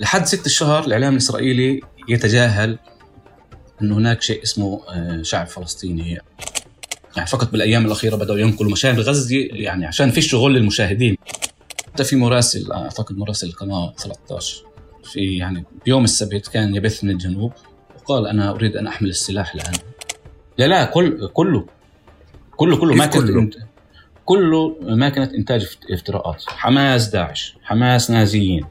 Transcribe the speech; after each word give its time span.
لحد 0.00 0.24
ست 0.26 0.46
الشهر 0.46 0.84
الإعلام 0.84 1.12
الإسرائيلي 1.12 1.80
يتجاهل 2.08 2.78
أن 3.82 3.92
هناك 3.92 4.22
شيء 4.22 4.42
اسمه 4.42 4.80
آه، 4.88 5.22
شعب 5.22 5.46
فلسطيني. 5.46 6.18
يعني 7.16 7.28
فقط 7.28 7.52
بالأيام 7.52 7.86
الأخيرة 7.86 8.16
بدأوا 8.16 8.38
ينقلوا 8.38 8.72
مشاهد 8.72 9.00
غزة 9.00 9.36
يعني 9.36 9.86
عشان 9.86 10.10
في 10.10 10.20
شغل 10.20 10.54
للمشاهدين. 10.54 11.16
حتى 11.86 12.04
في 12.04 12.16
مراسل 12.16 12.72
أعتقد 12.72 13.18
مراسل 13.18 13.46
القناة 13.46 13.94
13 13.98 14.64
في 15.04 15.36
يعني 15.36 15.64
بيوم 15.84 16.04
السبت 16.04 16.48
كان 16.48 16.74
يبث 16.74 17.04
من 17.04 17.10
الجنوب 17.10 17.52
وقال 17.96 18.26
أنا 18.26 18.50
أريد 18.50 18.76
أن 18.76 18.86
أحمل 18.86 19.08
السلاح 19.08 19.54
الآن. 19.54 19.74
لا 20.58 20.68
لا 20.68 20.84
كل 20.84 21.28
كله. 21.28 21.66
كله 22.56 22.76
كله 22.76 22.94
ما 22.94 23.06
كله؟ 23.06 23.50
كله 24.24 24.76
ما 24.80 25.08
كانت 25.08 25.32
إنتاج 25.32 25.76
افتراءات. 25.90 26.44
حماس 26.46 27.08
داعش. 27.08 27.56
حماس 27.62 28.10
نازيين. 28.10 28.64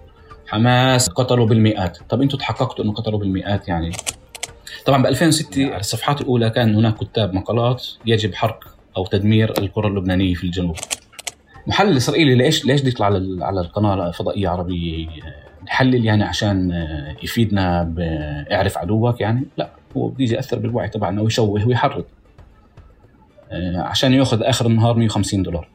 حماس 0.56 1.10
قتلوا 1.10 1.46
بالمئات. 1.46 1.98
طب 2.10 2.22
أنتم 2.22 2.38
تحققتوا 2.38 2.86
انه 2.86 2.94
قتلوا 2.94 3.20
بالمئات 3.20 3.68
يعني؟ 3.68 3.92
طبعا 4.86 5.04
ب 5.04 5.06
2006 5.06 5.66
على 5.66 5.80
الصفحات 5.80 6.22
الأولى 6.22 6.50
كان 6.50 6.76
هناك 6.76 6.98
كتاب 6.98 7.34
مقالات 7.34 7.88
يجب 8.06 8.34
حرق 8.34 8.64
أو 8.98 9.06
تدمير 9.06 9.54
القرى 9.58 9.88
اللبنانية 9.88 10.34
في 10.34 10.44
الجنوب. 10.44 10.76
محلل 11.68 11.98
إسرائيلي 11.98 12.36
ليش 12.36 12.66
ليش 12.66 12.82
بده 12.82 12.90
يطلع 12.90 13.06
على 13.06 13.46
على 13.46 13.62
القناة 13.62 14.08
الفضائية 14.08 14.50
عربيه 14.50 15.08
يحلل 15.68 16.06
يعني 16.06 16.24
عشان 16.24 16.86
يفيدنا 17.24 17.84
باعرف 17.84 18.78
عدوك 18.78 19.22
يعني؟ 19.22 19.44
لا 19.58 19.70
هو 19.98 20.08
بده 20.08 20.36
يأثر 20.36 20.60
بالوعي 20.60 20.90
تبعنا 20.90 21.22
ويشوه 21.22 21.50
ويحرض. 21.68 22.06
آه، 23.52 23.82
عشان 23.82 24.14
يأخذ 24.14 24.44
آخر 24.44 24.66
النهار 24.66 24.96
150 24.96 25.44
دولار. 25.44 25.68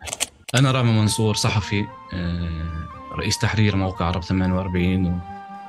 أنا 0.55 0.70
رامي 0.70 0.92
منصور 0.92 1.34
صحفي. 1.34 1.84
آه، 2.15 3.00
رئيس 3.12 3.38
تحرير 3.38 3.77
موقع 3.77 4.05
عرب 4.06 4.23
48 4.23 5.20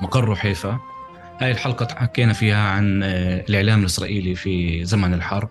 ومقره 0.02 0.36
حيفا. 0.36 0.80
هاي 1.40 1.52
الحلقة 1.52 1.88
حكينا 1.96 2.34
فيها 2.34 2.70
عن 2.70 3.04
آه، 3.04 3.46
الإعلام 3.50 3.80
الإسرائيلي 3.80 4.36
في 4.36 4.86
زمن 4.86 5.14
الحرب. 5.14 5.50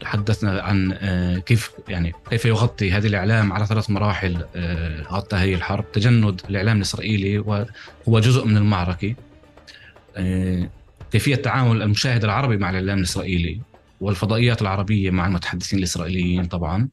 تحدثنا 0.00 0.62
عن 0.62 0.92
كيف 1.46 1.70
يعني 1.88 2.12
كيف 2.30 2.44
يغطي 2.44 2.92
هذا 2.92 3.06
الإعلام 3.06 3.52
على 3.52 3.66
ثلاث 3.66 3.90
مراحل 3.90 4.44
غطى 5.10 5.36
هذه 5.36 5.54
الحرب. 5.54 5.92
تجند 5.92 6.40
الإعلام 6.50 6.76
الإسرائيلي 6.76 7.38
وهو 7.38 8.20
جزء 8.20 8.44
من 8.44 8.56
المعركة. 8.56 9.14
كيفية 11.12 11.34
تعامل 11.34 11.82
المشاهد 11.82 12.24
العربي 12.24 12.56
مع 12.56 12.70
الإعلام 12.70 12.98
الإسرائيلي 12.98 13.60
والفضائيات 14.00 14.62
العربية 14.62 15.10
مع 15.10 15.26
المتحدثين 15.26 15.78
الإسرائيليين 15.78 16.44
طبعا. 16.44 16.88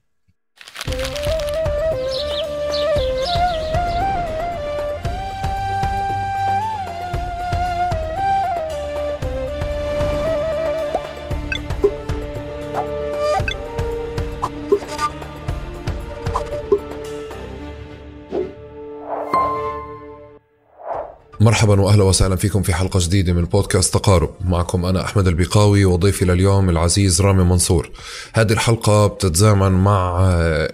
مرحبا 21.45 21.81
واهلا 21.81 22.03
وسهلا 22.03 22.35
فيكم 22.35 22.61
في 22.61 22.73
حلقة 22.73 22.99
جديدة 23.03 23.33
من 23.33 23.45
بودكاست 23.45 23.93
تقارب. 23.93 24.29
معكم 24.45 24.85
أنا 24.85 25.03
أحمد 25.05 25.27
البقاوي 25.27 25.85
وضيفي 25.85 26.25
لليوم 26.25 26.69
العزيز 26.69 27.21
رامي 27.21 27.43
منصور. 27.43 27.89
هذه 28.33 28.51
الحلقة 28.51 29.07
بتتزامن 29.07 29.71
مع 29.71 30.21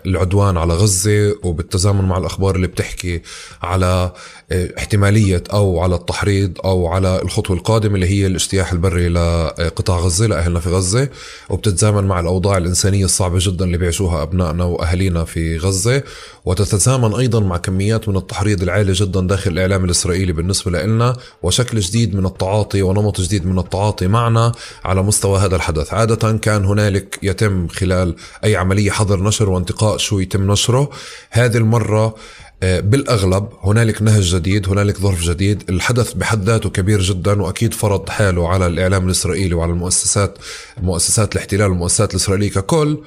العدوان 0.06 0.58
على 0.58 0.74
غزة 0.74 1.36
وبالتزامن 1.44 2.06
مع 2.06 2.18
الأخبار 2.18 2.56
اللي 2.56 2.68
بتحكي 2.68 3.22
على 3.62 4.12
احتمالية 4.52 5.44
أو 5.54 5.80
على 5.80 5.96
التحريض 5.96 6.58
أو 6.66 6.88
على 6.88 7.22
الخطوة 7.22 7.58
القادمة 7.58 7.96
اللي 7.96 8.08
هي 8.08 8.28
الاجتياح 8.28 8.72
البري 8.72 9.10
لقطاع 9.10 9.98
غزة 10.00 10.28
لأهلنا 10.28 10.60
في 10.60 10.70
غزة. 10.70 11.10
وبتتزامن 11.50 12.04
مع 12.04 12.20
الأوضاع 12.20 12.58
الإنسانية 12.58 13.06
الصعبة 13.06 13.38
جدا 13.42 13.66
اللي 13.66 13.78
بيعيشوها 13.78 14.24
أبنائنا 14.24 14.64
وأهالينا 14.64 15.24
في 15.26 15.58
غزة. 15.58 16.04
وتتزامن 16.46 17.14
أيضا 17.14 17.40
مع 17.40 17.58
كميات 17.58 18.10
من 18.10 18.18
التحريض 18.18 18.62
العالي 18.62 18.94
جدا 18.94 19.22
داخل 19.22 19.52
الإعلام 19.52 19.86
الإسرائيلي 19.86 20.34
بالنسبة 20.34 20.61
لنا 20.70 21.18
وشكل 21.44 21.80
جديد 21.80 22.16
من 22.16 22.26
التعاطي 22.26 22.82
ونمط 22.82 23.22
جديد 23.22 23.46
من 23.46 23.60
التعاطي 23.60 24.08
معنا 24.08 24.52
على 24.86 25.04
مستوى 25.04 25.40
هذا 25.40 25.56
الحدث. 25.56 25.94
عادة 25.94 26.38
كان 26.38 26.66
هنالك 26.66 27.20
يتم 27.24 27.68
خلال 27.68 28.16
أي 28.44 28.56
عملية 28.56 28.92
حظر 28.92 29.24
نشر 29.24 29.50
وانتقاء 29.50 29.98
شو 29.98 30.20
يتم 30.20 30.52
نشره. 30.52 30.90
هذه 31.32 31.58
المرة 31.58 32.16
آه، 32.64 32.80
بالأغلب 32.80 33.50
هنالك 33.64 34.02
نهج 34.02 34.36
جديد 34.36 34.70
هنالك 34.70 34.98
ظرف 34.98 35.22
جديد. 35.22 35.64
الحدث 35.70 36.14
بحد 36.14 36.44
ذاته 36.44 36.70
كبير 36.70 37.02
جدا 37.02 37.42
وأكيد 37.42 37.74
فرض 37.74 38.10
حاله 38.10 38.50
على 38.50 38.68
الإعلام 38.68 39.06
الإسرائيلي 39.06 39.56
وعلى 39.56 39.72
المؤسسات 39.72 40.38
مؤسسات 40.82 41.34
الاحتلال 41.34 41.70
والمؤسسات 41.70 42.12
الإسرائيلية 42.12 42.50
ككل. 42.50 42.98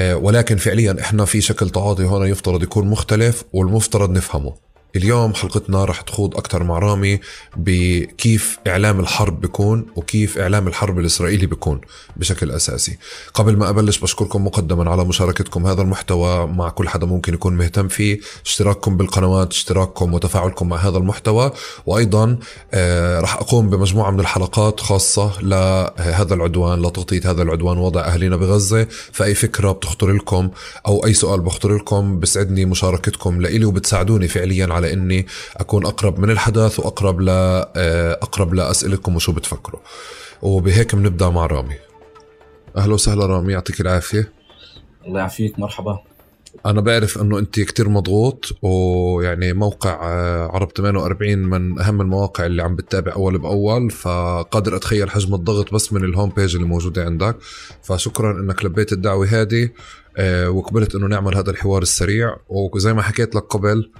آه، 0.00 0.16
ولكن 0.16 0.56
فعليا 0.56 0.96
إحنا 1.00 1.24
في 1.24 1.40
شكل 1.40 1.70
تعاطي 1.70 2.04
هنا 2.04 2.26
يفترض 2.26 2.62
يكون 2.62 2.86
مختلف 2.86 3.44
والمفترض 3.52 4.10
نفهمه. 4.10 4.69
اليوم 4.96 5.34
حلقتنا 5.34 5.84
رح 5.84 6.00
تخوض 6.00 6.36
أكثر 6.36 6.62
مع 6.62 6.78
رامي 6.78 7.20
بكيف 7.56 8.58
إعلام 8.66 9.00
الحرب 9.00 9.40
بيكون 9.40 9.86
وكيف 9.96 10.38
إعلام 10.38 10.68
الحرب 10.68 10.98
الإسرائيلي 10.98 11.46
بيكون 11.46 11.80
بشكل 12.16 12.50
أساسي. 12.50 12.98
قبل 13.34 13.56
ما 13.56 13.68
أبلش 13.68 13.98
بشكركم 13.98 14.46
مقدما 14.46 14.90
على 14.90 15.04
مشاركتكم 15.04 15.66
هذا 15.66 15.82
المحتوى 15.82 16.46
مع 16.46 16.68
كل 16.68 16.88
حدا 16.88 17.06
ممكن 17.06 17.34
يكون 17.34 17.56
مهتم 17.56 17.88
فيه. 17.88 18.20
اشتراككم 18.44 18.96
بالقنوات 18.96 19.52
اشتراككم 19.52 20.14
وتفاعلكم 20.14 20.68
مع 20.68 20.76
هذا 20.76 20.98
المحتوى. 20.98 21.52
وأيضا 21.86 22.38
آه 22.72 23.20
رح 23.20 23.36
أقوم 23.36 23.70
بمجموعة 23.70 24.10
من 24.10 24.20
الحلقات 24.20 24.80
خاصة 24.80 25.32
لهذا 25.42 26.34
العدوان 26.34 26.82
لتغطية 26.82 27.30
هذا 27.30 27.42
العدوان 27.42 27.78
وضع 27.78 28.00
أهلنا 28.00 28.36
بغزة. 28.36 28.86
فأي 29.12 29.34
فكرة 29.34 29.72
بتخطر 29.72 30.10
لكم 30.10 30.50
أو 30.86 31.06
أي 31.06 31.14
سؤال 31.14 31.40
بخطر 31.40 31.76
لكم 31.76 32.20
بسعدني 32.20 32.64
مشاركتكم 32.64 33.40
لإلي 33.40 33.64
وبتساعدوني 33.64 34.28
فعليا 34.28 34.66
إني 34.84 35.26
أكون 35.56 35.86
أقرب 35.86 36.18
من 36.18 36.30
الحدث 36.30 36.80
وأقرب 36.80 37.20
ل 37.20 37.28
آه، 37.28 38.12
أقرب 38.12 38.54
لاسئلتكم 38.54 39.16
وشو 39.16 39.32
بتفكروا. 39.32 39.80
وبهيك 40.42 40.94
بنبدأ 40.94 41.28
مع 41.28 41.46
رامي. 41.46 41.74
أهلا 42.76 42.94
وسهلا 42.94 43.26
رامي 43.26 43.52
يعطيك 43.52 43.80
العافية. 43.80 44.32
الله 45.06 45.18
يعافيك 45.18 45.58
مرحبا. 45.58 45.98
أنا 46.66 46.80
بعرف 46.80 47.18
إنه 47.18 47.38
أنت 47.38 47.60
كتير 47.60 47.88
مضغوط 47.88 48.44
ويعني 48.62 49.52
موقع 49.52 50.00
آه، 50.02 50.50
عرب 50.52 50.70
48 50.76 51.38
من 51.38 51.80
أهم 51.80 52.00
المواقع 52.00 52.46
اللي 52.46 52.62
عم 52.62 52.76
بتتابع 52.76 53.12
أول 53.12 53.38
بأول 53.38 53.90
فقادر 53.90 54.76
أتخيل 54.76 55.10
حجم 55.10 55.34
الضغط 55.34 55.74
بس 55.74 55.92
من 55.92 56.04
الهوم 56.04 56.30
بيج 56.30 56.54
اللي 56.54 56.66
موجودة 56.66 57.04
عندك. 57.04 57.36
فشكرا 57.82 58.40
إنك 58.40 58.64
لبيت 58.64 58.92
الدعوة 58.92 59.26
هذه 59.26 59.68
آه، 60.16 60.50
وقبلت 60.50 60.94
إنه 60.94 61.06
نعمل 61.06 61.36
هذا 61.36 61.50
الحوار 61.50 61.82
السريع. 61.82 62.36
وزي 62.48 62.92
ما 62.92 63.02
حكيت 63.02 63.34
لك 63.34 63.42
قبل 63.42 63.90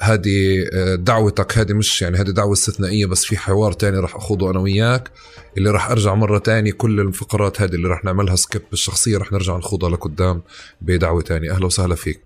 هذه 0.00 0.66
آه 0.72 0.94
دعوتك 0.94 1.58
هذه 1.58 1.72
مش 1.72 2.02
يعني 2.02 2.16
هذه 2.16 2.30
دعوة 2.30 2.52
استثنائية 2.52 3.06
بس 3.06 3.24
في 3.24 3.36
حوار 3.36 3.72
تاني 3.72 3.98
راح 3.98 4.16
أخوضه 4.16 4.50
أنا 4.50 4.58
وياك 4.58 5.10
اللي 5.58 5.70
راح 5.70 5.90
أرجع 5.90 6.14
مرة 6.14 6.38
تانية 6.38 6.72
كل 6.72 7.00
الفقرات 7.00 7.60
هذه 7.60 7.74
اللي 7.74 7.88
راح 7.88 8.04
نعملها 8.04 8.36
سكيب 8.36 8.62
بالشخصية 8.70 9.18
راح 9.18 9.32
نرجع 9.32 9.56
نخوضها 9.56 9.90
لقدام 9.90 10.42
بدعوة 10.80 11.22
تانية. 11.22 11.50
أهلا 11.50 11.66
وسهلا 11.66 11.94
فيك. 11.94 12.20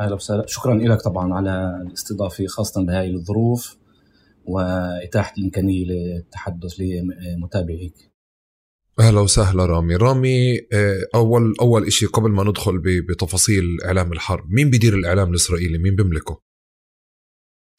أهلا 0.00 0.14
وسهلا. 0.14 0.44
شكرا 0.46 0.74
لك 0.74 1.00
طبعا 1.00 1.34
على 1.34 1.82
الاستضافة 1.86 2.46
خاصة 2.46 2.86
بهاي 2.86 3.10
الظروف 3.10 3.76
وإتاحة 4.44 5.34
الإمكانية 5.38 5.84
للتحدث 5.84 6.74
لمتابعيك. 6.78 7.94
أهلا 9.00 9.20
وسهلا 9.20 9.66
رامي. 9.66 9.96
رامي 9.96 10.58
آه، 10.72 11.06
أول 11.14 11.54
أول 11.60 11.92
شيء 11.92 12.08
قبل 12.08 12.30
ما 12.30 12.44
ندخل 12.44 12.78
بتفاصيل 13.08 13.64
إعلام 13.84 14.12
الحرب 14.12 14.50
مين 14.50 14.70
بيدير 14.70 14.94
الإعلام 14.94 15.30
الإسرائيلي؟ 15.30 15.78
مين 15.78 15.96
بيملكه؟ 15.96 16.51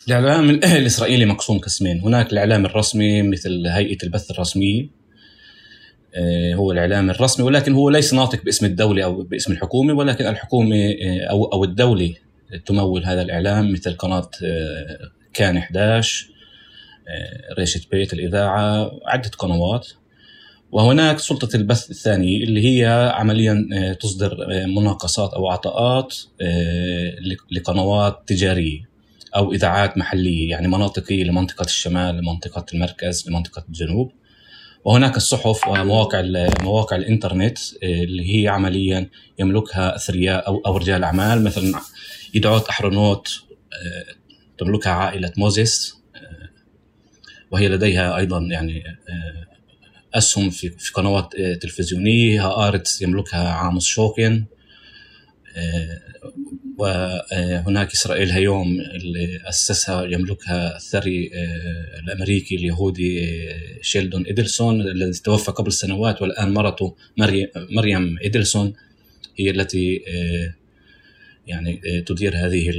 الإعلام 0.08 0.50
الاسرائيلي 0.50 1.26
مقسوم 1.26 1.59
قسمين. 1.59 2.02
هناك 2.02 2.34
الإعلام 2.34 2.66
الرسمي 2.66 3.22
مثل 3.22 3.67
هيئة 3.67 3.97
البث 4.03 4.32
الرسميه 4.32 4.88
آه، 6.16 6.53
هو 6.53 6.72
الإعلام 6.72 7.09
الرسمي 7.09 7.46
ولكن 7.46 7.73
هو 7.73 7.90
ليس 7.90 8.14
ناطق 8.14 8.44
باسم 8.44 8.66
الدولة 8.66 9.03
أو 9.03 9.23
باسم 9.23 9.52
الحكومة 9.52 9.94
ولكن 9.94 10.28
الحكومة 10.28 10.76
آه، 10.76 11.26
أو 11.29 11.46
أو 11.46 11.64
الدولة 11.64 12.14
تمول 12.66 13.05
هذا 13.05 13.22
الإعلام 13.22 13.73
مثل 13.73 13.94
قناة 13.94 14.29
كان 15.34 15.58
11 15.58 16.29
ريشة 17.59 17.82
بيت 17.91 18.14
الإذاعة 18.14 18.91
عدة 19.05 19.29
قنوات. 19.29 19.88
وهناك 20.72 21.20
سلطة 21.20 21.55
البث 21.55 21.91
الثانية 21.91 22.44
اللي 22.44 22.66
هي 22.67 23.11
عمليا 23.16 23.70
آه، 23.73 23.94
تصدر 23.94 24.47
آه، 24.52 24.66
مناقصات 24.66 25.34
أو 25.34 25.47
عطاءات 25.47 26.16
آه، 26.41 27.16
لقنوات 27.52 28.23
تجارية. 28.28 28.92
أو 29.35 29.53
إذاعات 29.53 29.97
محلية 29.97 30.50
يعني 30.50 30.68
مناطقية 30.68 31.24
لمنطقة 31.24 31.64
الشمال 31.66 32.16
لمنطقة 32.16 32.66
المركز 32.74 33.30
لمنطقة 33.30 33.66
الجنوب. 33.70 34.12
وهناك 34.85 35.18
الصحف 35.18 35.68
ومواقع 35.68 36.47
مواقع 36.62 36.96
الإنترنت 36.96 37.58
اللي 37.84 38.35
هي 38.44 38.47
عمليا 38.47 39.09
يملكها 39.40 39.96
أثرياء 39.96 40.47
أو 40.47 40.62
أو 40.66 40.78
رجال 40.78 41.03
أعمال. 41.03 41.44
مثلا 41.44 41.80
يدعوت 42.34 42.68
احرونوت 42.68 43.44
تملكها 44.58 44.91
عائلة 44.91 45.32
موزيس 45.38 45.96
وهي 47.52 47.70
لديها 47.70 48.18
أيضا 48.18 48.40
يعني 48.40 48.84
أسهم 50.14 50.50
في 50.50 50.70
في 50.70 50.91
قنوات 50.94 51.36
تلفزيونية. 51.62 52.68
هآرتس 52.67 53.02
يملكها 53.02 53.50
عاموس 53.50 53.86
شوكن 53.86 54.46
وهناك 56.78 57.91
إسرائيل 57.91 58.31
هيوم 58.31 58.79
اللي 58.79 59.40
أسسها 59.49 60.03
يملكها 60.03 60.75
الثري 60.75 61.31
الأمريكي 62.03 62.55
اليهودي 62.55 63.40
شيلدون 63.81 64.25
أديلسون 64.26 64.82
الذي 64.81 65.22
توفى 65.23 65.52
قبل 65.52 65.72
سنوات 65.72 66.22
والآن 66.22 66.53
مرته 66.53 66.96
مريم 67.72 68.17
أديلسون 68.23 68.73
هي 69.40 69.49
التي 69.49 70.02
يعني 71.47 72.02
تدير 72.05 72.35
هذه 72.35 72.70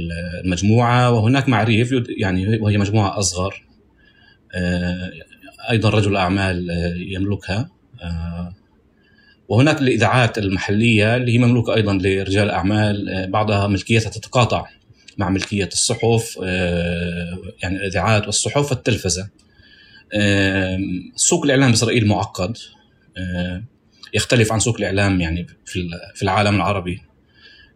المجموعة. 0.43 1.11
وهناك 1.11 1.49
معريف 1.49 1.93
يعني 2.17 2.59
وهي 2.59 2.77
مجموعة 2.77 3.19
أصغر 3.19 3.65
أيضا 5.69 5.89
رجل 5.89 6.15
أعمال 6.15 6.69
يملكها 6.97 7.69
وهناك 9.47 9.81
الإذاعات 9.81 10.37
المحلية 10.37 11.15
اللي 11.15 11.33
هي 11.33 11.37
مملوكة 11.37 11.75
أيضا 11.75 11.93
لرجال 11.93 12.49
أعمال 12.49 13.27
بعضها 13.31 13.67
ملكيتها 13.67 14.09
تتقاطع 14.09 14.65
مع 15.17 15.29
ملكية 15.29 15.69
الصحف 15.73 16.37
يعني 17.63 17.75
الإذاعات 17.75 18.25
والصحف 18.25 18.71
والتلفزة. 18.71 19.29
سوق 21.15 21.43
الإعلام 21.43 21.71
بإسرائيل 21.71 22.07
معقد 22.07 22.57
يختلف 24.13 24.51
عن 24.51 24.59
سوق 24.59 24.75
الإعلام 24.75 25.21
يعني 25.21 25.47
في 26.15 26.23
العالم 26.23 26.55
العربي 26.55 27.01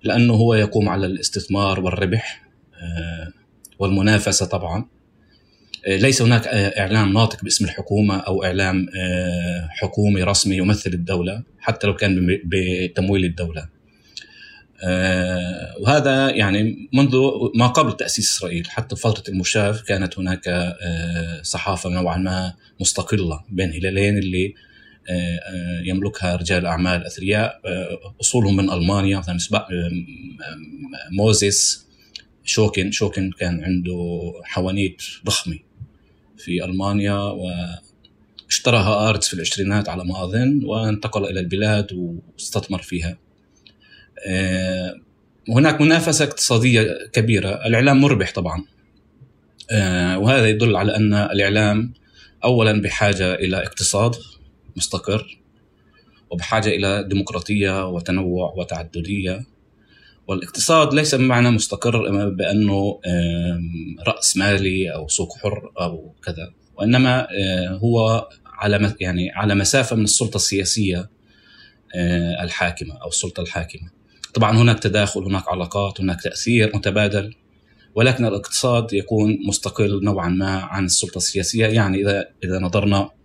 لأنه 0.03 0.33
هو 0.33 0.53
يقوم 0.53 0.89
على 0.89 1.05
الاستثمار 1.05 1.79
والربح 1.79 2.43
آه، 2.81 3.31
والمنافسة 3.79 4.45
طبعا. 4.45 4.77
آه، 4.79 4.98
ليس 5.87 6.21
هناك 6.21 6.47
آه، 6.47 6.79
إعلام 6.79 7.13
ناطق 7.13 7.43
باسم 7.43 7.65
الحكومة 7.65 8.17
أو 8.17 8.43
إعلام 8.43 8.87
حكومي 9.69 10.23
رسمي 10.23 10.57
يمثل 10.57 10.93
الدولة 10.93 11.43
حتى 11.59 11.87
لو 11.87 11.95
كان 11.95 12.39
بتمويل 12.45 13.25
الدولة. 13.25 13.79
وهذا 15.79 16.29
يعني 16.29 16.89
منذ 16.93 17.17
ما 17.55 17.67
قبل 17.67 17.97
تأسيس 17.97 18.29
إسرائيل 18.29 18.69
حتى 18.69 18.95
فترة 18.95 19.23
المشاف 19.31 19.81
كانت 19.81 20.19
هناك 20.19 20.75
صحافة 21.41 21.89
نوعا 21.89 22.17
ما 22.17 22.53
مستقلة 22.79 23.43
بين 23.49 23.71
هلالين 23.73 24.17
اللي 24.17 24.53
يملكها 25.85 26.35
رجال 26.35 26.65
أعمال 26.65 27.05
أثرياء 27.05 27.61
أصولهم 28.21 28.55
من 28.55 28.69
ألمانيا 28.69 29.17
مثلا 29.17 29.37
موزيس 31.11 31.87
شوكن 32.43 32.91
شوكن 32.91 33.31
كان 33.39 33.63
عنده 33.63 34.33
حوانيت 34.43 35.01
ضخمة. 35.25 35.68
في 36.39 36.65
ألمانيا 36.65 37.33
واشتراها 38.45 39.09
آرتس 39.09 39.27
في 39.27 39.33
العشرينات 39.33 39.89
على 39.89 40.03
ما 40.05 40.23
أظن 40.23 40.65
وانتقل 40.65 41.25
إلى 41.25 41.39
البلاد 41.39 41.87
واستثمر 41.93 42.81
فيها. 42.81 43.17
هناك 45.49 45.81
منافسة 45.81 46.25
اقتصادية 46.25 47.09
كبيرة. 47.13 47.49
الإعلام 47.49 48.01
مربح 48.01 48.33
طبعا. 48.33 48.65
وهذا 50.17 50.49
يدل 50.49 50.75
على 50.75 50.95
أن 50.95 51.13
الإعلام 51.13 51.93
اولا 52.43 52.81
بحاجة 52.81 53.33
إلى 53.33 53.57
اقتصاد 53.57 54.15
مستقر 54.75 55.39
وبحاجة 56.29 56.69
إلى 56.69 57.03
ديمقراطية 57.07 57.87
وتنوع 57.87 58.53
وتعددية. 58.57 59.45
والاقتصاد 60.29 60.93
ليس 60.93 61.15
بمعنى 61.15 61.51
مستقر 61.51 62.29
بأنه 62.29 62.99
رأس 64.07 64.37
مالي 64.37 64.93
أو 64.95 65.07
سوق 65.07 65.37
حر 65.37 65.71
أو 65.81 66.15
كذا 66.23 66.53
وإنما 66.77 67.27
هو 67.83 68.27
على 68.45 68.95
يعني 68.99 69.31
على 69.31 69.55
مسافة 69.55 69.95
من 69.95 70.03
السلطة 70.03 70.35
السياسية 70.35 71.09
الحاكمة 72.41 72.95
أو 72.95 73.07
السلطة 73.07 73.41
الحاكمة. 73.41 73.89
طبعا 74.33 74.57
هناك 74.57 74.79
تداخل 74.79 75.23
هناك 75.23 75.47
علاقات 75.47 76.01
هناك 76.01 76.21
تأثير 76.21 76.75
متبادل 76.75 77.35
ولكن 77.95 78.25
الاقتصاد 78.25 78.93
يكون 78.93 79.37
مستقل 79.47 80.03
نوعا 80.03 80.29
ما 80.29 80.59
عن 80.59 80.85
السلطة 80.85 81.17
السياسية. 81.17 81.67
يعني 81.67 82.01
إذا 82.01 82.25
إذا 82.43 82.59
نظرنا 82.59 82.97
آه، 82.97 83.18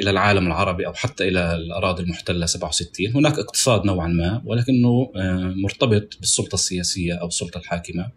إلى 0.00 0.10
العالم 0.10 0.46
العربي 0.46 0.86
أو 0.86 0.94
حتى 0.94 1.28
إلى 1.28 1.54
الأراضي 1.54 2.02
المحتلة 2.02 2.46
67 2.46 3.06
هناك 3.14 3.38
اقتصاد 3.38 3.84
نوعا 3.84 4.06
ما 4.06 4.42
ولكنه 4.44 5.12
آه، 5.16 5.54
مرتبط 5.56 6.16
بالسلطة 6.20 6.54
السياسية 6.54 7.14
أو 7.14 7.26
السلطة 7.26 7.58
الحاكمة. 7.58 8.10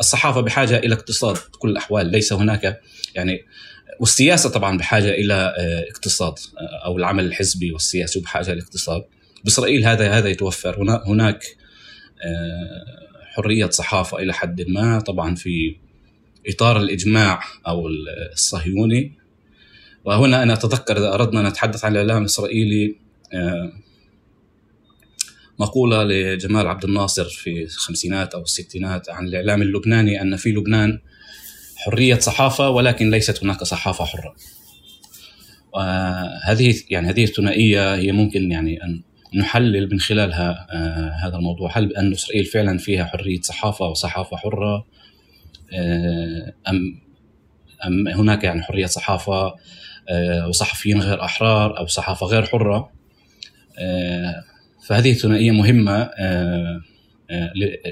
الصحافة 0.00 0.40
بحاجة 0.40 0.78
إلى 0.78 0.94
اقتصاد 0.94 1.36
بكل 1.54 1.70
الأحوال 1.70 2.06
ليس 2.06 2.32
هناك 2.32 2.80
يعني 3.14 3.44
والسياسة 4.00 4.50
طبعا 4.50 4.78
بحاجة 4.78 5.10
إلى 5.10 5.54
آه، 5.58 5.84
اقتصاد 5.90 6.34
أو 6.84 6.98
العمل 6.98 7.24
الحزبي 7.24 7.72
والسياسي 7.72 8.20
بحاجة 8.20 8.52
إلى 8.52 8.60
اقتصاد. 8.62 9.04
بإسرائيل 9.44 9.86
هذا 9.86 10.10
هذا 10.10 10.28
يتوفر. 10.28 11.02
هناك 11.06 11.44
حرية 13.34 13.70
صحافة 13.70 14.18
إلى 14.18 14.32
حد 14.32 14.62
ما 14.68 15.00
طبعا 15.00 15.34
في 15.34 15.76
إطار 16.48 16.76
الإجماع 16.76 17.40
أو 17.66 17.88
الصهيوني. 18.32 19.23
وهنا 20.04 20.42
أنا 20.42 20.52
أتذكر 20.52 20.96
إذا 20.96 21.14
أردنا 21.14 21.48
نتحدث 21.48 21.84
عن 21.84 21.92
الإعلام 21.92 22.20
الإسرائيلي 22.20 22.96
آه، 23.32 23.72
مقولة 25.58 26.04
لجمال 26.04 26.66
عبد 26.66 26.84
الناصر 26.84 27.24
في 27.24 27.62
الخمسينات 27.62 28.34
أو 28.34 28.42
الستينات 28.42 29.10
عن 29.10 29.26
الإعلام 29.26 29.62
اللبناني 29.62 30.22
أن 30.22 30.36
في 30.36 30.52
لبنان 30.52 30.98
حرية 31.76 32.18
صحافة 32.18 32.70
ولكن 32.70 33.10
ليست 33.10 33.44
هناك 33.44 33.64
صحافة 33.64 34.04
حرة. 34.04 34.34
وهذه 35.72 36.74
يعني 36.90 37.08
هذه 37.08 37.24
الثنائية 37.24 37.94
هي 37.94 38.12
ممكن 38.12 38.52
يعني 38.52 38.84
أن 38.84 39.02
نحلل 39.34 39.88
من 39.92 40.00
خلالها 40.00 40.66
آه 40.70 41.26
هذا 41.26 41.36
الموضوع. 41.36 41.78
هل 41.78 41.96
أن 41.96 42.12
إسرائيل 42.12 42.44
فعلا 42.44 42.78
فيها 42.78 43.04
حرية 43.04 43.40
صحافة 43.40 43.86
وصحافة 43.86 44.36
حرة 44.36 44.86
آه 45.72 46.52
أم 46.68 47.04
أم 47.86 48.08
هناك 48.08 48.44
يعني 48.44 48.62
حرية 48.62 48.86
صحافة؟ 48.86 49.54
آه، 50.08 50.48
وصحفيين 50.48 51.00
غير 51.00 51.24
أحرار 51.24 51.78
أو 51.78 51.86
صحافة 51.86 52.26
غير 52.26 52.42
حرة 52.42 52.90
آه، 53.78 54.44
فهذه 54.88 55.12
ثنائية 55.12 55.50
مهمة 55.50 56.10
آه، 56.18 56.82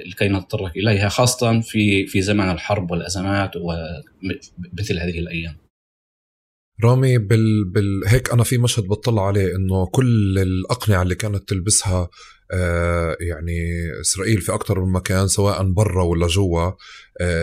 لكي 0.06 0.29
نتطرق 0.29 0.73
إليها 0.76 1.09
خاصة 1.09 1.61
في 1.61 2.06
في 2.06 2.23
زمن 2.23 2.50
الحرب 2.50 2.91
والأزمات 2.91 3.50
ومثل 3.56 4.99
هذه 4.99 5.19
الأيام. 5.19 5.57
رامي 6.85 7.19
بال... 7.19 7.64
بال... 7.64 8.02
هيك 8.07 8.33
أنا 8.33 8.45
في 8.45 8.59
مشهد 8.59 8.85
بطلع 8.85 9.26
عليه 9.26 9.57
إنه 9.57 9.87
كل 9.87 10.38
الأقنعة 10.38 11.02
اللي 11.02 11.14
كانت 11.14 11.49
تلبسها 11.49 12.09
يعني 13.21 13.90
إسرائيل 14.00 14.40
في 14.40 14.54
أكثر 14.54 14.85
من 14.85 14.92
مكان 14.92 15.28
سواء 15.28 15.73
برا 15.73 16.04
ولا 16.04 16.26
جوا 16.26 16.71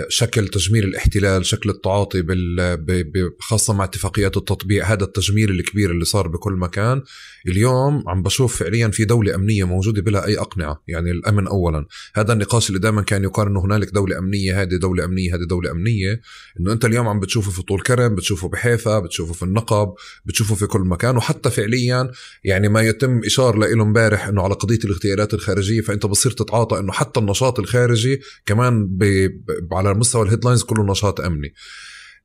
شكل 0.08 0.48
تجميل 0.48 0.84
الاحتلال 0.84 1.46
شكل 1.46 1.70
التعاطي 1.70 2.22
بال... 2.22 3.32
خاصة 3.40 3.74
مع 3.74 3.84
اتفاقيات 3.84 4.38
التطبيع 4.38 4.86
هذا 4.86 5.04
التجميل 5.04 5.50
الكبير 5.50 5.92
اللي 5.92 6.06
صار 6.06 6.28
بكل 6.28 6.54
مكان. 6.54 7.02
اليوم 7.48 8.04
عم 8.08 8.24
بشوف 8.24 8.60
فعليا 8.60 8.88
في 8.88 9.06
دولة 9.06 9.36
أمنية 9.36 9.64
موجودة 9.64 10.02
بلا 10.02 10.26
أي 10.26 10.40
أقنعة 10.40 10.84
يعني 10.88 11.12
الأمن 11.12 11.48
أولا. 11.48 11.86
هذا 12.16 12.34
النقاش 12.34 12.70
اللي 12.70 12.80
دائما 12.80 13.02
كان 13.02 13.24
يقال 13.24 13.48
أنه 13.48 13.66
هنالك 13.66 13.92
دولة 13.92 14.18
أمنية 14.18 14.62
هذه 14.62 14.76
دولة 14.76 15.06
أمنية 15.06 15.36
هذه 15.36 15.44
دولة 15.50 15.72
أمنية. 15.72 16.22
أنه 16.60 16.72
أنت 16.72 16.86
اليوم 16.86 17.08
عم 17.08 17.20
بتشوفه 17.20 17.52
في 17.52 17.62
طول 17.62 17.82
كرم 17.82 18.16
بتشوفه 18.16 18.50
بحيفا 18.50 19.00
بتشوفه 19.00 19.34
في 19.34 19.44
النقب 19.44 19.94
بتشوفه 20.26 20.56
في 20.56 20.68
كل 20.68 20.82
مكان. 20.82 21.18
وحتى 21.18 21.50
فعليا 21.50 22.12
يعني 22.44 22.70
ما 22.70 22.82
يتم 22.82 23.22
إشار 23.26 23.58
له 23.58 23.74
امبارح 23.74 24.28
أنه 24.28 24.42
على 24.42 24.54
قضية 24.54 24.80
الاغتيالات 24.86 25.34
الخارجية 25.34 25.82
فأنت 25.82 26.06
بصير 26.06 26.32
تتعاطى 26.32 26.80
أنه 26.80 26.92
حتى 26.92 27.20
النشاط 27.20 27.60
الخارجي 27.60 28.22
كمان 28.46 28.88
ب... 28.88 29.30
على 29.72 29.94
مستوى 29.94 30.24
الهيدلاينز 30.24 30.64
كله 30.64 30.92
نشاط 30.92 31.22
أمني. 31.22 31.54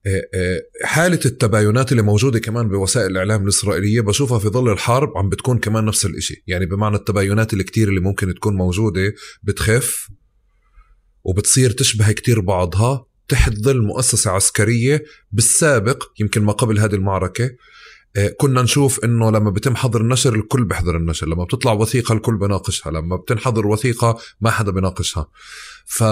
آه، 0.07 0.23
آه، 0.35 0.61
حالة 0.85 1.21
التباينات 1.25 1.93
اللي 1.93 2.03
موجودة 2.03 2.39
كمان 2.39 2.69
بوسائل 2.69 3.11
الإعلام 3.11 3.43
الإسرائيلية 3.43 4.01
بشوفها 4.01 4.39
في 4.39 4.49
ظل 4.49 4.73
الحرب 4.73 5.19
عم 5.19 5.29
بتكون 5.29 5.59
كمان 5.59 5.85
نفس 5.85 6.07
الإشي. 6.07 6.43
يعني 6.47 6.67
بمعنى 6.67 6.97
التباينات 6.97 7.55
الكتير 7.55 7.89
اللي 7.89 8.01
ممكن 8.01 8.35
تكون 8.35 8.57
موجودة 8.57 9.13
بتخف 9.43 10.09
وبتصير 11.25 11.71
تشبه 11.71 12.13
كتير 12.13 12.41
بعضها 12.41 13.07
تحت 13.29 13.53
ظل 13.53 13.83
مؤسسة 13.83 14.31
عسكرية 14.31 15.05
بالسابق 15.33 16.05
يمكن 16.21 16.43
ما 16.43 16.53
قبل 16.53 16.79
هذه 16.79 16.95
المعركة. 16.95 17.51
آه، 18.17 18.29
كنا 18.29 18.63
نشوف 18.63 19.05
إنه 19.05 19.31
لما 19.31 19.51
بتم 19.51 19.77
حظر 19.77 20.01
النشر 20.01 20.35
الكل 20.35 20.65
بيحضر 20.65 20.97
النشر 20.97 21.29
لما 21.29 21.45
بتطلع 21.45 21.73
وثيقة 21.73 22.13
الكل 22.13 22.37
بناقشها 22.37 22.93
لما 22.93 23.17
بتنحضر 23.17 23.67
وثيقة 23.67 24.19
ما 24.41 24.51
حدا 24.51 24.73
بناقشها. 24.73 25.27
ف 25.87 26.05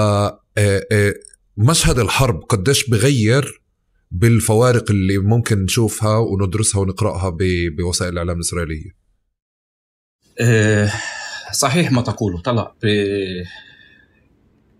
مشهد 1.56 1.98
الحرب 1.98 2.42
قديش 2.42 2.90
بغير 2.90 3.62
بالفوارق 4.10 4.90
اللي 4.90 5.18
ممكن 5.18 5.62
نشوفها 5.62 6.16
وندرسها 6.16 6.80
ونقرأها 6.80 7.36
بوسائل 7.76 8.12
الإعلام 8.12 8.36
الإسرائيلية. 8.36 8.90
آه، 10.40 10.90
صحيح 11.52 11.92
ما 11.92 12.02
تقوله. 12.02 12.40
طلع 12.40 12.74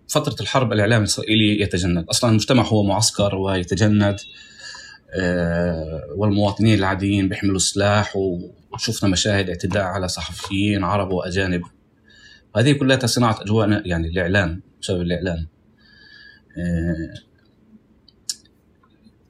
فترة 0.09 0.37
الحرب 0.41 0.73
الإعلام 0.73 1.01
الإسرائيلي 1.01 1.63
يتجند، 1.63 2.05
أصلا 2.09 2.31
المجتمع 2.31 2.63
هو 2.63 2.83
معسكر 2.83 3.35
ويتجند. 3.35 4.17
آه، 5.15 6.15
والمواطنين 6.17 6.79
العاديين 6.79 7.29
بيحملوا 7.29 7.59
سلاح 7.59 8.17
وشفنا 8.73 9.09
مشاهد 9.09 9.49
اعتداء 9.49 9.83
على 9.83 10.09
صحفيين 10.09 10.85
عرب 10.85 11.11
وأجانب. 11.11 11.63
هذه 12.57 12.73
كلها 12.73 13.07
صناعه 13.07 13.43
أجواء 13.43 13.89
يعني 13.89 14.09
الاعلام 14.09 14.63
بسبب 14.83 15.01
الاعلام 15.01 15.52
آه، 16.59 17.15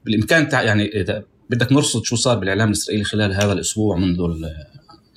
بالإمكان 0.05 0.65
يعني 0.65 1.01
إذا 1.01 1.23
بدك 1.49 1.71
نرصد 1.71 2.03
شو 2.03 2.15
صار 2.15 2.39
بالإعلام 2.39 2.67
الإسرائيلي 2.67 3.03
خلال 3.03 3.33
هذا 3.33 3.53
الأسبوع 3.53 3.97
منذ 3.97 4.19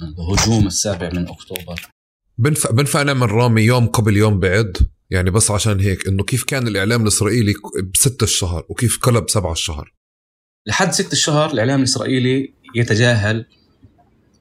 الهجوم 0.03 0.67
السابع 0.67 1.11
من 1.13 1.29
أكتوبر. 1.29 1.91
بنفع 2.39 2.71
بنفع 2.71 3.03
نعمل 3.03 3.31
رامي 3.31 3.63
يوم 3.63 3.87
قبل 3.87 4.17
يوم 4.17 4.41
بعد 4.41 4.77
يعني 5.11 5.31
بس 5.31 5.51
عشان 5.51 5.81
هيك 5.81 6.09
إنه 6.09 6.25
كيف 6.25 6.45
كان 6.45 6.69
الإعلام 6.69 7.03
الإسرائيلي 7.03 7.55
بست 7.95 8.23
الشهر 8.23 8.67
وكيف 8.69 8.99
قلب 8.99 9.31
سبعة 9.31 9.53
الشهر؟ 9.53 9.95
لحد 10.67 10.93
ست 10.93 11.13
الشهر 11.13 11.53
الإعلام 11.53 11.79
الإسرائيلي 11.79 12.55
يتجاهل 12.75 13.47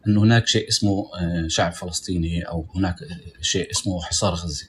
إنه 0.07 0.23
هناك 0.23 0.47
شيء 0.47 0.67
اسمه 0.67 1.11
آه، 1.19 1.47
شعب 1.47 1.73
فلسطيني 1.73 2.41
أو 2.41 2.67
هناك 2.75 2.95
شيء 3.41 3.71
اسمه 3.71 4.01
حصار 4.01 4.33
غزة. 4.33 4.67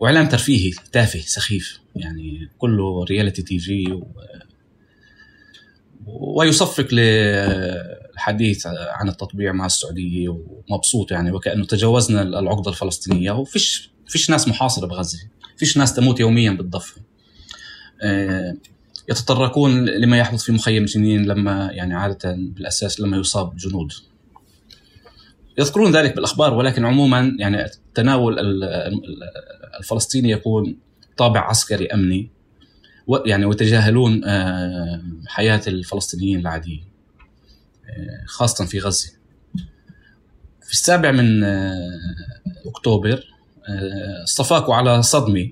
وإعلام 0.00 0.28
ترفيهي 0.28 0.70
تافه 0.92 1.20
سخيف. 1.20 1.83
يعني 1.96 2.48
كله 2.58 3.04
reality 3.04 3.42
TV 3.42 3.92
و... 3.92 4.06
ويصفق 6.06 6.94
للحديث 6.94 8.66
عن 8.66 9.08
التطبيع 9.08 9.52
مع 9.52 9.66
السعودية 9.66 10.28
ومبسوط 10.68 11.12
يعني 11.12 11.32
وكأنه 11.32 11.64
تجاوزنا 11.64 12.22
العقدة 12.22 12.70
الفلسطينية. 12.70 13.32
وفيش 13.32 13.90
فيش 14.06 14.30
ناس 14.30 14.48
محاصرة 14.48 14.86
بغزة 14.86 15.18
فيش 15.56 15.76
ناس 15.76 15.94
تموت 15.94 16.20
يوميا 16.20 16.50
بالضفة. 16.50 17.00
آه، 18.02 18.54
يتطرقون 19.08 19.84
لما 19.84 20.18
يحدث 20.18 20.42
في 20.42 20.52
مخيم 20.52 20.84
جنين 20.84 21.24
لما 21.24 21.70
يعني 21.72 21.94
عادة 21.94 22.36
بالأساس 22.36 23.00
لما 23.00 23.16
يصاب 23.16 23.56
جنود 23.56 23.92
يذكرون 25.58 25.92
ذلك 25.96 26.14
بالأخبار 26.14 26.54
ولكن 26.54 26.84
عموما 26.84 27.36
يعني 27.38 27.66
تناول 27.94 28.36
الفلسطيني 29.80 30.30
يكون 30.30 30.76
طابع 31.16 31.40
عسكري 31.48 31.86
أمني 31.86 32.30
يعني 33.26 33.44
ويتجاهلون 33.44 34.24
آه، 34.24 35.02
حياة 35.26 35.60
الفلسطينيين 35.66 36.38
العاديه 36.38 36.80
آه، 37.88 38.26
خاصة 38.26 38.64
في 38.64 38.78
غزة. 38.78 39.12
في 40.62 40.72
السابع 40.72 41.10
من 41.10 41.44
آه، 41.44 42.00
أكتوبر 42.66 43.34
اصطفاكوا 44.24 44.74
على 44.74 45.02
صدمة 45.02 45.50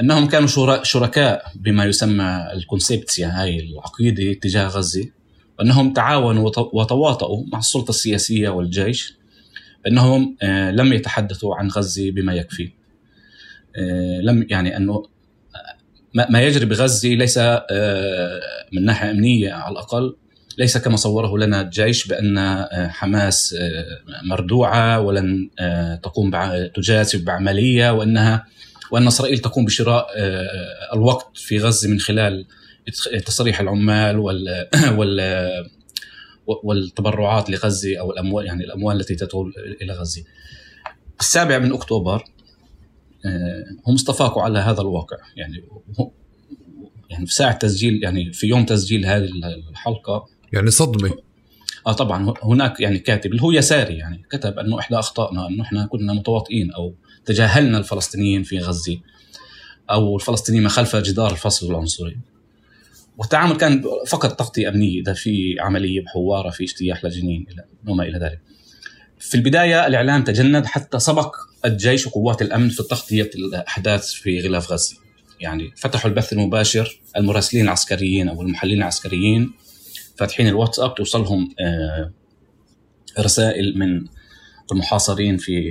أنهم 0.00 0.28
كانوا 0.28 0.48
شركاء 0.82 1.52
بما 1.54 1.84
يسمى 1.84 2.48
الكونسيبتيا 2.52 3.42
هاي 3.42 3.60
العقيدة 3.60 4.32
تجاه 4.32 4.68
غزة 4.68 5.06
وانهم 5.58 5.92
تعاونوا 5.92 6.50
وتواطؤوا 6.72 7.44
مع 7.52 7.58
السلطة 7.58 7.90
السياسية 7.90 8.48
والجيش 8.48 9.14
أنهم 9.86 10.36
لم 10.70 10.92
يتحدثوا 10.92 11.56
عن 11.56 11.68
غزة 11.68 12.10
بما 12.10 12.34
يكفي. 12.34 12.72
لم 14.22 14.46
يعني 14.50 14.76
أنه 14.76 15.02
ما 16.30 16.42
يجري 16.42 16.66
بغزة 16.66 17.08
ليس 17.08 17.38
آه، 17.38 18.40
من 18.72 18.84
ناحية 18.84 19.10
أمنية 19.10 19.52
على 19.52 19.72
الأقل 19.72 20.16
ليس 20.58 20.78
كما 20.78 20.96
صوره 20.96 21.38
لنا 21.38 21.60
الجيش 21.60 22.06
بأن 22.06 22.66
حماس 22.90 23.56
مردوعة 24.24 25.00
ولن 25.00 25.50
تقوم 26.02 26.30
تجازف 26.74 27.22
بعملية 27.22 27.90
وأنها 27.90 28.46
وأن 28.90 29.06
إسرائيل 29.06 29.38
تقوم 29.38 29.64
بشراء 29.64 30.06
الوقت 30.94 31.38
في 31.38 31.58
غزة 31.58 31.88
من 31.88 32.00
خلال 32.00 32.46
تصريح 33.26 33.60
العمال 33.60 34.18
وال 34.18 34.68
وال 34.98 35.20
والتبرعات 36.46 37.50
لغزة 37.50 37.98
أو 37.98 38.12
الأموال 38.12 38.46
يعني 38.46 38.64
الأموال 38.64 39.00
التي 39.00 39.14
تدخل 39.14 39.52
إلى 39.82 39.92
غزة. 39.92 40.24
السابع 41.20 41.58
من 41.58 41.72
أكتوبر 41.72 42.16
آه، 42.16 42.33
هم 43.86 43.94
استفاقوا 43.94 44.42
على 44.42 44.58
هذا 44.58 44.80
الواقع. 44.80 45.16
يعني 45.36 45.64
يعني 47.10 47.26
في 47.26 47.34
ساعة 47.34 47.56
تسجيل 47.58 48.02
يعني 48.02 48.32
في 48.32 48.46
يوم 48.46 48.64
تسجيل 48.64 49.06
هذه 49.06 49.28
الحلقة 49.70 50.26
يعني 50.52 50.70
صدمة. 50.70 51.10
آه 51.86 51.92
طبعا. 51.92 52.34
هناك 52.42 52.80
يعني 52.80 52.98
كاتب 52.98 53.30
اللي 53.30 53.42
هو 53.42 53.52
يساري 53.52 53.94
يعني 53.94 54.22
كتب 54.30 54.58
أنه 54.58 54.78
إحدى 54.78 54.98
أخطائنا 54.98 55.46
أنه 55.46 55.62
إحنا 55.62 55.86
كنا 55.86 56.12
متواطئين 56.12 56.72
أو 56.72 56.94
تجاهلنا 57.24 57.78
الفلسطينيين 57.78 58.42
في 58.42 58.58
غزة 58.58 58.96
أو 59.90 60.16
الفلسطينيين 60.16 60.62
ما 60.62 60.68
خلف 60.68 60.96
جدار 60.96 61.32
الفصل 61.32 61.70
العنصري. 61.70 62.16
والتعامل 63.18 63.56
كان 63.56 63.82
فقط 64.06 64.38
تغطية 64.38 64.68
أمنية 64.68 65.00
إذا 65.00 65.12
في 65.12 65.56
عملية 65.60 66.00
بحوارة 66.00 66.50
في 66.50 66.64
اجتياح 66.64 67.04
لجنين 67.04 67.46
وما 67.88 68.04
إلى 68.04 68.18
ذلك. 68.18 68.40
في 69.28 69.34
البداية 69.34 69.86
الإعلام 69.86 70.24
تجند 70.24 70.66
حتى 70.66 70.98
سبق 70.98 71.36
الجيش 71.64 72.06
وقوات 72.06 72.42
الأمن 72.42 72.68
في 72.68 72.82
تغطية 72.82 73.30
الأحداث 73.34 74.12
في 74.12 74.40
غلاف 74.40 74.72
غزة. 74.72 74.96
يعني 75.40 75.72
فتحوا 75.76 76.10
البث 76.10 76.32
المباشر 76.32 77.00
المراسلين 77.16 77.64
العسكريين 77.64 78.28
أو 78.28 78.42
المحللين 78.42 78.78
العسكريين 78.78 79.52
فاتحين 80.16 80.48
الواتساب 80.48 80.94
توصلهم 80.94 81.54
آه، 81.60 82.12
رسائل 83.18 83.78
من 83.78 84.06
المحاصرين 84.72 85.36
في 85.36 85.70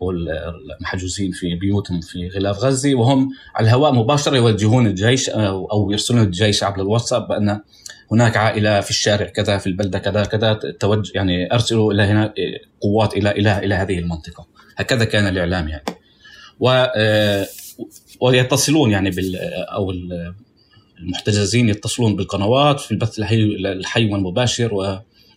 والمحجوزين 0.00 1.32
في 1.32 1.54
بيوتهم 1.54 2.00
في 2.00 2.28
غلاف 2.28 2.58
غزة 2.58 2.94
وهم 2.94 3.30
على 3.54 3.64
الهواء 3.64 3.92
مباشرة 3.92 4.36
يوجهون 4.36 4.86
الجيش 4.86 5.28
أو 5.30 5.90
يرسلون 5.90 6.22
الجيش 6.22 6.62
عبر 6.62 6.80
الواتساب 6.80 7.28
بأن 7.28 7.60
هناك 8.12 8.36
عائلة 8.36 8.80
في 8.80 8.90
الشارع 8.90 9.26
كذا 9.26 9.58
في 9.58 9.66
البلدة 9.66 9.98
كذا 9.98 10.24
كذا 10.24 10.52
توجه 10.80 11.12
يعني 11.14 11.52
أرسلوا 11.52 11.92
إلى 11.92 12.02
هنا 12.02 12.34
قوات 12.80 13.14
إلى 13.14 13.30
إلى 13.30 13.58
إلى 13.58 13.74
هذه 13.74 13.98
المنطقة. 13.98 14.46
هكذا 14.76 15.04
كان 15.04 15.26
الإعلام 15.26 15.68
يعني. 15.68 15.84
و 16.60 16.86
ويتصلون 18.20 18.90
يعني 18.90 19.10
بال 19.10 19.36
أو 19.56 19.92
المحتجزين 21.00 21.68
يتصلون 21.68 22.16
بالقنوات 22.16 22.80
في 22.80 22.90
البث 22.90 23.18
الحي 23.18 23.42
الحي 23.42 24.12
والمباشر 24.12 24.74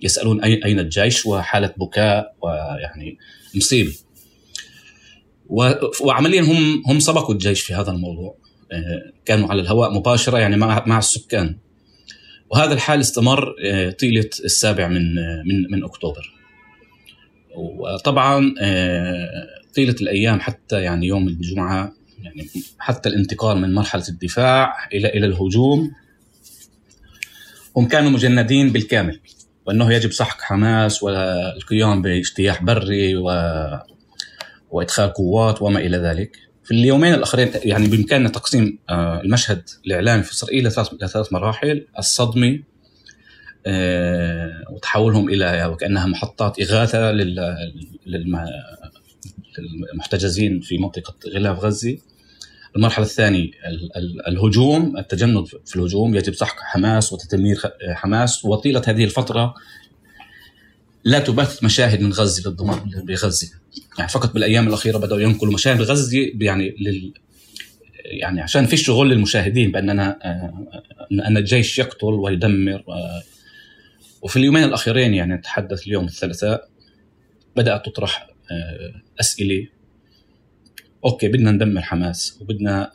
ويسألون 0.01 0.43
أين 0.43 0.79
الجيش 0.79 1.25
وحالة 1.25 1.73
بكاء 1.77 2.35
ويعني 2.41 3.17
مصيبة. 3.55 3.93
وعمليا 6.01 6.41
هم 6.41 6.83
هم 6.87 6.99
سبقوا 6.99 7.33
الجيش 7.33 7.61
في 7.61 7.73
هذا 7.73 7.91
الموضوع. 7.91 8.35
آه، 8.71 9.11
كانوا 9.25 9.49
على 9.49 9.61
الهواء 9.61 9.93
مباشرة 9.93 10.37
يعني 10.37 10.57
مع 10.57 10.83
مع 10.87 10.97
السكان. 10.97 11.57
وهذا 12.49 12.73
الحال 12.73 12.99
استمر 12.99 13.55
آه، 13.65 13.89
طيلة 13.89 14.29
السابع 14.45 14.87
من 14.87 15.17
آه، 15.17 15.43
من 15.45 15.71
من 15.71 15.83
أكتوبر. 15.83 16.33
وطبعا 17.55 18.53
طيلة 19.75 19.95
الأيام 20.01 20.39
حتى 20.39 20.81
يعني 20.81 21.07
يوم 21.07 21.27
الجمعة 21.27 21.93
يعني 22.23 22.47
حتى 22.79 23.09
الانتقال 23.09 23.57
من 23.57 23.73
مرحلة 23.73 24.03
الدفاع 24.09 24.87
إلى 24.93 25.07
إلى 25.07 25.25
الهجوم 25.25 25.91
هم 27.77 27.87
كانوا 27.87 28.09
مجندين 28.09 28.69
بالكامل. 28.69 29.19
وأنه 29.65 29.93
يجب 29.93 30.11
سحق 30.11 30.41
حماس 30.41 31.03
والقيام 31.03 32.01
باجتياح 32.01 32.63
بري 32.63 33.15
و 33.15 33.29
وإدخال 34.71 35.13
قوات 35.13 35.61
وما 35.61 35.79
إلى 35.79 35.97
ذلك. 35.97 36.37
في 36.63 36.71
اليومين 36.75 37.13
الأخرين 37.13 37.51
يعني 37.63 37.87
بإمكاننا 37.87 38.29
تقسيم 38.29 38.79
آه، 38.89 39.21
المشهد 39.21 39.69
الإعلامي 39.85 40.23
في 40.23 40.31
إسرائيل 40.31 40.67
لثلاث 40.67 41.33
مراحل 41.33 41.85
الصدمة 41.99 42.59
آه، 43.65 44.63
وتحولهم 44.71 45.29
إلى 45.29 45.65
وكأنها 45.65 46.05
محطات 46.05 46.61
إغاثة 46.61 47.11
للمحتجزين 48.05 50.59
في 50.59 50.77
منطقة 50.77 51.15
غلاف 51.33 51.59
غزة. 51.59 51.97
المرحلة 52.75 53.05
الثانية 53.05 53.51
الهجوم 54.27 54.97
التجند 54.97 55.45
في 55.65 55.75
الهجوم. 55.75 56.15
يجب 56.15 56.33
سحق 56.33 56.55
حماس 56.59 57.13
وتدمير 57.13 57.61
حماس. 57.93 58.45
وطيلة 58.45 58.81
هذه 58.87 59.03
الفترة 59.03 59.53
لا 61.03 61.19
تبث 61.19 61.63
مشاهد 61.63 62.01
من 62.01 62.13
غزة 62.13 62.49
للضمان 62.49 62.79
بغزة 63.03 63.49
يعني 63.97 64.09
فقط 64.09 64.33
بالأيام 64.33 64.67
الأخيرة 64.67 64.97
بدأوا 64.97 65.19
ينقلوا 65.19 65.53
مشاهد 65.53 65.81
غزة 65.81 66.31
يعني 66.41 66.75
لل 66.79 67.13
يعني 67.95 68.41
عشان 68.41 68.65
في 68.65 68.77
شغل 68.77 69.09
للمشاهدين 69.09 69.71
بأننا 69.71 70.19
آه، 70.23 70.65
أن 71.11 71.37
الجيش 71.37 71.79
يقتل 71.79 72.05
ويدمر 72.05 72.83
آه، 72.89 73.23
وفي 74.21 74.37
اليومين 74.37 74.63
الأخيرين 74.63 75.13
يعني 75.13 75.33
نتحدث 75.33 75.87
اليوم 75.87 76.05
الثلاثاء 76.05 76.69
بدأت 77.55 77.85
تطرح 77.85 78.29
آه، 78.51 79.01
أسئلة 79.19 79.67
أوكي 81.05 81.27
بدنا 81.27 81.51
ندمر 81.51 81.81
حماس 81.81 82.37
وبدنا 82.41 82.91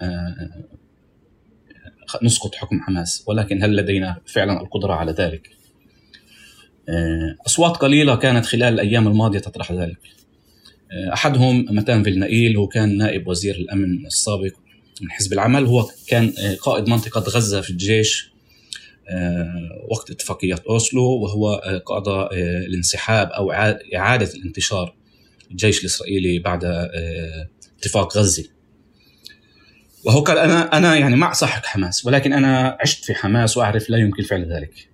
نسقط 2.23 2.55
حكم 2.55 2.81
حماس 2.81 3.25
ولكن 3.27 3.63
هل 3.63 3.77
لدينا 3.77 4.17
فعلا 4.27 4.61
القدرة 4.61 4.95
على 4.95 5.13
ذلك؟ 5.13 5.51
أصوات 7.47 7.77
قليلة 7.77 8.17
كانت 8.17 8.47
خلال 8.47 8.75
الأيام 8.75 9.09
الماضية 9.09 9.39
تطرح 9.39 9.73
ذلك. 9.73 9.99
أحدهم 11.13 11.67
متان 11.71 12.03
فيلنائيل 12.03 12.57
هو 12.57 12.67
كان 12.67 12.97
نائب 12.97 13.29
وزير 13.29 13.55
الأمن 13.55 14.07
السابق 14.07 14.53
من 15.01 15.11
حزب 15.11 15.33
العمل. 15.33 15.67
هو 15.67 15.89
كان 16.07 16.33
قائد 16.61 16.89
منطقة 16.89 17.21
غزة 17.21 17.61
في 17.61 17.71
الجيش 17.71 18.35
وقت 19.91 20.11
اتفاقية 20.11 20.57
أوسلو 20.69 21.03
وهو 21.03 21.55
قضى 21.87 22.29
الانسحاب 22.67 23.29
أو 23.29 23.53
إعادة 23.97 24.35
الانتشار 24.35 24.95
الجيش 25.51 25.81
الإسرائيلي 25.81 26.39
بعد 26.39 26.65
اتفاق 27.79 28.19
غزة. 28.19 28.45
وهو 30.05 30.21
قال 30.21 30.39
أنا 30.39 30.77
أنا 30.77 30.97
يعني 30.97 31.17
مع 31.17 31.33
صاحب 31.33 31.65
حماس 31.65 32.07
ولكن 32.07 32.33
أنا 32.33 32.79
عشت 32.81 33.05
في 33.05 33.15
حماس 33.15 33.57
وأعرف 33.57 33.91
لا 33.91 33.99
يمكن 33.99 34.23
فعل 34.23 34.53
ذلك. 34.53 34.89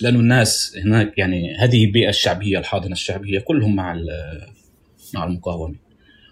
لأنه 0.00 0.20
الناس 0.20 0.76
هناك 0.84 1.18
يعني 1.18 1.56
هذه 1.56 1.84
البيئة 1.84 2.08
الشعبية 2.08 2.58
الحاضنة 2.58 2.92
الشعبية 2.92 3.38
كلهم 3.38 3.76
مع 3.76 3.96
مع 5.14 5.24
المقاومة. 5.24 5.76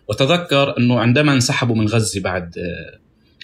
وتذكر 0.08 0.78
إنه 0.78 1.00
عندما 1.00 1.32
انسحبوا 1.32 1.76
من 1.76 1.86
غزة 1.88 2.20
بعد 2.20 2.58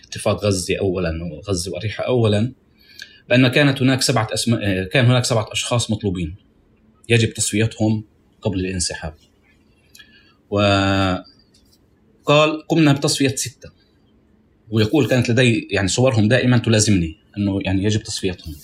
اتفاق 0.08 0.44
غزة 0.44 0.78
اولا 0.78 1.24
وغزه 1.24 1.72
وأريحة 1.72 2.04
اولا 2.04 2.52
بأن 3.28 3.48
كانت 3.48 3.82
هناك 3.82 4.02
سبعة 4.02 4.28
اسماء 4.34 4.84
كان 4.84 5.04
هناك 5.06 5.24
سبعة 5.24 5.52
أشخاص 5.52 5.90
مطلوبين 5.90 6.36
يجب 7.08 7.32
تصفيتهم 7.32 8.04
قبل 8.42 8.60
الانسحاب. 8.60 9.14
وقال 10.50 11.24
قمنا 12.68 12.92
بتصفية 12.92 13.28
ستة. 13.28 13.70
ويقول 14.70 15.08
كانت 15.08 15.30
لدي 15.30 15.68
يعني 15.70 15.88
صورهم 15.88 16.28
دائما 16.28 16.58
تلازمني 16.58 17.16
إنه 17.38 17.60
يعني 17.64 17.84
يجب 17.84 18.02
تصفيتهم. 18.02 18.54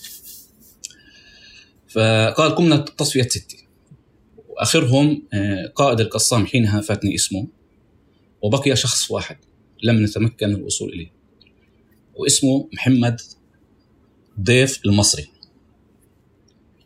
فقال 1.90 2.54
قمنا 2.54 2.76
بتصفيه 2.76 3.22
ستة. 3.22 3.56
وآخرهم 4.48 5.22
قائد 5.74 6.00
القسام 6.00 6.46
حينها 6.46 6.80
فاتني 6.80 7.14
اسمه 7.14 7.46
وبقي 8.42 8.76
شخص 8.76 9.10
واحد 9.10 9.36
لم 9.82 10.04
نتمكن 10.04 10.50
الوصول 10.54 10.92
إليه. 10.92 11.10
واسمه 12.14 12.68
محمد 12.72 13.20
ضيف 14.40 14.80
المصري 14.86 15.28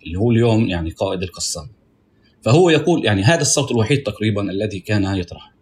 اللي 0.06 0.18
هو 0.18 0.30
اليوم 0.30 0.68
يعني 0.68 0.90
قائد 0.90 1.22
القسام. 1.22 1.68
فهو 2.42 2.70
يقول 2.70 3.04
يعني 3.04 3.22
هذا 3.22 3.40
الصوت 3.40 3.70
الوحيد 3.70 4.02
تقريبا 4.02 4.50
الذي 4.50 4.80
كان 4.80 5.16
يطرح 5.16 5.52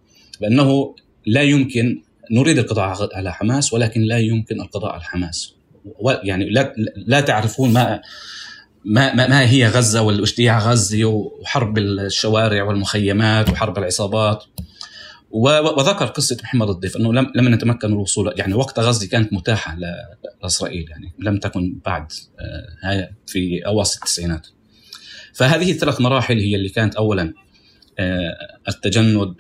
بأنه 0.41 0.95
لا 1.27 1.43
يمكن 1.43 2.03
نريد 2.31 2.59
القضاء 2.59 2.99
على 3.15 3.33
حماس 3.33 3.73
ولكن 3.73 4.01
لا 4.01 4.19
يمكن 4.19 4.61
القضاء 4.61 4.93
على 4.93 5.03
حماس. 5.03 5.55
يعني 6.23 6.51
لا 6.51 6.75
لا 6.97 7.21
تعرفون 7.21 7.73
ما 7.73 8.01
ما 8.85 9.15
ما 9.15 9.51
هي 9.51 9.67
غزة 9.67 10.03
والاجتياح 10.03 10.67
غزه 10.67 11.05
وحرب 11.05 11.79
الشوارع 11.79 12.63
والمخيمات 12.63 13.51
وحرب 13.51 13.79
العصابات. 13.79 14.45
وذكر 15.31 16.07
قصة 16.07 16.37
محمد 16.43 16.69
الضيف 16.69 16.97
أنه 16.97 17.13
لم 17.13 17.33
لم 17.35 17.55
نتمكن 17.55 17.89
الوصول 17.89 18.35
يعني 18.37 18.55
وقت 18.55 18.79
غزه 18.79 19.09
كانت 19.09 19.33
متاحة 19.33 19.77
لإسرائيل 20.43 20.91
يعني 20.91 21.13
لم 21.19 21.39
تكن 21.39 21.79
بعد 21.85 22.13
هاي 22.83 23.11
في 23.27 23.67
اواسط 23.67 23.97
التسعينات. 23.97 24.47
فهذه 25.35 25.71
الثلاث 25.71 26.01
مراحل 26.01 26.39
هي 26.39 26.55
اللي 26.55 26.69
كانت 26.69 26.95
اولا 26.95 27.33
التجند 28.69 29.35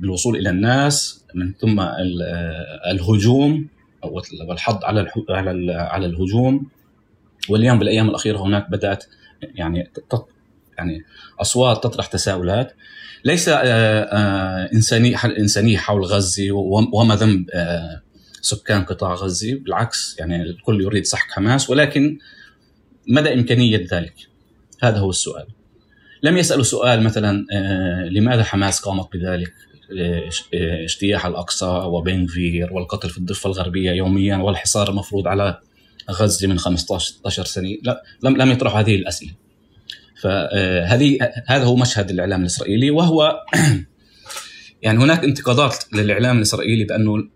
بالوصول 0.00 0.36
إلى 0.36 0.50
الناس 0.50 1.24
من 1.34 1.54
ثم 1.54 1.80
الهجوم 2.90 3.68
والحض 4.48 4.84
على 4.84 5.06
على 5.68 6.06
الهجوم. 6.06 6.70
واليوم 7.48 7.78
بالأيام 7.78 8.08
الأخيرة 8.08 8.38
هناك 8.38 8.70
بدأت 8.70 9.04
يعني 9.42 9.90
يعني 10.78 11.04
أصوات 11.40 11.84
تطرح 11.84 12.06
تساؤلات. 12.06 12.72
ليس 13.24 13.48
انسانيه 13.48 15.16
إنسانية 15.24 15.78
حول 15.78 16.04
غزة 16.04 16.52
وما 16.92 17.16
ذنب 17.16 17.46
سكان 18.40 18.84
قطاع 18.84 19.14
غزة. 19.14 19.54
بالعكس 19.54 20.16
يعني 20.18 20.42
الكل 20.42 20.80
يريد 20.80 21.04
سحق 21.04 21.30
حماس 21.30 21.70
ولكن 21.70 22.18
مدى 23.08 23.34
إمكانية 23.34 23.86
ذلك؟ 23.92 24.14
هذا 24.82 24.98
هو 24.98 25.10
السؤال. 25.10 25.46
لم 26.22 26.36
يسألوا 26.36 26.64
سؤال 26.64 27.02
مثلا 27.02 27.44
لماذا 28.10 28.44
حماس 28.44 28.80
قامت 28.80 29.12
بذلك؟ 29.12 29.52
اجتياح 30.54 31.26
الأقصى 31.26 31.66
وبنفير 31.66 32.72
والقتل 32.72 33.10
في 33.10 33.18
الضفة 33.18 33.46
الغربية 33.46 33.90
يوميا 33.90 34.36
والحصار 34.36 34.90
المفروض 34.90 35.28
على 35.28 35.60
غزة 36.10 36.46
من 36.46 36.58
15 36.58 37.06
16 37.06 37.44
سنة. 37.44 37.76
لا 37.82 38.02
لم 38.22 38.36
لم 38.36 38.50
يطرحوا 38.50 38.80
هذه 38.80 38.94
الأسئلة. 38.94 39.32
فهذه 40.22 41.18
هذا 41.46 41.64
هو 41.64 41.76
مشهد 41.76 42.10
الإعلام 42.10 42.40
الإسرائيلي 42.40 42.90
وهو 42.90 43.40
يعني 44.82 44.98
هناك 44.98 45.24
انتقادات 45.24 45.84
للإعلام 45.92 46.36
الإسرائيلي 46.36 46.84
بأنه 46.84 47.28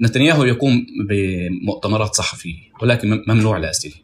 نتنياهو 0.00 0.44
يقوم 0.44 0.86
بمؤتمرات 1.08 2.14
صحفية 2.14 2.58
ولكن 2.82 3.24
ممنوع 3.28 3.56
الاسئله 3.56 3.94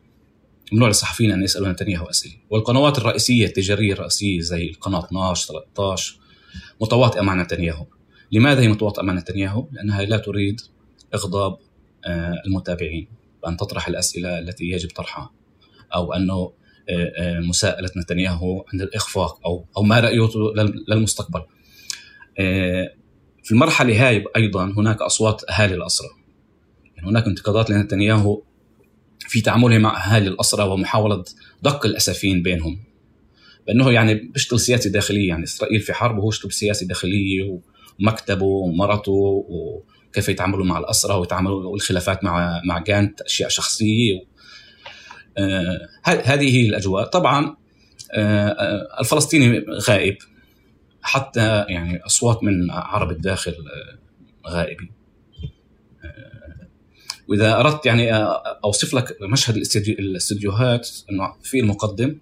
ممنوع 0.73 0.89
للصحفيين 0.89 1.31
أن 1.33 1.43
يسالوا 1.43 1.69
نتنياهو 1.69 2.11
أسئلة. 2.11 2.35
والقنوات 2.51 2.99
الرئيسية 2.99 3.47
التجارية 3.47 3.93
الرئيسية 3.93 4.41
زي 4.41 4.71
القناة 4.71 5.05
12 5.05 5.47
13 5.47 6.19
متواطئه 6.81 7.21
مع 7.21 7.35
نتنياهو. 7.35 7.87
لماذا 8.33 8.61
هي 8.61 8.69
متواطئه 8.69 9.03
مع 9.03 9.13
نتنياهو؟ 9.13 9.67
لأنها 9.73 10.03
لا 10.03 10.17
تريد 10.17 10.61
إغضاب 11.15 11.59
المتابعين. 12.47 13.09
بان 13.43 13.57
تطرح 13.57 13.89
الأسئلة 13.89 14.39
التي 14.39 14.65
يجب 14.65 14.89
طرحها 14.89 15.31
أو 15.95 16.13
أنه 16.13 16.53
مساءلة 17.49 17.91
نتنياهو 17.97 18.65
عن 18.73 18.81
الإخفاق 18.81 19.47
أو 19.47 19.67
أو 19.77 19.83
ما 19.83 20.01
رايته 20.01 20.53
للمستقبل. 20.89 21.43
في 23.43 23.53
المرحلة 23.53 24.09
هاي 24.09 24.25
أيضا 24.37 24.65
هناك 24.65 25.03
أصوات 25.03 25.51
أهالي 25.51 25.75
الاسرى. 25.75 26.09
يعني 26.97 27.09
هناك 27.09 27.27
انتقادات 27.27 27.71
لنتنياهو 27.71 28.43
في 29.29 29.41
تعامله 29.41 29.79
مع 29.79 30.07
أهالي 30.07 30.29
الاسرى 30.29 30.65
ومحاولة 30.65 31.25
دق 31.63 31.87
الأسفين 31.87 32.43
بينهم. 32.43 32.79
بأنه 33.67 33.93
يعني 33.93 34.15
بيشتغل 34.15 34.61
سياسه 34.61 34.91
داخليه 34.91 35.29
يعني 35.29 35.45
إسرائيل 35.45 35.81
في 35.81 35.93
حرب 35.93 36.19
وهو 36.19 36.29
يشتغل 36.29 36.53
سياسه 36.53 36.87
داخليه 36.87 37.61
ومكتبه 38.01 38.45
ومرته 38.47 39.45
وكيف 40.11 40.29
يتعاملوا 40.29 40.65
مع 40.65 40.79
الاسرى 40.79 41.15
ويتعاملوا 41.15 41.65
والخلافات 41.65 42.25
مع 42.25 42.61
مع 42.65 42.79
جانت 42.79 43.21
أشياء 43.21 43.49
شخصية 43.49 44.25
آه 45.39 45.89
هذه 46.05 46.57
هي 46.57 46.69
الأجواء. 46.69 47.05
طبعا 47.05 47.57
آه 48.13 49.01
الفلسطيني 49.01 49.65
غائب. 49.89 50.17
حتى 51.03 51.65
يعني 51.69 52.05
أصوات 52.07 52.45
من 52.45 52.71
عرب 52.71 53.11
الداخل 53.11 53.55
غائبه 54.47 54.89
وإذا 57.29 57.61
أردت 57.61 57.87
يعني 57.87 58.13
أوصف 58.65 58.95
لك 58.95 59.17
مشهد 59.23 59.57
الاستديوهات 59.89 60.89
إنه 61.11 61.37
في 61.43 61.61
المقدم 61.61 62.19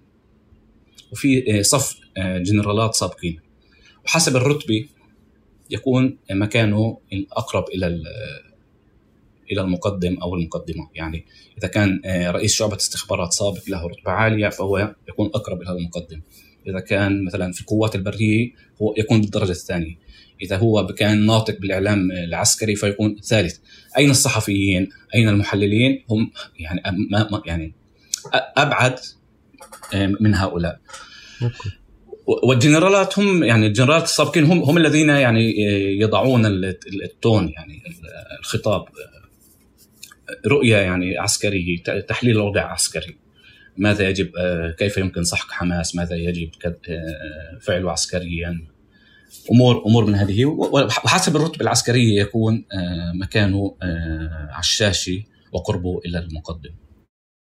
وفي 1.11 1.63
صف 1.63 1.95
جنرالات 2.17 2.95
سابقين. 2.95 3.39
وحسب 4.05 4.35
الرتبة 4.35 4.85
يكون 5.69 6.17
مكانه 6.31 6.99
الأقرب 7.13 7.65
إلى 7.73 7.87
إلى 9.51 9.61
المقدم 9.61 10.17
أو 10.17 10.35
المقدمة. 10.35 10.89
يعني 10.95 11.25
إذا 11.57 11.67
كان 11.67 12.01
رئيس 12.05 12.53
شعبة 12.53 12.75
استخبارات 12.75 13.33
سابق 13.33 13.61
له 13.67 13.87
رتبة 13.87 14.11
عالية 14.11 14.49
فهو 14.49 14.95
يكون 15.09 15.27
أقرب 15.35 15.61
إلى 15.61 15.71
المقدم. 15.71 16.21
إذا 16.67 16.79
كان 16.79 17.23
مثلا 17.23 17.51
في 17.51 17.61
القوات 17.61 17.95
البرية 17.95 18.51
هو 18.81 18.95
يكون 18.97 19.21
بالدرجة 19.21 19.51
الثانية. 19.51 19.95
إذا 20.41 20.57
هو 20.57 20.87
كان 20.87 21.25
ناطق 21.25 21.59
بالإعلام 21.59 22.11
العسكري 22.11 22.75
فيكون 22.75 23.11
الثالث. 23.11 23.57
أين 23.97 24.09
الصحفيين؟ 24.09 24.89
أين 25.15 25.29
المحللين؟ 25.29 26.03
هم 26.09 26.31
يعني 26.59 26.81
ما 27.11 27.41
يعني 27.45 27.73
أبعد 28.33 28.99
من 30.19 30.35
هؤلاء. 30.35 30.79
والجنرالات 32.43 33.19
هم 33.19 33.43
يعني 33.43 33.67
الجنرالات 33.67 34.03
السابقين 34.03 34.43
هم 34.43 34.63
هم 34.63 34.77
الذين 34.77 35.09
يعني 35.09 35.53
يضعون 35.99 36.45
التون 37.03 37.49
يعني 37.49 37.83
الخطاب 38.39 38.85
رؤية 40.47 40.77
يعني 40.77 41.17
عسكرية 41.17 41.77
تحليل 42.07 42.35
الوضع 42.35 42.61
عسكري. 42.61 43.17
ماذا 43.77 44.09
يجب 44.09 44.31
كيف 44.77 44.97
يمكن 44.97 45.23
سحق 45.23 45.51
حماس؟ 45.51 45.95
ماذا 45.95 46.15
يجب 46.15 46.49
فعله 47.61 47.91
عسكريا؟ 47.91 48.67
امور 49.51 49.83
أمور 49.85 50.05
من 50.05 50.15
هذه. 50.15 50.45
وحسب 50.45 51.35
الرتبة 51.35 51.61
العسكرية 51.61 52.21
يكون 52.21 52.65
مكانه 53.13 53.75
على 54.51 54.59
الشاشه 54.59 55.23
وقربه 55.51 56.01
إلى 56.05 56.19
المقدم. 56.19 56.71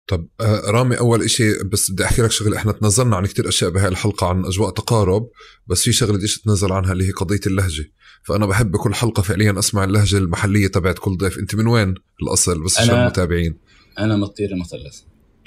طب 0.09 0.29
رامي 0.69 0.99
أول 0.99 1.23
إشي 1.23 1.65
بس 1.65 1.91
بدي 1.91 2.05
أحكي 2.05 2.23
لك 2.23 2.31
شغلة. 2.31 2.57
إحنا 2.57 2.73
تنزلنا 2.73 3.17
عن 3.17 3.27
كتير 3.27 3.49
أشياء 3.49 3.71
بهاي 3.71 3.89
الحلقة 3.89 4.27
عن 4.27 4.45
أجواء 4.45 4.71
تقارب 4.71 5.29
بس 5.67 5.83
في 5.83 5.93
شغلة 5.93 6.13
بديش 6.13 6.39
أتنزل 6.39 6.73
عنها 6.73 6.93
اللي 6.93 7.09
هي 7.09 7.11
قضية 7.11 7.41
اللهجة. 7.47 7.93
فأنا 8.23 8.47
بحب 8.47 8.71
بكل 8.71 8.95
حلقة 8.95 9.23
فعليا 9.23 9.59
أسمع 9.59 9.85
اللهجة 9.85 10.19
المحلية 10.19 10.67
تبعت 10.67 10.99
كل 10.99 11.17
ضيف. 11.17 11.39
أنت 11.39 11.55
من 11.55 11.67
وين 11.67 11.95
الأصل؟ 12.23 12.65
بس 12.65 12.79
عشان 12.79 12.95
المتابعين. 12.95 13.59
أنا 13.99 14.17
من 14.17 14.23
الطير 14.23 14.51
المثلث. 14.51 15.01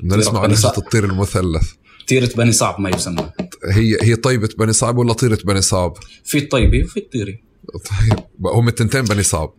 بدنا 0.03 0.17
نسمع 0.17 0.39
عن 0.39 0.49
لهجة 0.49 0.77
الطير 0.77 1.05
المثلث. 1.05 1.71
تيرة 2.07 2.29
بني 2.37 2.51
صعب 2.51 2.79
ما 2.79 2.89
يسمى. 2.89 3.31
هي 3.65 3.97
هي 4.01 4.15
طيبة 4.15 4.49
بني 4.57 4.73
صعب 4.73 4.97
ولا 4.97 5.13
طيرة 5.13 5.39
بني 5.45 5.61
صعب؟ 5.61 5.97
في 6.23 6.37
الطيبة 6.37 6.83
وفي 6.83 6.97
الطيرة. 6.97 7.33
طيب 7.89 8.19
هم 8.45 8.67
التنتين 8.67 9.01
بني 9.01 9.23
صعب. 9.23 9.53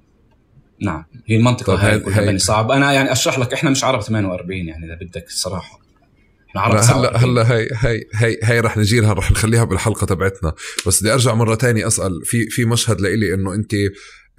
نعم. 0.80 1.04
هي 1.26 1.36
المنطقة 1.36 1.76
طب 1.76 1.78
هاي 1.80 2.02
هاي- 2.06 2.26
بني 2.26 2.38
صعب. 2.38 2.70
أنا 2.70 2.92
يعني 2.92 3.12
أشرح 3.12 3.38
لك 3.38 3.52
إحنا 3.52 3.70
مش 3.70 3.84
عرب 3.84 4.00
48 4.02 4.68
يعني 4.68 4.86
إذا 4.86 4.94
بدك 4.94 5.24
لا، 6.54 6.60
هلا 6.68 6.80
49 6.80 7.30
هلا 7.30 7.52
هي 7.52 7.68
هي 7.72 8.04
هي 8.14 8.38
هي 8.42 8.60
رح 8.60 8.76
نجي 8.78 9.00
لها 9.00 9.12
رح 9.12 9.30
نخليها 9.30 9.64
بالحلقة 9.64 10.04
تبعتنا. 10.06 10.52
بس 10.86 11.00
بدي 11.00 11.12
أرجع 11.12 11.34
مرة 11.34 11.54
تانية 11.54 11.86
أسأل 11.86 12.20
في 12.24 12.46
في 12.50 12.64
مشهد 12.64 13.00
لإلي 13.00 13.34
إنه 13.34 13.54
أنت 13.54 13.74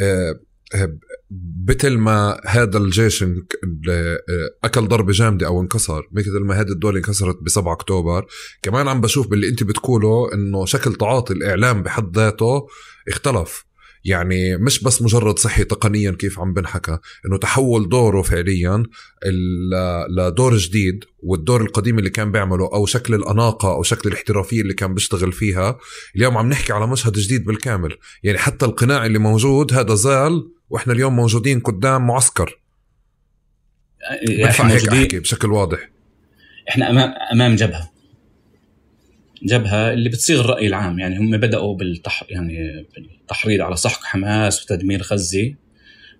آه، 0.01 0.39
آه، 0.75 0.97
مثل 1.69 1.97
ما 1.97 2.41
هذا 2.47 2.77
الجيش 2.77 3.23
آه، 3.23 4.17
أكل 4.63 4.87
ضربة 4.87 5.11
جامدة 5.11 5.47
أو 5.47 5.61
انكسر 5.61 6.07
مثل 6.11 6.39
ما 6.39 6.61
هذه 6.61 6.67
الدولة 6.69 6.97
انكسرت 6.97 7.37
ب 7.41 7.49
7 7.49 7.73
أكتوبر. 7.73 8.25
كمان 8.61 8.87
عم 8.87 9.01
بشوف 9.01 9.27
باللي 9.27 9.47
أنت 9.49 9.63
بتقوله 9.63 10.33
إنه 10.33 10.65
شكل 10.65 10.93
تعاطي 10.95 11.33
الإعلام 11.33 11.83
بحد 11.83 12.17
ذاته 12.17 12.67
اختلف. 13.09 13.65
يعني 14.05 14.57
مش 14.57 14.83
بس 14.83 15.01
مجرد 15.01 15.39
صحي 15.39 15.63
تقنيا 15.63 16.11
كيف 16.11 16.39
عم 16.39 16.53
بنحكى 16.53 16.97
إنه 17.25 17.37
تحول 17.37 17.89
دوره 17.89 18.21
فعليا 18.21 18.83
لدور 20.17 20.57
جديد 20.57 21.03
والدور 21.19 21.61
القديم 21.61 21.99
اللي 21.99 22.09
كان 22.09 22.31
بيعمله 22.31 22.69
أو 22.73 22.85
شكل 22.85 23.13
الأناقة 23.13 23.73
أو 23.73 23.83
شكل 23.83 24.09
الاحترافية 24.09 24.61
اللي 24.61 24.73
كان 24.73 24.93
بيشتغل 24.93 25.31
فيها 25.31 25.77
اليوم 26.15 26.37
عم 26.37 26.49
نحكي 26.49 26.73
على 26.73 26.87
مشهد 26.87 27.13
جديد 27.13 27.45
بالكامل. 27.45 27.97
يعني 28.23 28.37
حتى 28.37 28.65
القناع 28.65 29.05
اللي 29.05 29.19
موجود 29.19 29.73
هذا 29.73 29.95
زال 29.95 30.51
وإحنا 30.69 30.93
اليوم 30.93 31.15
موجودين 31.15 31.59
قدام 31.59 32.07
معسكر. 32.07 32.59
يعني 34.29 34.49
إحنا 34.49 34.73
هيك 34.73 34.81
موجودين. 34.81 35.01
أحكي 35.01 35.19
بشكل 35.19 35.51
واضح. 35.51 35.89
إحنا 36.69 36.89
امام 36.89 37.13
أمام 37.33 37.55
جبهة. 37.55 37.92
جبهة 39.43 39.93
اللي 39.93 40.09
بتصيغ 40.09 40.39
الرأي 40.39 40.67
العام. 40.67 40.99
يعني 40.99 41.17
هم 41.17 41.37
بدأوا 41.37 41.75
بالتح 41.75 42.23
يعني 42.29 42.85
بالتحريض 42.95 43.61
على 43.61 43.75
سحق 43.75 44.03
حماس 44.03 44.63
وتدمير 44.63 45.01
غزة. 45.01 45.53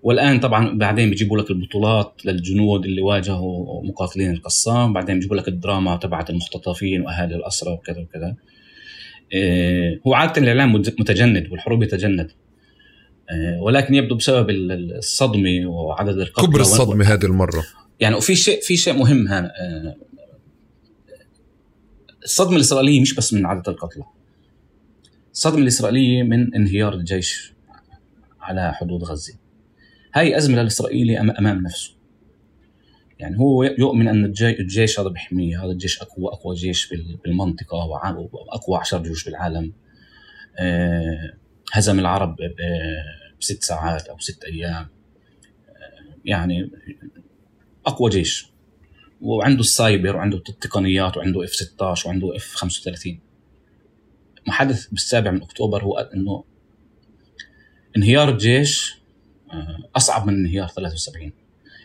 والآن 0.03 0.39
طبعا 0.39 0.77
بعدين 0.77 1.09
بيجيبوا 1.09 1.37
لك 1.37 1.49
البطولات 1.51 2.13
للجنود 2.25 2.85
اللي 2.85 3.01
واجهوا 3.01 3.83
مقاتلين 3.85 4.31
القسام. 4.33 4.93
بعدين 4.93 5.15
بيجيبوا 5.15 5.35
لك 5.35 5.47
الدراما 5.47 5.95
تبعت 5.97 6.29
المختطفين 6.29 7.01
وأهالي 7.01 7.35
الاسرى 7.35 7.73
وكذا 7.73 7.99
وكذا. 8.01 8.35
إيه، 9.33 10.01
هو 10.07 10.13
عادة 10.13 10.41
الإعلام 10.41 10.73
مت- 10.73 10.99
متجند 10.99 11.47
والحروب 11.51 11.83
يتجند. 11.83 12.31
إيه، 13.31 13.59
ولكن 13.61 13.95
يبدو 13.95 14.15
بسبب 14.15 14.49
ال- 14.49 14.71
ال- 14.71 14.97
الصدمة 14.97 15.65
وعدد 15.67 16.17
القتلى 16.19 16.47
كبر 16.47 16.61
الصدمة 16.61 17.05
هذه 17.05 17.25
المرة. 17.25 17.63
يعني 17.99 18.15
وفي 18.15 18.35
شيء 18.35 18.61
في 18.61 18.77
شيء 18.77 18.93
مهم 18.93 19.27
هنا 19.27 19.51
آه، 19.61 19.95
الصدمة 22.23 22.55
الإسرائيلية 22.55 23.01
مش 23.01 23.15
بس 23.15 23.33
من 23.33 23.45
عدد 23.45 23.69
القتلى. 23.69 24.03
الصدمة 25.31 25.57
الإسرائيلية 25.61 26.23
من 26.23 26.55
انهيار 26.55 26.93
الجيش 26.93 27.53
على 28.41 28.73
حدود 28.73 29.03
غزة. 29.03 29.33
هاي 30.15 30.37
أزمة 30.37 30.61
للإسرائيلي 30.61 31.19
أمام 31.19 31.61
نفسه. 31.63 31.93
يعني 33.19 33.39
هو 33.39 33.63
يؤمن 33.63 34.07
أن 34.07 34.25
الجي- 34.25 34.59
الجيش 34.59 34.99
هذا 34.99 35.09
بيحميه 35.09 35.63
هذا 35.65 35.71
الجيش 35.71 36.01
أقوى 36.01 36.25
أقوى 36.33 36.55
جيش 36.55 36.89
بال- 36.89 37.17
بالمنطقة 37.23 37.75
وأقوى 38.33 38.77
عشر 38.79 39.03
جيوش 39.03 39.25
بالعالم. 39.25 39.73
آه، 40.59 41.33
هزم 41.73 41.99
العرب 41.99 42.35
ب- 42.35 42.55
بست 43.41 43.63
ساعات 43.63 44.07
أو 44.07 44.19
ست 44.19 44.43
أيام. 44.43 44.87
آه، 45.69 46.15
يعني 46.25 46.71
أقوى 47.85 48.09
جيش. 48.09 48.52
وعنده 49.23 49.59
السايبر 49.59 50.15
وعنده 50.15 50.37
التقنيات 50.37 51.17
وعنده 51.17 51.43
F 51.43 51.49
16 51.55 52.09
وعنده 52.09 52.35
F 52.35 52.53
35 52.55 53.19
ما 54.47 54.53
حدث 54.53 54.87
بالسابع 54.87 55.31
من 55.31 55.41
أكتوبر 55.41 55.83
هو 55.83 55.97
إنه 55.97 56.43
انهيار 57.97 58.29
الجيش 58.29 58.95
آه، 59.53 59.77
أصعب 59.95 60.27
من 60.27 60.33
انهيار 60.33 60.67
73 60.67 61.31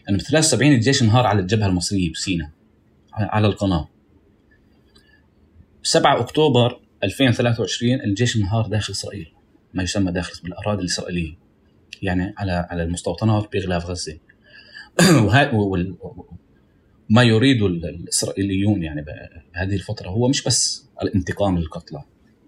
لأنه 0.06 0.18
ب 0.18 0.20
73 0.20 0.72
الجيش 0.72 1.02
انهار 1.02 1.26
على 1.26 1.40
الجبهة 1.40 1.66
المصرية 1.66 2.12
بسيناء 2.12 2.50
على- 3.14 3.44
القناة. 3.44 3.88
7 5.82 6.20
أكتوبر 6.20 6.80
2023 7.04 8.00
الجيش 8.00 8.36
انهار 8.36 8.66
داخل 8.66 8.92
إسرائيل 8.92 9.32
ما 9.74 9.82
يسمى 9.82 10.12
داخل 10.12 10.40
بالأراضي 10.42 10.80
الإسرائيلية. 10.80 11.34
يعني 12.02 12.34
على 12.38 12.52
على 12.70 12.82
المستوطنات 12.82 13.52
بغلاف 13.52 13.86
غزة. 13.86 14.18
ما 17.10 17.22
يريده 17.22 17.66
ال- 17.66 17.84
الإسرائيليون 17.86 18.82
يعني 18.82 19.02
بهذه 19.02 19.74
الفترة 19.74 20.08
هو 20.08 20.28
مش 20.28 20.42
بس 20.42 20.88
الانتقام 21.02 21.58
للقتلى 21.58 22.02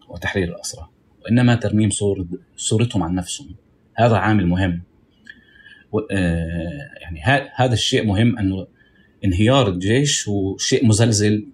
وتحرير 0.08 0.48
الأسرى 0.48 0.88
وإنما 1.24 1.54
ترميم 1.54 1.90
صور 1.90 2.26
صورتهم 2.56 3.02
عن 3.02 3.14
نفسهم. 3.14 3.54
هذا 3.94 4.16
عامل 4.16 4.46
مهم. 4.46 4.82
و- 5.92 5.98
آه، 6.10 6.90
يعني 7.00 7.20
هذا 7.54 7.72
الشيء 7.72 8.06
مهم 8.06 8.38
أنه 8.38 8.66
انهيار 9.24 9.68
الجيش 9.68 10.28
هو 10.28 10.56
شيء 10.56 10.86
مزلزل 10.86 11.46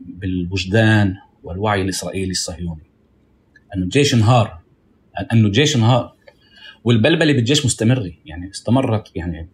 بالوجدان 0.00 1.16
والوعي 1.42 1.82
الإسرائيلي 1.82 2.30
الصهيوني. 2.30 2.82
انه 3.76 3.84
الجيش 3.84 4.14
انهار. 4.14 4.60
انه 5.32 5.46
الجيش 5.46 5.76
انهار. 5.76 6.14
والبلبلة 6.84 7.32
بالجيش 7.32 7.66
مستمرة. 7.66 8.12
يعني 8.26 8.50
استمرت 8.50 9.16
يعني 9.16 9.48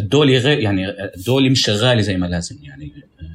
الدولة 0.00 0.38
غير 0.38 0.58
يعني 0.58 0.90
الدولة 1.16 1.50
مش 1.50 1.62
شغالة 1.62 2.00
زي 2.00 2.16
ما 2.16 2.26
لازم 2.26 2.58
يعني 2.62 2.92
آه، 3.20 3.26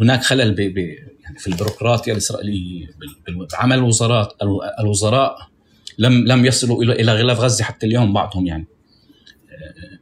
هناك 0.00 0.22
خلل 0.22 0.52
ب 0.52 0.56
ب 0.60 0.78
يعني 1.24 1.38
في 1.38 1.46
البيروقراطية 1.46 2.12
الإسرائيلية 2.12 2.86
بال- 3.26 3.46
بعمل 3.52 3.76
الوزارات 3.78 4.32
الو- 4.42 4.62
الوزراء 4.80 5.36
لم 5.98 6.26
لم 6.26 6.44
يصلوا 6.46 6.82
إلى 6.82 6.92
إلى 6.92 7.12
غلاف 7.12 7.40
غزة 7.40 7.64
حتى 7.64 7.86
اليوم 7.86 8.12
بعضهم 8.12 8.46
يعني 8.46 8.66
آه، 9.50 9.98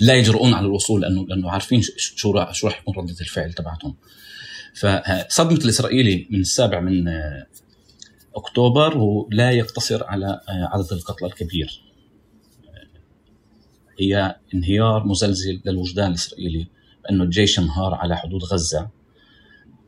لا 0.00 0.14
يجرؤون 0.14 0.54
على 0.54 0.66
الوصول 0.66 1.00
لأنه 1.00 1.26
لأنه 1.26 1.50
عارفين 1.50 1.82
شو 1.96 2.30
راح 2.30 2.54
شو 2.54 2.66
راح 2.66 2.78
يكون 2.80 2.94
ردة 3.04 3.16
الفعل 3.20 3.52
تبعتهم. 3.52 3.94
فصدمة 4.74 5.58
الإسرائيلي 5.64 6.26
من 6.30 6.40
السابع 6.40 6.80
من 6.80 7.08
آه، 7.08 7.46
أكتوبر 8.34 8.98
ولا 8.98 9.50
يقتصر 9.50 10.04
على 10.04 10.40
عدد 10.48 10.92
القتلى 10.92 11.28
الكبير. 11.28 11.82
هي 13.98 14.36
انهيار 14.54 15.06
مزلزل 15.06 15.60
للوجدان 15.64 16.10
الإسرائيلي 16.10 16.66
بأنه 17.02 17.24
الجيش 17.24 17.58
انهار 17.58 17.94
على 17.94 18.16
حدود 18.16 18.44
غزة 18.44 18.88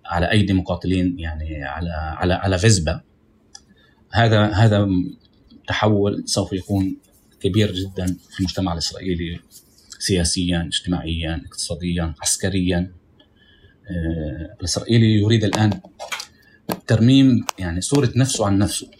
على 0.07 0.31
أيدي 0.31 0.53
مقاتلين 0.53 1.19
يعني 1.19 1.65
على 1.65 1.91
على 1.91 2.35
على 2.35 2.59
فيزبا. 2.59 3.01
هذا 4.13 4.47
هذا 4.47 4.89
تحول 5.69 6.23
سوف 6.27 6.53
يكون 6.53 6.97
كبير 7.41 7.73
جدا 7.73 8.07
في 8.31 8.41
المجتمع 8.41 8.73
الإسرائيلي 8.73 9.41
سياسيا 9.99 10.63
اجتماعيا 10.63 11.43
اقتصاديا 11.47 12.15
عسكريا. 12.23 12.93
آه، 13.91 14.57
الإسرائيلي 14.61 15.15
يريد 15.15 15.45
الآن 15.45 15.81
ترميم 16.87 17.45
يعني 17.59 17.81
صورة 17.81 18.13
نفسه 18.17 18.47
عن 18.47 18.59
نفسه. 18.59 18.91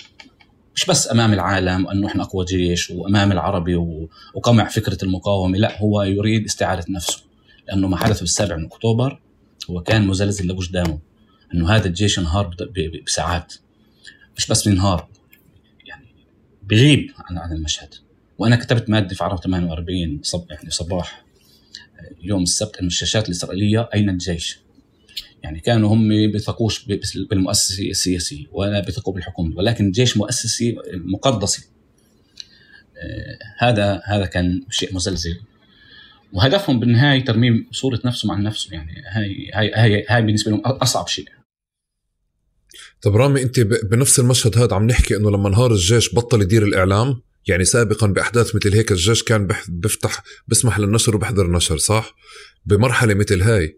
مش 0.75 0.87
بس 0.87 1.11
أمام 1.11 1.33
العالم 1.33 1.89
انه 1.89 2.07
إحنا 2.07 2.23
أقوى 2.23 2.45
جيش 2.45 2.91
وأمام 2.91 3.33
العربي 3.33 3.77
وقمع 4.35 4.69
فكرة 4.69 5.05
المقاومة 5.05 5.59
لا 5.59 5.79
هو 5.83 6.03
يريد 6.03 6.45
استعاده 6.45 6.85
نفسه. 6.89 7.23
لأنه 7.69 7.89
ما 7.89 7.97
حدث 7.97 8.21
بالسابع 8.21 8.57
من 8.57 8.65
أكتوبر 8.65 9.21
هو 9.71 9.83
كان 9.83 10.07
مزلزل 10.07 10.47
لوجدانه 10.47 10.99
إنه 11.55 11.71
هذا 11.71 11.87
الجيش 11.87 12.19
انهار 12.19 12.57
بساعات. 13.07 13.55
مش 14.37 14.47
بس 14.47 14.69
بينهار 14.69 15.09
يعني 15.87 16.07
بغيب 16.63 17.11
عن 17.19 17.39
عن 17.39 17.53
المشهد. 17.53 17.95
وأنا 18.39 18.57
كتبت 18.57 18.91
مادة 18.91 19.15
في 19.15 19.25
عرب 19.25 19.39
48 19.39 20.21
صب 20.23 20.47
يعني 20.51 20.71
صباح 20.71 21.25
يوم 22.23 22.43
السبت 22.43 22.77
إنه 22.77 22.87
الشاشات 22.87 23.27
الإسرائيلية 23.29 23.89
أين 23.95 24.11
الجيش؟ 24.11 24.59
يعني 25.45 25.61
كانوا 25.61 25.95
هم 25.95 26.09
بيثقوش 26.09 26.85
ب- 26.89 27.01
بالمؤسسة 27.31 27.91
السياسية 27.91 28.47
ولا 28.53 28.81
بيثقوا 28.81 29.15
بالحكومة 29.15 29.57
ولكن 29.57 29.87
الجيش 29.87 30.17
مؤسسي 30.17 30.77
مقدسي. 30.95 31.63
آه، 32.97 33.39
هذا 33.59 34.03
هذا 34.05 34.27
كان 34.27 34.61
شيء 34.71 34.95
مزلزل. 34.95 35.41
وهدفهم 36.33 36.81
بالنهاية 36.81 37.25
ترميم 37.25 37.67
صورة 37.73 38.01
نفسه 38.05 38.29
مع 38.29 38.39
نفسه 38.39 38.69
يعني 38.73 38.93
هاي 39.13 39.51
هاي 39.55 39.73
هاي, 39.75 40.07
هاي 40.09 40.23
بالنسبة 40.23 40.51
لهم 40.51 40.61
أصعب 40.61 41.09
شيء. 41.09 41.29
طب 43.03 43.17
رامي 43.17 43.43
أنت 43.43 43.61
بنفس 43.61 44.19
المشهد 44.19 44.59
هذا 44.59 44.75
عم 44.75 44.87
نحكي 44.87 45.17
إنه 45.17 45.31
لما 45.31 45.49
انهار 45.49 45.73
الجيش 45.73 46.15
بطل 46.15 46.43
يدير 46.43 46.63
الإعلام 46.65 47.21
يعني 47.47 47.65
سابقا 47.65 48.07
بأحداث 48.07 48.57
مثل 48.57 48.75
هيك 48.75 48.93
الجيش 48.93 49.23
كان 49.23 49.49
بيفتح 49.69 50.23
بسمح 50.49 50.79
للنشر 50.79 51.17
وبحضر 51.17 51.51
نشر 51.51 51.79
صح؟ 51.79 52.15
بمرحلة 52.67 53.15
مثل 53.15 53.43
هاي 53.43 53.77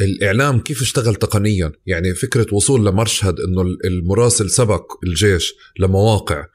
الإعلام 0.00 0.60
كيف 0.60 0.82
اشتغل 0.82 1.14
تقنيا؟ 1.14 1.72
يعني 1.86 2.14
فكرة 2.14 2.46
وصول 2.54 2.86
لمشهد 2.86 3.40
إنه 3.40 3.62
ال- 3.62 3.86
المراسل 3.86 4.50
سبق 4.50 4.92
الجيش 5.06 5.54
لمواقع 5.78 6.46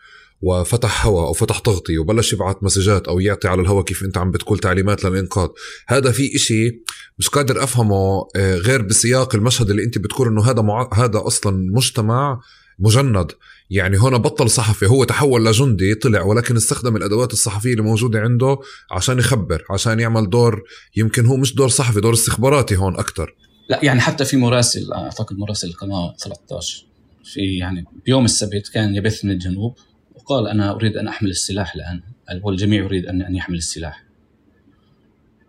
وفتح 0.41 1.05
هواء 1.05 1.27
أو 1.27 1.33
فتح 1.33 1.59
تغطية 1.59 1.97
وبلش 1.99 2.33
يبعث 2.33 2.55
مسجات 2.61 3.07
أو 3.07 3.19
يعطي 3.19 3.47
على 3.47 3.61
الهواء 3.61 3.83
كيف 3.83 4.03
أنت 4.03 4.17
عم 4.17 4.31
بتقول 4.31 4.59
تعليمات 4.59 5.03
للإنقاذ. 5.03 5.47
هذا 5.87 6.11
في 6.11 6.35
إشي 6.35 6.81
مش 7.19 7.29
قادر 7.29 7.63
أفهمه 7.63 8.27
آه، 8.35 8.55
غير 8.55 8.81
بسياق 8.81 9.35
المشهد 9.35 9.69
اللي 9.69 9.83
أنت 9.83 9.97
بتقول 9.97 10.27
إنه 10.27 10.41
هذا 10.51 10.61
مع... 10.61 10.89
هذا 10.93 11.21
أصلا 11.27 11.71
مجتمع 11.73 12.41
مجند. 12.81 13.31
يعني 13.71 13.97
هنا 13.97 14.17
بطل 14.17 14.49
صحفي 14.49 14.85
هو 14.85 15.03
تحول 15.03 15.45
لجندي 15.45 15.95
طلع 15.95 16.21
ولكن 16.21 16.55
استخدم 16.55 16.95
الأدوات 16.95 17.33
الصحفية 17.33 17.71
اللي 17.71 17.83
موجودة 17.83 18.19
عنده 18.19 18.57
عشان 18.91 19.19
يخبر 19.19 19.65
عشان 19.69 19.99
يعمل 19.99 20.29
دور 20.29 20.63
يمكن 20.95 21.25
هو 21.25 21.37
مش 21.37 21.55
دور 21.55 21.69
صحفي 21.69 22.01
دور 22.01 22.13
استخباراتي 22.13 22.75
هون 22.75 22.95
أكثر 22.95 23.35
لا 23.69 23.79
يعني 23.83 24.01
حتى 24.01 24.25
في 24.25 24.37
مراسل 24.37 24.93
أعتقد 24.93 25.37
مراسل 25.37 25.67
القناة 25.67 26.15
13 26.17 26.85
في 27.23 27.57
يعني 27.57 27.85
بيوم 28.05 28.25
السبت 28.25 28.67
كان 28.67 28.95
يبث 28.95 29.25
من 29.25 29.31
الجنوب 29.31 29.77
وقال 30.15 30.47
أنا 30.47 30.71
أريد 30.71 30.97
أن 30.97 31.07
أحمل 31.07 31.29
السلاح 31.29 31.75
الآن 31.75 32.01
والجميع 32.43 32.83
يريد 32.83 33.05
ان 33.05 33.21
أن 33.21 33.35
يحمل 33.35 33.57
السلاح. 33.57 34.03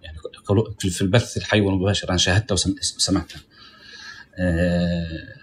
يعني 0.03 0.19
في 0.79 1.03
البث 1.03 1.37
الحي 1.37 1.61
والمباشر 1.61 2.09
أنا 2.09 2.19
شاهدته 2.19 2.53
وسمعته 2.53 3.37
أه 4.39 5.42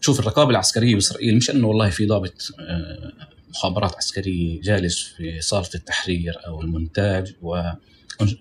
شوف 0.00 0.20
الرقابة 0.20 0.50
العسكرية 0.50 0.94
بإسرائيل 0.94 1.36
مش 1.36 1.50
إنه 1.50 1.66
والله 1.68 1.90
في 1.90 2.06
ضابط 2.06 2.50
آه، 2.60 3.12
مخابرات 3.48 3.96
عسكرية 3.96 4.60
جالس 4.60 5.02
في 5.02 5.40
صالة 5.40 5.68
التحرير 5.74 6.34
أو 6.46 6.60
المونتاج 6.60 7.34
و 7.42 7.62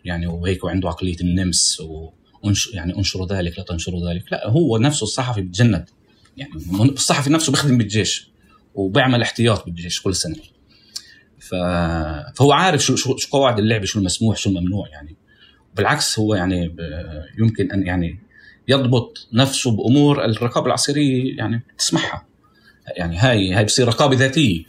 يعني 0.06 0.28
وهيك 0.28 0.64
وعنده 0.64 0.90
عقلية 0.90 1.20
النمس 1.22 1.82
وانش 2.44 2.74
يعني 2.74 2.98
أنشروا 2.98 3.28
ذلك 3.28 3.58
لا 3.58 3.64
تنشروا 3.64 4.10
ذلك. 4.10 4.32
لا 4.32 4.50
هو 4.50 4.78
نفسه 4.78 5.04
الصحفي 5.04 5.42
بتجند. 5.42 5.90
يعني 6.38 6.52
الصحفي 6.82 7.30
نفسه 7.30 7.52
بيخدم 7.52 7.78
بالجيش 7.78 8.30
وبيعمل 8.76 9.22
احتياط 9.22 9.66
بالجيش 9.66 10.02
كل 10.02 10.16
سنة. 10.16 10.36
ف... 11.40 11.56
فهو 12.36 12.52
عارف 12.52 12.82
شو 12.82 12.96
شو 12.96 13.16
قواعد 13.32 13.60
اللعبة 13.60 13.86
شو 13.86 14.00
المسموح 14.00 14.38
شو 14.38 14.50
الممنوع 14.50 14.90
يعني. 14.90 15.16
بالعكس 15.76 16.20
هو 16.20 16.36
يعني 16.36 16.76
يمكن 17.40 17.72
أن 17.72 17.88
يعني 17.88 18.20
يضبط 18.68 19.28
نفسه 19.34 19.72
بأمور 19.72 20.26
الرقابة 20.26 20.68
العسكرية 20.68 21.38
يعني 21.38 21.64
تسمحها. 21.78 22.28
يعني 22.98 23.18
هاي 23.18 23.54
هاي 23.54 23.64
بتصير 23.64 23.88
رقابة 23.88 24.16
ذاتية. 24.16 24.64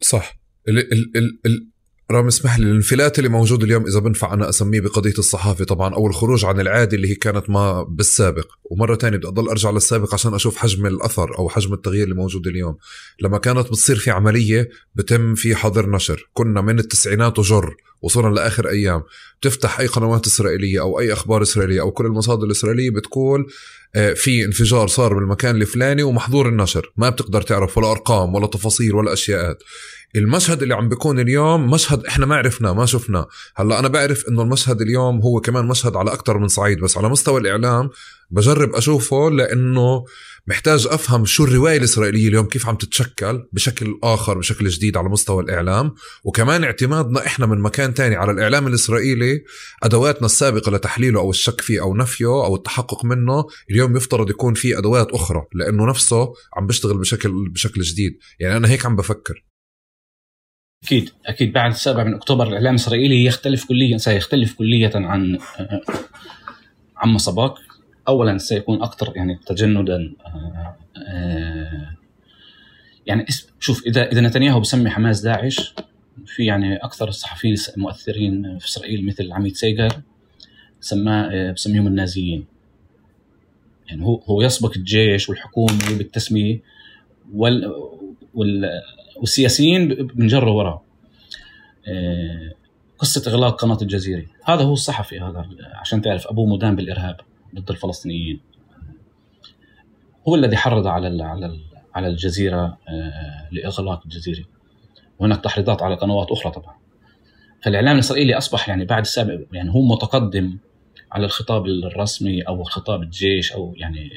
صح. 0.00 0.36
ال 0.68 0.78
ال 0.78 1.16
ال 1.16 1.38
ال 1.46 1.71
رام 2.12 2.26
اسمح 2.26 2.58
لي 2.58 2.66
الانفلات 2.66 3.18
اللي 3.18 3.28
موجود 3.28 3.62
اليوم 3.62 3.86
إذا 3.86 4.00
بنفع 4.00 4.34
أنا 4.34 4.48
أسميه 4.48 4.80
بقضية 4.80 5.14
الصحافة 5.18 5.64
طبعا 5.64 5.94
أو 5.94 6.06
الخروج 6.06 6.44
عن 6.44 6.60
العادي 6.60 6.96
اللي 6.96 7.10
هي 7.10 7.14
كانت 7.14 7.50
ما 7.50 7.82
بالسابق. 7.82 8.46
ومرة 8.70 8.94
تانية 8.94 9.16
بدي 9.16 9.28
أضل 9.28 9.48
أرجع 9.48 9.70
للسابق 9.70 10.14
عشان 10.14 10.34
أشوف 10.34 10.56
حجم 10.56 10.86
الأثر 10.86 11.38
أو 11.38 11.48
حجم 11.48 11.72
التغيير 11.72 12.04
اللي 12.04 12.14
موجود 12.14 12.46
اليوم. 12.46 12.76
لما 13.20 13.38
كانت 13.38 13.66
بتصير 13.66 13.96
في 13.96 14.10
عملية 14.10 14.68
بتم 14.94 15.34
في 15.34 15.56
حظر 15.56 15.90
نشر. 15.90 16.30
كنا 16.34 16.60
من 16.60 16.78
التسعينات 16.78 17.38
وجر 17.38 17.74
وصولا 18.02 18.34
لآخر 18.34 18.68
أيام. 18.68 19.02
تفتح 19.42 19.80
أي 19.80 19.86
قنوات 19.86 20.26
إسرائيلية 20.26 20.80
أو 20.80 21.00
أي 21.00 21.12
أخبار 21.12 21.42
إسرائيلية 21.42 21.80
أو 21.80 21.90
كل 21.90 22.06
المصادر 22.06 22.44
الإسرائيلية 22.44 22.90
بتقول 22.90 23.46
آه، 23.94 24.12
في 24.12 24.44
انفجار 24.44 24.88
صار 24.88 25.14
بالمكان 25.14 25.56
الفلاني 25.56 26.02
ومحظور 26.02 26.48
النشر. 26.48 26.92
ما 26.96 27.10
بتقدر 27.10 27.42
تعرف 27.42 27.78
ولا 27.78 27.90
أرقام 27.90 28.34
ولا 28.34 28.46
تفاصيل 28.46 28.94
ولا 28.94 29.12
أشياءات. 29.12 29.62
المشهد 30.16 30.62
اللي 30.62 30.74
عم 30.74 30.88
بيكون 30.88 31.20
اليوم 31.20 31.70
مشهد 31.70 32.06
إحنا 32.06 32.26
ما 32.26 32.36
عرفناه 32.36 32.72
ما 32.72 32.86
شفناه. 32.86 33.28
هلأ 33.56 33.78
أنا 33.78 33.88
بعرف 33.88 34.28
إنه 34.28 34.42
المشهد 34.42 34.80
اليوم 34.80 35.20
هو 35.20 35.40
كمان 35.40 35.66
مشهد 35.66 35.96
على 35.96 36.12
أكثر 36.12 36.38
من 36.38 36.48
صعيد 36.48 36.80
بس 36.80 36.98
على 36.98 37.08
مستوى 37.08 37.40
الإعلام 37.40 37.90
بجرب 38.30 38.74
أشوفه 38.74 39.30
لأنه 39.30 40.04
محتاج 40.46 40.86
أفهم 40.90 41.24
شو 41.24 41.44
الرواية 41.44 41.76
الإسرائيلية 41.76 42.28
اليوم 42.28 42.46
كيف 42.46 42.66
عم 42.66 42.76
تتشكل 42.76 43.44
بشكل 43.52 43.98
آخر 44.02 44.38
بشكل 44.38 44.68
جديد 44.68 44.96
على 44.96 45.08
مستوى 45.08 45.42
الإعلام. 45.42 45.94
وكمان 46.24 46.64
اعتمادنا 46.64 47.26
إحنا 47.26 47.46
من 47.46 47.58
مكان 47.58 47.94
تاني 47.94 48.16
على 48.16 48.32
الإعلام 48.32 48.66
الإسرائيلي 48.66 49.44
أدواتنا 49.82 50.26
السابقة 50.26 50.72
لتحليله 50.72 51.20
أو 51.20 51.30
الشك 51.30 51.60
فيه 51.60 51.80
أو 51.80 51.94
نفيه 51.94 52.44
أو 52.44 52.56
التحقق 52.56 53.04
منه 53.04 53.44
اليوم 53.70 53.96
يفترض 53.96 54.30
يكون 54.30 54.54
في 54.54 54.78
أدوات 54.78 55.10
أخرى 55.10 55.42
لأنه 55.54 55.86
نفسه 55.86 56.32
عم 56.56 56.66
بيشتغل 56.66 56.98
بشكل 56.98 57.48
بشكل 57.50 57.80
جديد. 57.80 58.18
يعني 58.40 58.56
أنا 58.56 58.68
هيك 58.68 58.86
عم 58.86 58.96
بفكر. 58.96 59.51
أكيد 60.84 61.10
أكيد 61.26 61.52
بعد 61.52 61.70
السابع 61.70 62.04
من 62.04 62.14
أكتوبر 62.14 62.48
الإعلام 62.48 62.74
الإسرائيلي 62.74 63.24
يختلف 63.24 63.64
كليا 63.64 63.98
سيختلف 63.98 64.54
كليا 64.54 64.90
عن 64.94 65.38
عما 66.96 67.18
سبق 67.18 67.58
اولا 68.08 68.38
سيكون 68.38 68.82
أكثر 68.82 69.12
يعني 69.16 69.40
تجندا 69.46 70.12
يعني 73.06 73.26
شوف 73.60 73.86
إذا 73.86 74.12
إذا 74.12 74.20
نتنياهو 74.20 74.60
بسمي 74.60 74.90
حماس 74.90 75.20
داعش 75.20 75.74
في 76.26 76.44
يعني 76.44 76.76
أكثر 76.76 77.08
الصحفيين 77.08 77.56
المؤثرين 77.76 78.58
في 78.58 78.66
إسرائيل 78.66 79.06
مثل 79.06 79.24
العميد 79.24 79.56
سيجر 79.56 80.02
سماه 80.80 81.52
بسميهم 81.52 81.86
النازيين. 81.86 82.44
يعني 83.88 84.04
هو 84.04 84.16
هو 84.16 84.42
يسبق 84.42 84.72
الجيش 84.76 85.28
والحكومة 85.28 85.96
بالتسمية 85.98 86.60
وال, 87.34 87.72
وال 88.34 88.70
والسياسيين 89.22 89.88
بنجروا 89.88 90.54
وراه 90.54 90.82
آه، 91.88 92.52
قصة 92.98 93.30
إغلاق 93.30 93.60
قناة 93.60 93.78
الجزيرة. 93.82 94.26
هذا 94.44 94.62
هو 94.62 94.72
الصحفي 94.72 95.20
هذا 95.20 95.48
عشان 95.74 96.02
تعرف 96.02 96.26
أبوه 96.26 96.46
مدان 96.46 96.76
بالإرهاب 96.76 97.20
ضد 97.54 97.70
الفلسطينيين. 97.70 98.40
هو 100.28 100.34
الذي 100.34 100.56
حرض 100.56 100.86
على 100.86 101.24
على 101.24 101.58
على 101.94 102.08
الجزيرة 102.08 102.78
آه، 102.88 103.48
لإغلاق 103.52 104.02
الجزيرة. 104.04 104.44
وهناك 105.18 105.40
تحريضات 105.40 105.82
على 105.82 105.94
قنوات 105.94 106.30
أخرى 106.30 106.52
طبعا. 106.52 106.74
فالإعلام 107.62 107.94
الإسرائيلي 107.94 108.38
أصبح 108.38 108.68
يعني 108.68 108.84
بعد 108.84 109.00
السابق 109.02 109.40
يعني 109.52 109.70
هو 109.74 109.82
متقدم 109.82 110.58
على 111.12 111.26
الخطاب 111.26 111.66
الرسمي 111.66 112.42
أو 112.42 112.64
خطاب 112.64 113.02
الجيش 113.02 113.52
أو 113.52 113.74
يعني 113.76 114.10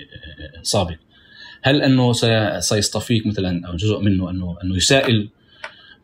آه، 0.57 0.61
سابق. 0.61 0.97
هل 1.65 1.81
أنه 1.81 2.13
سيصطفيك 2.59 3.27
مثلا 3.27 3.67
أو 3.67 3.75
جزء 3.75 3.99
منه 3.99 4.29
انه 4.29 4.57
أنه 4.63 4.75
يسائل 4.75 5.29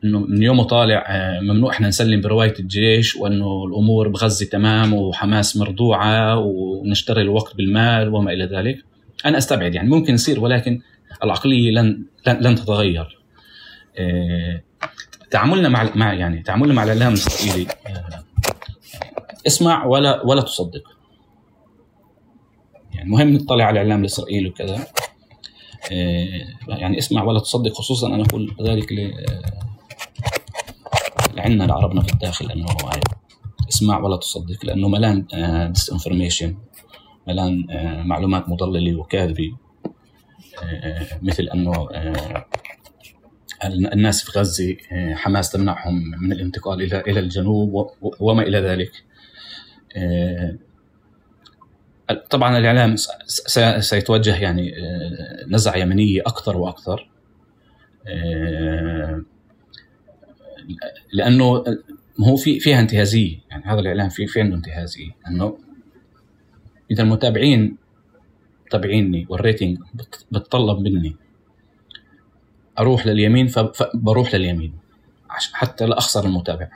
أنه 0.04 0.20
من 0.20 0.44
يومه 0.44 0.64
طالع 0.64 1.06
آه، 1.08 1.40
ممنوع 1.40 1.72
إحنا 1.72 1.88
نسلم 1.88 2.22
برواية 2.22 2.54
الجيش 2.60 3.16
وأنه 3.16 3.66
الأمور 3.66 4.08
بغزة 4.08 4.46
تمام 4.46 4.94
وحماس 4.94 5.58
مرضوعة 5.58 6.38
ونشتري 6.38 7.22
الوقت 7.22 7.56
بالمال 7.56 8.14
وما 8.14 8.34
إلى 8.34 8.46
ذلك؟ 8.46 8.84
أنا 9.26 9.38
أستبعد 9.38 9.76
يعني 9.76 9.90
ممكن 9.90 10.14
يصير 10.14 10.40
ولكن 10.40 10.82
العقلية 11.24 11.72
لن 11.72 12.06
لن 12.28 12.56
تتغير. 12.56 13.20
آه، 13.98 14.62
تعاملنا 15.32 15.70
مع 15.70 15.92
مع 15.96 16.14
يعني 16.14 16.44
تعاملنا 16.44 16.74
مع 16.74 16.84
الإعلام 16.84 17.14
الإسرائيلي 17.14 17.72
آه، 17.88 18.24
اسمع 19.48 19.86
ولا 19.86 20.26
ولا 20.26 20.42
تصدق. 20.42 20.84
يعني 22.94 23.10
مهم 23.10 23.34
نطلع 23.34 23.66
على 23.66 23.82
الإعلام 23.82 24.00
الإسرائيلي 24.00 24.50
وكذا. 24.50 24.88
يعني 26.68 26.98
اسمع 26.98 27.24
ولا 27.24 27.40
تصدق 27.40 27.74
خصوصا 27.74 28.08
أنا 28.08 28.24
أقول 28.24 28.56
ذلك 28.62 28.94
آه، 28.94 29.60
لعنا 31.36 31.64
لعربنا 31.64 32.02
في 32.02 32.14
الداخل 32.14 32.52
انه 32.52 32.66
اسمع 33.70 34.00
ولا 34.00 34.18
تصدق 34.18 34.66
لأنه 34.66 34.88
ملان 34.88 35.26
dis 35.72 35.90
آه، 35.90 35.94
information 35.94 36.58
ملان 37.28 37.66
معلومات 38.08 38.50
مضللة 38.50 38.96
وكاذبة. 38.96 39.58
مثل 41.22 41.44
أنه 41.44 41.88
الناس 43.66 44.24
في 44.24 44.40
غزة 44.40 44.78
حماس 45.14 45.52
تمنعهم 45.52 46.12
من 46.22 46.32
الانتقال 46.32 46.82
إلى 46.82 47.00
إلى 47.00 47.20
الجنوب 47.20 47.92
وما 48.20 48.44
إلى 48.44 48.58
ذلك. 48.58 48.92
طبعا 52.14 52.58
الإعلام 52.58 52.96
سيتوجه 53.80 54.38
يعني 54.38 54.74
آه، 54.78 55.46
نزعة 55.48 55.76
يمنيه 55.76 56.22
أكثر 56.22 56.58
وأكثر. 56.58 57.10
آه، 58.08 59.22
لأنه 61.14 61.64
هو 62.20 62.36
في 62.36 62.60
فيها 62.60 62.80
انتهازية 62.80 63.38
يعني 63.50 63.66
هذا 63.66 63.80
الإعلام 63.80 64.10
في 64.10 64.28
في 64.28 64.42
عنده 64.42 64.56
انتهازية 64.56 65.12
إنه 65.28 65.58
إذا 66.92 67.04
المتابعين 67.04 67.78
متابعيني 68.66 69.26
والريتنج 69.30 69.78
بتطلب 70.32 70.80
مني 70.80 71.16
أروح 72.80 73.08
لليمين 73.08 73.48
فبروح 73.48 74.36
لليمين 74.36 74.74
حتى 75.54 75.86
لا 75.86 75.98
اخسر 75.98 76.26
المتابع 76.26 76.70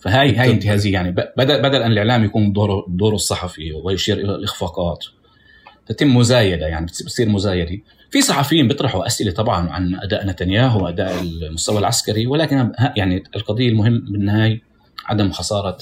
فهاي 0.00 0.36
هاي 0.36 0.50
انتهازية 0.50 0.92
يعني. 0.92 1.10
بدل 1.10 1.62
بدل 1.62 1.82
أن 1.82 1.92
الإعلام 1.92 2.24
يكون 2.24 2.52
دوره 2.52 2.84
دوره 2.88 3.14
الصحفي 3.14 3.72
ويشير 3.72 4.16
إلى 4.16 4.34
الإخفاقات 4.34 5.04
تتم 5.86 6.16
مزايدة 6.16 6.66
يعني 6.66 6.86
بتصير 6.86 7.28
مزايدة. 7.28 7.82
في 8.10 8.22
صحفيين 8.22 8.68
بيطرحوا 8.68 9.06
أسئلة 9.06 9.30
طبعا 9.30 9.70
عن 9.70 9.94
أداء 9.94 10.26
نتنياهو 10.26 10.84
وأداء 10.84 11.20
المستوى 11.20 11.78
العسكري 11.78 12.26
ولكن 12.26 12.72
يعني 12.96 13.22
القضية 13.36 13.68
المهم 13.68 14.00
بالنهاية 14.00 14.62
عدم 15.06 15.30
خسارة 15.30 15.78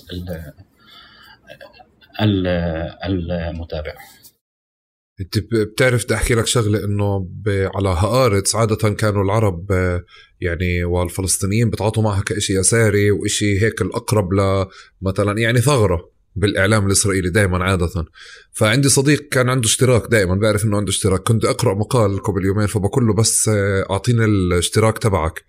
المتابع. 2.20 3.94
انت 5.20 5.38
بتعرف 5.38 6.04
بدي 6.04 6.14
احكي 6.14 6.34
لك 6.34 6.46
شغلة 6.46 6.84
انه 6.84 7.28
على 7.46 7.88
هآرتس 7.88 8.54
عادة 8.54 8.90
كانوا 8.90 9.24
العرب 9.24 9.70
يعني 10.40 10.84
والفلسطينيين 10.84 11.70
بتعاطوا 11.70 12.02
معها 12.02 12.22
كإشي 12.22 12.54
يساري 12.54 13.10
وإشي 13.10 13.62
هيك 13.62 13.82
الأقرب 13.82 14.28
لمثلا 14.32 15.38
يعني 15.38 15.60
ثغرة 15.60 16.10
بالإعلام 16.36 16.86
الإسرائيلي 16.86 17.30
دائما 17.30 17.64
عادة. 17.64 18.04
فعندي 18.52 18.88
صديق 18.88 19.28
كان 19.28 19.48
عنده 19.48 19.66
اشتراك 19.66 20.06
دائما 20.10 20.34
بعرف 20.34 20.64
إنه 20.64 20.76
عنده 20.76 20.90
اشتراك. 20.90 21.22
كنت 21.22 21.44
أقرأ 21.44 21.74
مقال 21.74 22.22
قبل 22.22 22.44
يومين 22.44 22.66
فبقول 22.66 23.06
له 23.06 23.14
بس 23.14 23.50
أعطيني 23.90 24.24
الاشتراك 24.24 24.98
تبعك. 24.98 25.44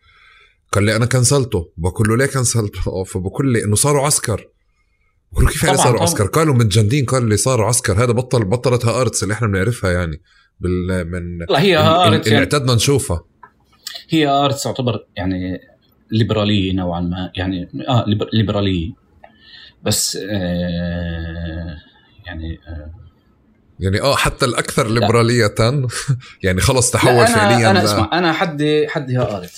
قال 0.72 0.84
لي 0.84 0.96
أنا 0.96 1.06
كنسلته. 1.06 1.72
بقول 1.78 2.10
له 2.10 2.18
ليه 2.18 2.26
كنسلته؟ 2.26 3.04
فبقول 3.12 3.54
لي 3.54 3.64
إنه 3.64 3.76
صاروا 3.76 4.06
عسكر. 4.06 4.48
كيف 5.38 5.64
يعني 5.64 5.78
صاروا 5.78 6.02
عسكر؟ 6.02 6.26
قالوا 6.26 6.56
متجندين 6.56 7.06
قال 7.06 7.30
لي 7.30 7.38
صاروا 7.38 7.68
عسكر. 7.68 8.04
هذا 8.04 8.12
بطل 8.12 8.46
بطلت 8.46 8.86
هارتس 8.86 9.24
اللي 9.24 9.34
إحنا 9.34 9.48
بنعرفها 9.48 9.92
يعني. 9.92 10.22
بال 10.60 11.12
من 11.12 11.38
لا 11.50 11.62
هي 11.62 11.76
هآرتس 11.76 12.28
اللي 12.28 12.40
يعني. 12.40 12.46
اعتدنا 12.46 12.76
نشوفها. 12.76 13.24
هآرتس 14.10 14.64
تعتبر 14.64 15.06
يعني 15.16 15.60
ليبرالية 16.12 16.74
نوعا 16.74 17.02
ما. 17.02 17.32
يعني 17.36 17.70
آه 17.90 18.06
ليبرالية. 18.34 18.92
بس 19.84 20.16
آه 20.16 21.78
يعني 22.26 22.60
آه 22.68 22.92
يعني 23.80 24.02
آه 24.02 24.16
حتى 24.16 24.46
الأكثر 24.46 24.88
ليبرالية. 24.88 25.56
يعني 26.44 26.62
خلص 26.62 26.92
تحول 26.92 27.12
أنا 27.14 27.26
فعليا 27.26 27.72
أنا 27.72 27.84
اسمع 27.84 28.10
أنا 28.14 28.34
حدي 28.34 28.88
حدي 28.88 29.18
هآرتس 29.18 29.52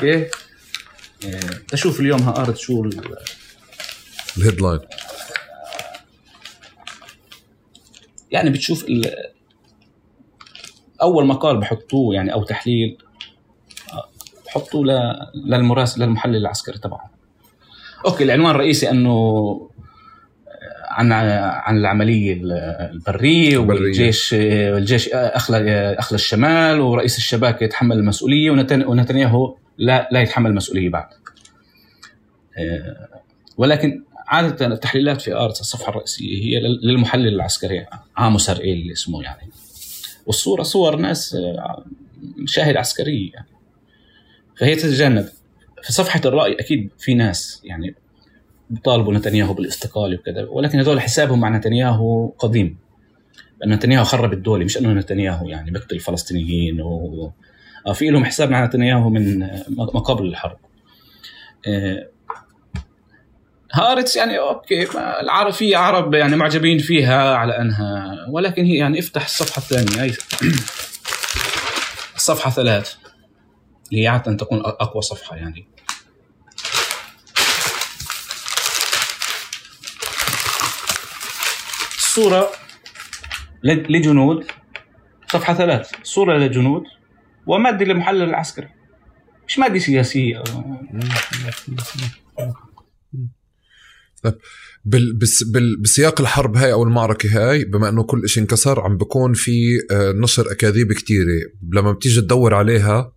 okay؟ 0.00 0.26
آه، 1.24 1.40
تشوف 1.68 2.00
اليوم 2.00 2.22
هآرتس 2.22 2.56
شو 2.56 2.90
ال 4.38 4.42
headline. 4.42 4.80
يعني 8.30 8.50
بتشوف 8.50 8.86
أول 11.02 11.26
مقال 11.26 11.60
بحطوه 11.60 12.14
يعني 12.14 12.32
أو 12.32 12.44
تحليل 12.44 12.98
بحطوه 14.46 14.84
للمراسل 15.34 16.02
للمحلل 16.02 16.36
العسكري 16.36 16.78
تبعه. 16.78 17.10
أوكي 18.06 18.24
العنوان 18.24 18.50
الرئيسي 18.50 18.90
أنه 18.90 19.70
عن 20.90 21.12
عن 21.12 21.76
العملية 21.76 22.32
البرية 22.92 23.58
والجيش 23.58 24.34
الجيش 24.34 25.08
اخلى 25.08 25.94
أخلى 25.98 26.16
الشمال 26.16 26.80
ورئيس 26.80 27.18
الشباك 27.18 27.62
يتحمل 27.62 27.98
المسؤولية 27.98 28.50
ونتنياهو 28.86 29.56
لا 29.78 30.08
لا 30.12 30.20
يتحمل 30.20 30.50
المسؤولية 30.50 30.90
بعد. 30.90 31.06
آه، 32.58 33.08
ولكن 33.56 34.04
عادة 34.30 34.66
التحليلات 34.66 35.20
في 35.20 35.34
ارتس 35.34 35.60
الصفحة 35.60 35.90
الرئيسية 35.90 36.42
هي 36.42 36.60
للمحلل 36.82 37.28
العسكري 37.28 37.86
عاموس 38.16 38.50
هرئيل 38.50 38.92
اسمه 38.92 39.22
يعني. 39.22 39.50
والصورة 40.26 40.62
صور 40.62 40.96
ناس 40.96 41.34
آه، 41.34 41.84
مشاهد 42.36 42.76
عسكرية 42.76 43.32
يعني. 43.32 43.46
فهي 44.56 44.76
تتجنب. 44.76 45.28
في 45.82 45.92
صفحة 45.92 46.20
الرأي 46.24 46.54
أكيد 46.54 46.90
في 46.98 47.14
ناس 47.14 47.60
يعني 47.64 47.94
بيطالبوا 48.70 49.14
نتنياهو 49.14 49.54
بالاستقالة 49.54 50.18
وكذا 50.18 50.46
ولكن 50.48 50.78
هذول 50.78 51.00
حسابهم 51.00 51.40
مع 51.40 51.56
نتنياهو 51.56 52.28
قديم. 52.28 52.78
لأن 53.60 53.72
نتنياهو 53.72 54.04
خرب 54.04 54.32
الدولة 54.32 54.64
مش 54.64 54.78
أنه 54.78 54.92
نتنياهو 54.92 55.48
يعني 55.48 55.70
بيقتل 55.70 55.94
الفلسطينيين 55.94 56.80
و... 56.80 57.32
آه، 57.86 57.92
في 57.92 58.10
لهم 58.10 58.24
حساب 58.24 58.50
مع 58.50 58.64
نتنياهو 58.64 59.10
من 59.10 59.38
ما 59.68 60.00
قبل 60.00 60.26
الحرب. 60.26 60.56
آه، 61.66 62.08
هآرتس 63.72 64.16
يعني 64.16 64.38
okay 64.38 64.86
في 65.52 65.74
عرب 65.74 66.14
يعني 66.14 66.36
معجبين 66.36 66.78
فيها 66.78 67.34
على 67.34 67.60
أنها 67.60 68.26
ولكن 68.28 68.64
هي 68.64 68.76
يعني 68.76 68.98
افتح 68.98 69.24
الصفحة 69.24 69.58
الثانية 69.58 70.02
هي 70.02 70.14
الصفحه 72.16 72.50
ثلاث. 72.60 72.94
اللي 73.90 74.02
هي 74.02 74.08
عادة 74.08 74.36
تكون 74.36 74.60
أقوى 74.60 75.02
صفحة 75.02 75.36
يعني. 75.36 75.68
صورة 81.98 82.50
لجنود. 83.64 84.46
صفحة 85.32 85.54
ثلاث. 85.54 85.90
صورة 86.02 86.38
لجنود. 86.38 86.82
ومادة 87.46 87.84
للمحلل 87.84 88.22
العسكري. 88.22 88.68
مش 89.48 89.58
مادة 89.58 89.78
سياسية. 89.78 90.42
بال 94.84 95.12
بس 95.12 95.42
بال 95.42 95.76
بسياق 95.80 96.20
الحرب 96.20 96.56
هاي 96.56 96.72
أو 96.72 96.82
المعركة 96.82 97.50
هاي 97.50 97.64
بما 97.64 97.88
إنه 97.88 98.02
كل 98.02 98.28
شيء 98.28 98.42
انكسر 98.42 98.80
عم 98.80 98.96
بكون 98.96 99.32
في 99.32 99.78
آه، 99.90 100.12
نشر 100.12 100.50
أكاذيب 100.52 100.92
كتيرة. 100.92 101.26
لما 101.72 101.92
بتيجي 101.92 102.20
تدور 102.20 102.54
عليها 102.54 103.12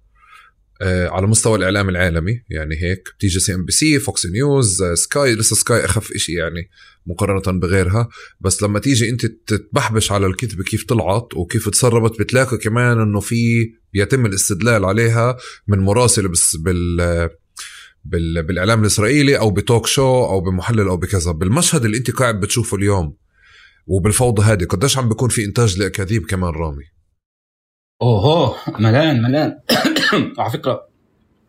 آه، 0.81 1.07
على 1.07 1.27
مستوى 1.27 1.57
الإعلام 1.57 1.89
العالمي 1.89 2.41
يعني 2.49 2.75
هيك 2.75 3.09
بتيجي 3.17 3.39
CNBC 3.39 3.99
فوكس 3.99 4.25
نيوز 4.25 4.83
سكاي 4.93 5.35
لسه 5.35 5.55
سكاي 5.55 5.85
أخف 5.85 6.13
شيء 6.17 6.37
يعني 6.37 6.69
مقارنة 7.05 7.59
بغيرها. 7.59 8.09
بس 8.41 8.63
لما 8.63 8.79
تيجي 8.79 9.09
أنت 9.09 9.25
تتبحبش 9.25 10.11
على 10.11 10.25
الكذبة 10.27 10.63
كيف 10.63 10.85
طلعت 10.85 11.27
وكيف 11.35 11.69
تسربت 11.69 12.19
بتلاقي 12.19 12.57
كمان 12.57 12.99
إنه 12.99 13.19
في 13.19 13.73
بيتم 13.93 14.25
الاستدلال 14.25 14.85
عليها 14.85 15.37
من 15.67 15.79
مراسل 15.79 16.31
بال 16.59 17.29
بالإعلام 18.05 18.81
الإسرائيلي 18.81 19.39
أو 19.39 19.51
بتوك 19.51 19.87
شو 19.87 20.25
أو 20.25 20.41
بمحلل 20.41 20.87
أو 20.87 20.97
بكذا 20.97 21.31
بالمشهد 21.31 21.85
اللي 21.85 21.97
أنت 21.97 22.11
قاعد 22.11 22.39
بتشوفه 22.39 22.77
اليوم 22.77 23.15
وبالفوضى 23.87 24.43
هذه 24.43 24.65
قديش 24.65 24.97
عم 24.97 25.09
بيكون 25.09 25.29
في 25.29 25.45
إنتاج 25.45 25.79
لأكاذيب 25.79 26.25
كمان 26.25 26.53
رامي؟ 26.53 26.83
اوه 28.01 28.55
ملان 28.79 29.21
ملان. 29.21 29.59
على 30.39 30.51
فكرة 30.51 30.87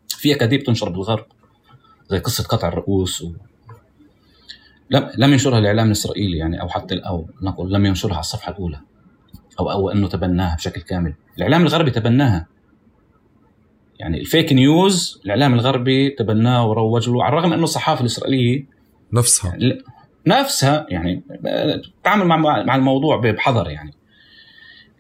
في 0.09 0.35
أكاذيب 0.35 0.63
تنشر 0.63 0.89
بالغرب 0.89 1.27
زي 2.11 2.19
قصة 2.19 2.45
قطع 2.45 2.69
الرؤوس 2.69 3.23
و... 3.23 3.33
لم 4.91 5.11
لم 5.19 5.33
ينشرها 5.33 5.59
الإعلام 5.59 5.87
الإسرائيلي 5.87 6.39
يعني 6.39 6.61
أو 6.61 6.69
حتى 6.69 6.99
أو 6.99 7.31
نقول 7.43 7.73
لم 7.73 7.87
ينشرها 7.87 8.13
على 8.13 8.21
الصفحة 8.21 8.53
الأولى 8.53 8.81
أو 9.61 9.71
أو 9.71 9.91
أنه 9.91 10.09
تبناها 10.09 10.57
بشكل 10.57 10.81
كامل. 10.81 11.15
الإعلام 11.37 11.63
الغربي 11.63 11.91
تبناها. 11.91 12.47
يعني 13.99 14.21
الفيك 14.21 14.53
نيوز 14.53 15.21
الإعلام 15.25 15.55
الغربي 15.55 16.11
تبناه 16.11 16.67
وروج 16.67 17.09
له 17.09 17.25
على 17.25 17.33
الرغم 17.33 17.53
إنه 17.53 17.65
الصحافه 17.65 18.01
الإسرائيلية 18.01 18.67
نفسها 19.13 19.51
يعني 19.51 19.83
نفسها 20.27 20.87
يعني 20.91 21.23
تعامل 22.05 22.27
مع 22.27 22.37
مع 22.63 22.77
الموضوع 22.77 23.17
بحذر 23.17 23.71
يعني 23.71 23.95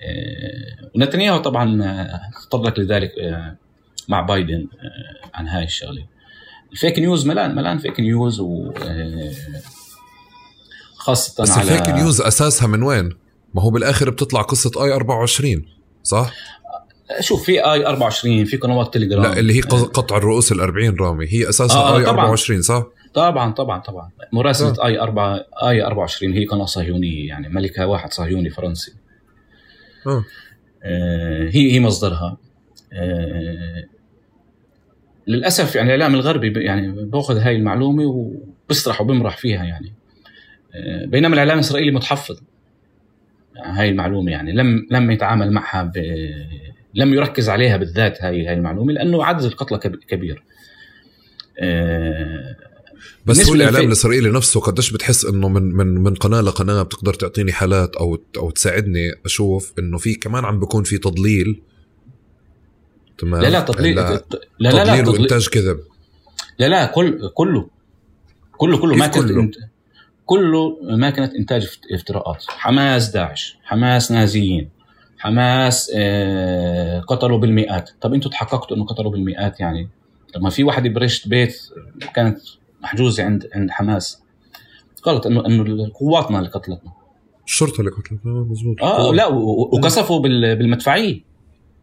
آه، 0.02 0.90
ونتنياهو 0.96 1.38
طبعا 1.38 1.82
تطرق 2.50 2.80
لذلك 2.80 3.10
آه، 3.18 3.56
مع 4.08 4.20
بايدن 4.20 4.66
آه، 4.82 5.28
عن 5.34 5.48
هاي 5.48 5.64
الشغلة 5.64 6.06
ال 6.72 6.78
fake 6.78 6.98
news 6.98 7.26
ملان 7.26 7.54
ملان 7.54 7.78
fake 7.78 8.00
news 8.00 8.40
و 8.40 8.72
خاصة 10.96 11.42
بس 11.42 11.50
على 11.50 11.62
ال 11.62 11.68
fake 11.68 11.88
news 11.88 12.20
أساسها 12.20 12.68
من 12.68 12.82
وين؟ 12.82 13.10
ما 13.54 13.62
هو 13.62 13.70
بالآخر 13.70 14.10
بتطلع 14.10 14.42
قصة 14.42 14.84
i24 14.84 15.64
صح؟ 16.02 16.32
شوف 17.20 17.44
في 17.44 17.64
i24 17.72 18.44
في 18.44 18.56
قنوات 18.56 18.94
تليجرام. 18.94 19.22
لا 19.22 19.38
اللي 19.38 19.56
هي 19.56 19.60
قطع 19.60 20.16
الرؤوس 20.16 20.52
ال 20.52 20.60
40 20.60 20.96
رامي. 21.00 21.26
هي 21.28 21.48
اساسها 21.48 21.76
آه 21.76 21.98
i24 21.98 22.62
صح؟ 22.62 22.84
طبعا 23.14 23.52
طبعا 23.52 23.80
طبعا. 23.80 24.10
مراسلة 24.32 24.74
آه. 24.80 24.86
آي 24.86 25.00
4 25.00 25.46
i24 25.62 26.32
هي 26.32 26.44
قناة 26.44 26.64
صهيونية 26.64 27.28
يعني 27.28 27.48
ملكها 27.48 27.84
واحد 27.84 28.12
صهيوني 28.12 28.50
فرنسي. 28.50 28.94
آه. 30.06 30.24
آه 30.82 31.48
هي 31.52 31.72
هي 31.72 31.80
مصدرها. 31.80 32.36
آه 32.92 33.84
للأسف 35.26 35.76
يعني 35.76 35.94
الإعلام 35.94 36.14
الغربي 36.14 36.64
يعني 36.64 37.04
بأخذ 37.04 37.38
هاي 37.38 37.56
المعلومة 37.56 38.04
وبسرح 38.06 39.00
وبمرح 39.00 39.36
فيها 39.36 39.64
يعني. 39.64 39.92
آه 40.74 41.06
بينما 41.06 41.34
الإعلام 41.34 41.58
الإسرائيلي 41.58 41.90
متحفظ. 41.90 42.40
يعني 43.56 43.78
هاي 43.78 43.88
المعلومة 43.88 44.30
يعني 44.32 44.52
لم 44.52 44.86
لم 44.90 45.10
يتعامل 45.10 45.52
معها 45.52 45.82
ب 45.82 45.92
لم 46.94 47.14
يركز 47.14 47.48
عليها 47.48 47.76
بالذات 47.76 48.22
هاي 48.22 48.46
هاي 48.46 48.54
المعلومة 48.54 48.92
لأنه 48.92 49.24
عدد 49.24 49.44
القتلى 49.44 49.78
كبير. 49.78 50.42
آه، 51.58 52.56
بس 53.26 53.48
هو 53.48 53.54
الإعلام 53.54 53.86
الإسرائيلي 53.86 54.30
نفسه 54.30 54.60
قديش 54.60 54.92
بتحس 54.92 55.24
إنه 55.24 55.48
من 55.48 55.62
من 55.62 55.86
من 55.86 56.14
قناة 56.14 56.40
لقناة 56.40 56.82
بتقدر 56.82 57.14
تعطيني 57.14 57.52
حالات 57.52 57.96
أو 57.96 58.18
أو 58.36 58.50
تساعدني 58.50 59.12
أشوف 59.24 59.72
إنه 59.78 59.98
في 59.98 60.14
كمان 60.14 60.44
عم 60.44 60.60
بيكون 60.60 60.84
في 60.84 60.98
تضليل؟ 60.98 61.62
تمام؟ 63.18 63.42
لا 63.42 63.48
لا 63.48 63.60
تضليل 63.60 63.96
لا 63.96 64.22
لا, 64.58 64.70
لا, 64.70 64.84
تضليل 64.84 65.08
وإنتاج 65.08 65.48
كذب. 65.48 65.80
لا 66.58 66.68
لا 66.68 66.86
كل 66.86 67.30
كله. 67.34 67.68
كله 68.52 68.78
كله. 68.78 68.96
ما 68.96 69.06
كله؟ 69.06 69.50
كله 70.26 70.78
ماكينه 70.82 71.32
إنتاج 71.38 71.68
افتراءات. 71.92 72.44
حماس 72.48 73.08
داعش. 73.08 73.58
حماس 73.62 74.12
نازيين. 74.12 74.68
حماس 75.18 75.92
آه، 75.94 77.00
قتلوا 77.00 77.38
بالمئات. 77.38 77.90
طب 78.00 78.14
أنتم 78.14 78.30
تحققتوا 78.30 78.76
انه 78.76 78.84
قتلوا 78.84 79.10
بالمئات 79.10 79.60
يعني؟ 79.60 79.88
طب 80.34 80.42
ما 80.42 80.50
في 80.50 80.64
واحد 80.64 80.86
برشت 80.88 81.28
بيت 81.28 81.56
كانت 82.14 82.38
محجوزة 82.82 83.24
عند 83.24 83.48
عند 83.54 83.70
حماس. 83.70 84.22
غلط 85.06 85.26
إنه 85.26 85.46
إنه 85.46 85.90
قواتنا 85.94 86.38
اللي 86.38 86.50
قتلتنا. 86.50 86.92
الشرطة 87.46 87.80
اللي 87.80 87.90
قتلت 87.90 88.20
آه 88.26 88.46
مزبوط 88.50 88.82
آه 88.82 89.12
لا 89.12 89.26
و- 89.26 89.38
و- 89.38 89.70
وقصفوا 89.72 90.20
بال- 90.20 90.56
بالمدفعيه 90.56 91.20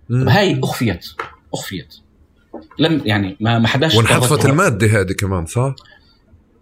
مم. 0.09 0.29
هاي 0.29 0.59
أخفيت 0.63 1.05
أخفيت. 1.53 1.95
لم 2.79 3.01
يعني 3.05 3.37
ما 3.39 3.59
ما 3.59 3.67
حداش 3.67 3.95
وانحذفت. 3.95 4.45
المادة 4.45 4.87
هذه 4.87 5.11
كمان 5.11 5.45
صح؟ 5.45 5.75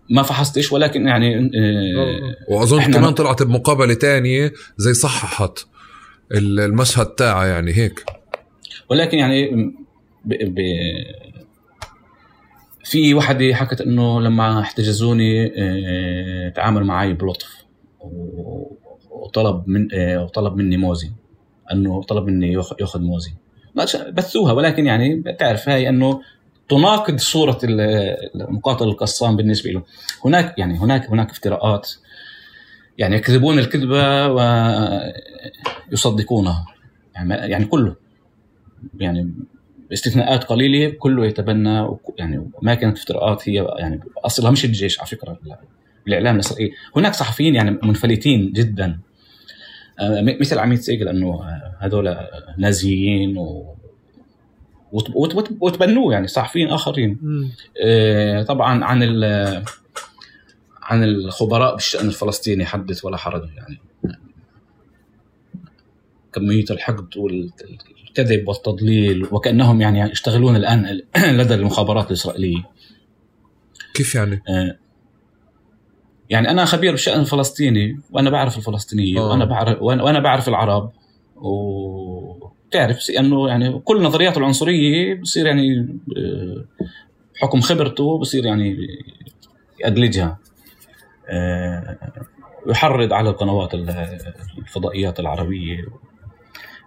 ما 0.09 0.24
فحصتش 0.24 0.72
ولكن 0.72 1.07
يعني 1.07 1.36
آه 1.38 2.36
وأظن 2.49 2.78
إحنا 2.80 2.97
كمان 2.97 3.13
طلعت 3.13 3.43
بمقابلة 3.43 3.93
تانية 3.93 4.53
زي 4.78 4.93
صححت. 4.93 5.59
المشهد 6.32 7.05
تاعها 7.05 7.45
يعني 7.45 7.73
هيك. 7.77 8.05
ولكن 8.89 9.17
يعني 9.17 9.47
ب... 10.25 10.34
ب... 10.55 10.59
في 12.84 13.13
وحدة 13.13 13.53
حكت 13.55 13.82
إنه 13.82 14.21
لما 14.21 14.59
احتجزوني 14.61 15.53
آه، 15.57 16.49
تعامل 16.49 16.84
معي 16.84 17.13
بلطف 17.13 17.55
و- 18.01 18.73
وطلب 19.11 19.63
من 19.67 19.88
آه، 19.93 20.23
وطلب 20.23 20.55
مني 20.55 20.77
موزي 20.77 21.11
إنه 21.71 22.03
طلب 22.03 22.25
مني 22.27 22.53
ياخ- 22.53 22.75
ياخذ 22.82 23.01
موزي. 23.01 23.32
بثوها 24.09 24.53
ولكن 24.53 24.86
يعني 24.86 25.15
بتعرف 25.15 25.69
هاي 25.69 25.89
إنه 25.89 26.21
تناقض 26.69 27.17
صورة 27.17 27.59
ال- 27.63 28.41
المقاتل 28.41 28.86
القسام 28.88 29.36
بالنسبة 29.36 29.69
له. 29.71 29.84
هناك 30.25 30.59
يعني 30.59 30.77
هناك 30.77 31.09
هناك 31.09 31.30
افتراءات 31.30 31.91
يعني 32.99 33.15
يكذبون 33.15 33.59
الكذبة 33.59 34.27
ويصدقونها. 35.91 36.65
يعني 37.15 37.33
يعني 37.33 37.65
كله. 37.65 37.95
يعني 38.99 39.33
باستثناءات 39.89 40.43
قليلة 40.43 40.89
كله 40.99 41.25
يتبنى 41.25 41.87
يعني 42.17 42.49
ما 42.61 42.75
كانت 42.75 42.97
افتراءات 42.97 43.49
هي 43.49 43.67
يعني 43.77 43.99
اصلها 44.17 44.51
مش 44.51 44.65
الجيش 44.65 44.99
على 44.99 45.07
فكرة 45.07 45.39
لا. 45.43 45.59
الإعلام 46.07 46.35
الإسرائيلي. 46.35 46.71
هناك 46.95 47.13
صحفيين 47.13 47.55
يعني 47.55 47.79
منفلتين 47.83 48.51
جدا. 48.51 48.99
آه، 49.99 50.21
مثل 50.39 50.59
عميد 50.59 50.79
سيجل 50.79 51.07
إنه 51.07 51.27
آه، 51.43 51.75
هذول 51.79 52.15
نازيين 52.57 53.37
و 53.37 53.75
وت- 54.91 55.09
وت- 55.15 55.35
وت- 55.35 55.57
وتبنوه 55.61 56.13
يعني 56.13 56.27
صحفيين 56.27 56.67
آخرين. 56.67 57.19
آه، 57.85 58.43
طبعا 58.43 58.83
عن 58.85 59.03
ال- 59.03 59.63
عن 60.89 61.03
الخبراء 61.03 61.73
بالشان 61.73 62.07
الفلسطيني 62.07 62.65
حدث 62.65 63.05
ولا 63.05 63.17
حرج 63.17 63.49
يعني 63.57 63.79
كمية 66.33 66.65
الحقد 66.71 67.17
والكذب 67.17 68.47
والتضليل 68.47 69.27
وكأنهم 69.31 69.81
يعني 69.81 70.11
يشتغلون 70.11 70.55
الآن 70.55 71.01
لدى 71.39 71.53
المخابرات 71.53 72.07
الإسرائيلية 72.07 72.63
كيف 73.93 74.15
يعني؟ 74.15 74.43
آه، 74.49 74.77
يعني 76.29 76.49
أنا 76.49 76.65
خبير 76.65 76.91
بالشأن 76.91 77.19
الفلسطيني 77.19 77.99
وأنا 78.11 78.29
بعرف 78.29 78.57
الفلسطينية 78.57 79.19
آه. 79.19 79.29
وأنا 79.29 79.45
بعرف 79.45 79.81
وأنا 79.81 80.03
وأنا 80.03 80.19
بعرف 80.19 80.47
العرب 80.49 80.91
وتعرف 81.35 83.09
إنه 83.19 83.47
يعني 83.47 83.79
كل 83.79 84.01
نظريات 84.01 84.37
العنصرية 84.37 85.21
بصير 85.21 85.45
يعني 85.45 85.99
آه، 86.17 86.65
حكم 87.35 87.61
خبرته 87.61 88.17
بصير 88.17 88.45
يعني 88.45 88.77
يأدلجها 89.79 90.25
آه، 90.25 90.48
يحرض 92.67 93.13
على 93.13 93.30
القنوات 93.30 93.73
ال- 93.73 93.89
الفضائيات 94.57 95.19
العربية. 95.19 95.86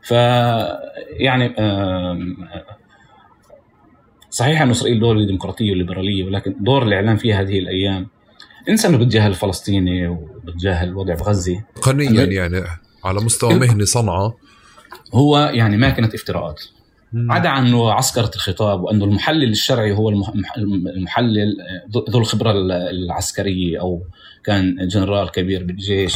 ف 0.03 0.11
يعني 1.11 1.55
صحيح 4.31 4.63
انه 4.63 4.73
إسرائيل 4.73 5.01
دولة 5.01 5.27
ديمقراطيه 5.27 5.73
وليبراليه 5.73 6.25
ولكن 6.25 6.55
دور 6.61 6.83
الإعلام 6.83 7.17
فيها 7.17 7.41
هذه 7.41 7.59
الأيام 7.59 8.07
انسى 8.69 8.89
انه 8.89 8.99
بتجاهل 8.99 9.31
الفلسطيني 9.31 10.09
وبتجاهل 10.09 10.89
الوضع 10.89 11.15
بغزه 11.15 11.65
قنيا 11.83 12.11
يعني 12.25 12.63
على 13.05 13.21
مستوى 13.21 13.55
مهني 13.55 13.85
صنعه 13.85 14.37
هو 15.15 15.39
يعني 15.55 15.77
ما 15.77 15.91
كانت 15.91 16.15
افتراءات 16.15 16.61
عدا 17.15 17.49
عن 17.49 17.67
انه 17.67 17.93
عسكره 17.93 18.31
الخطاب 18.37 18.81
وانه 18.83 19.05
المحلل 19.05 19.51
الشرعي 19.51 19.93
هو 19.93 20.09
المح- 20.11 20.29
المح- 20.35 20.57
المحلل 20.97 21.57
ذو 22.11 22.19
الخبرة 22.21 22.53
العسكرية 22.91 23.81
أو 23.81 24.03
كان 24.45 24.89
جنرال 24.89 25.31
كبير 25.31 25.65
بالجيش. 25.65 26.15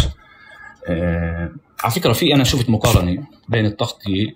آه، 0.89 1.51
على 1.85 1.93
فكرة 1.93 2.13
في 2.13 2.35
أنا 2.35 2.45
شفت 2.45 2.71
مقارنة 2.71 3.27
بين 3.49 3.67
التغطيه 3.67 4.27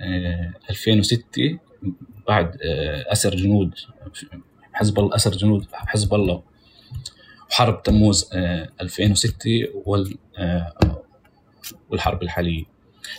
آه، 0.00 0.52
2006 0.70 1.58
بعد 2.28 2.56
آه، 2.64 3.12
أسر 3.12 3.34
جنود 3.36 3.74
حزب 4.72 4.98
الله 4.98 5.14
أسر 5.14 5.30
جنود 5.30 5.66
حزب 5.72 6.14
الله 6.14 6.42
وحرب 7.50 7.82
تموز 7.82 8.30
آه، 8.34 8.68
2006 8.80 9.68
وال 9.86 10.14
آه، 10.38 10.72
والحرب 11.90 12.22
الحالية. 12.22 12.64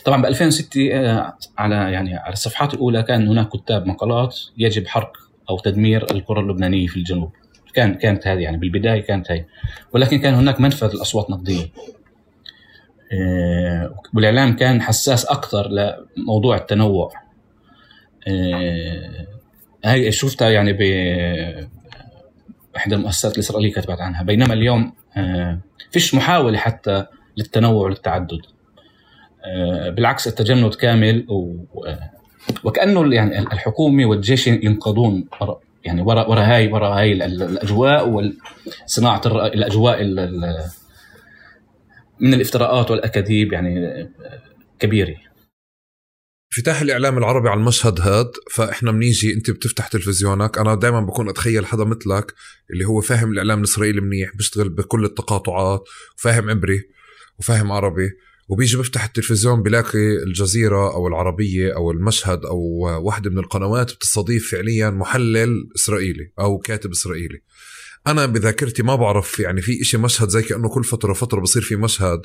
طبعا 0.04 0.22
ب 0.22 0.26
2006 0.26 0.92
آه، 0.92 1.36
على 1.58 1.74
يعني 1.74 2.16
على 2.16 2.32
الصفحات 2.32 2.74
الأولى 2.74 3.02
كان 3.02 3.28
هناك 3.28 3.48
كتاب 3.48 3.86
مقالات 3.86 4.38
يجب 4.58 4.86
حرق 4.86 5.16
أو 5.50 5.58
تدمير 5.58 6.10
القرى 6.10 6.40
اللبنانية 6.40 6.86
في 6.86 6.96
الجنوب. 6.96 7.32
كان 7.74 7.94
كانت 7.94 8.26
هذه 8.26 8.38
يعني 8.40 8.56
بالبداية 8.56 9.00
كانت 9.00 9.30
هي. 9.30 9.44
ولكن 9.92 10.18
كان 10.18 10.34
هناك 10.34 10.60
منفذ 10.60 10.90
الاصوات 10.94 11.30
نقديه 11.30 11.68
آه، 13.12 13.94
والإعلام 14.14 14.56
كان 14.56 14.82
حساس 14.82 15.26
أكثر 15.26 15.68
لموضوع 15.68 16.56
التنوع. 16.56 17.12
آه، 18.28 19.26
هاي 19.84 20.12
شفتها 20.12 20.50
يعني 20.50 20.72
ب 20.72 20.80
إحدى 22.76 22.94
المؤسسات 22.94 23.34
الإسرائيلية 23.34 23.72
كتبت 23.72 24.00
عنها. 24.00 24.22
بينما 24.22 24.54
اليوم 24.54 24.92
آه، 25.16 25.58
فيش 25.90 26.14
محاولة 26.14 26.58
حتى 26.58 27.06
للتنوع 27.36 27.84
والتعدد 27.84 28.40
آه، 29.44 29.90
بالعكس 29.90 30.28
التجمد 30.28 30.74
كامل 30.74 31.26
و 31.28 31.64
وكأنه 32.64 33.14
يعني 33.14 33.38
الحكومة 33.38 34.06
والجيش 34.06 34.46
ينقضون 34.46 35.24
يعني 35.84 36.02
ورا 36.02 36.26
ورا 36.26 36.40
هاي 36.40 36.72
ورا 36.72 36.88
هاي 36.88 37.12
ال- 37.12 37.22
ال- 37.22 37.42
الأجواء 37.42 38.08
وصناعه 38.08 39.22
الأجواء 39.26 40.02
ال- 40.02 40.18
ال- 40.18 40.70
من 42.20 42.34
الافتراءات 42.34 42.90
والأكاذيب 42.90 43.52
يعني 43.52 43.74
كبيرة. 44.78 45.14
انفتاح 46.52 46.80
الإعلام 46.80 47.18
العربي 47.18 47.48
على 47.48 47.60
المشهد 47.60 48.00
هاد 48.00 48.30
فإحنا 48.50 48.92
بنيجي 48.92 49.34
أنت 49.34 49.50
بتفتح 49.50 49.88
تلفزيونك. 49.88 50.58
أنا 50.58 50.74
دائما 50.74 51.00
بكون 51.00 51.28
أتخيل 51.28 51.66
حدا 51.66 51.84
مثلك 51.84 52.34
اللي 52.72 52.84
هو 52.84 53.00
فاهم 53.00 53.32
الإعلام 53.32 53.58
الإسرائيلي 53.58 54.00
منيح 54.00 54.36
بيشتغل 54.36 54.68
بكل 54.68 55.04
التقاطعات 55.04 55.80
وفاهم 56.18 56.50
عبري 56.50 56.80
وفاهم 57.38 57.72
عربي. 57.72 58.10
وبيجي 58.52 58.76
بفتح 58.76 59.04
التلفزيون 59.04 59.62
بلاقي 59.62 60.22
الجزيرة 60.26 60.94
أو 60.94 61.08
العربية 61.08 61.76
أو 61.76 61.90
المشهد 61.90 62.44
أو 62.44 62.58
واحدة 63.02 63.30
من 63.30 63.38
القنوات 63.38 63.92
بتستضيف 63.92 64.50
فعليا 64.50 64.90
محلل 64.90 65.68
إسرائيلي 65.76 66.32
أو 66.40 66.58
كاتب 66.58 66.90
إسرائيلي. 66.90 67.42
أنا 68.06 68.26
بذاكرتي 68.26 68.82
ما 68.82 68.94
بعرف 68.94 69.40
يعني 69.40 69.62
في 69.62 69.80
إشي 69.80 69.98
مشهد 69.98 70.28
زي 70.28 70.42
كأنه 70.42 70.68
كل 70.68 70.84
فترة 70.84 71.12
فترة 71.12 71.40
بصير 71.40 71.62
في 71.62 71.76
مشهد 71.76 72.20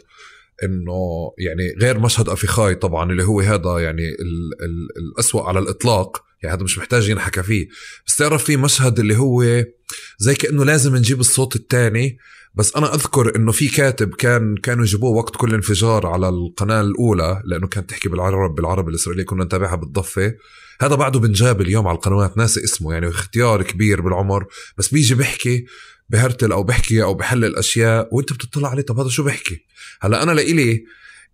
إنه 0.63 1.31
يعني 1.37 1.73
غير 1.81 1.99
مشهد 1.99 2.29
أفيخاي 2.29 2.75
طبعا 2.75 3.11
اللي 3.11 3.23
هو 3.23 3.39
هذا 3.41 3.79
يعني 3.79 4.09
ال 4.09 4.63
ال 4.63 4.87
الأسوأ 4.97 5.41
على 5.41 5.59
الإطلاق 5.59 6.23
يعني 6.43 6.55
هذا 6.55 6.63
مش 6.63 6.77
محتاج 6.77 7.09
ينحكى 7.09 7.43
فيه. 7.43 7.67
بس 8.07 8.15
تعرف 8.15 8.43
في 8.43 8.57
مشهد 8.57 8.99
اللي 8.99 9.17
هو 9.17 9.63
زي 10.17 10.35
كأنه 10.35 10.65
لازم 10.65 10.95
نجيب 10.95 11.19
الصوت 11.19 11.55
الثاني 11.55 12.17
بس 12.57 12.75
أنا 12.75 12.95
أذكر 12.95 13.35
إنه 13.35 13.51
في 13.51 13.67
كاتب 13.67 14.13
كان 14.13 14.55
كانوا 14.57 14.83
يجيبوه 14.83 15.09
وقت 15.11 15.35
كل 15.35 15.53
انفجار 15.53 16.07
على 16.07 16.29
القناة 16.29 16.81
الأولى 16.81 17.41
لأنه 17.45 17.67
كانت 17.67 17.89
تحكي 17.89 18.09
بالعرب 18.09 18.55
بالعربي 18.55 18.89
الاسرائيلي 18.89 19.23
كنا 19.23 19.43
نتابعها 19.43 19.75
بالضفة. 19.75 20.33
هذا 20.81 20.95
بعده 20.95 21.19
بنجاب 21.19 21.61
اليوم 21.61 21.87
على 21.87 21.95
القنوات 21.95 22.37
ناسي 22.37 22.63
اسمه 22.63 22.93
يعني 22.93 23.07
اختيار 23.07 23.63
كبير 23.63 24.01
بالعمر. 24.01 24.45
بس 24.77 24.93
بيجي 24.93 25.15
بيحكي 25.15 25.65
بهرتل 26.09 26.51
أو 26.51 26.63
بحكي 26.63 27.03
أو 27.03 27.13
بحلل 27.13 27.55
أشياء 27.55 28.07
وأنت 28.11 28.33
بتطلع 28.33 28.69
عليه 28.69 28.81
طب 28.83 28.99
هذا 28.99 29.09
شو 29.09 29.23
بحكي 29.23 29.65
هلأ 30.01 30.23
أنا 30.23 30.31
لإلي 30.31 30.85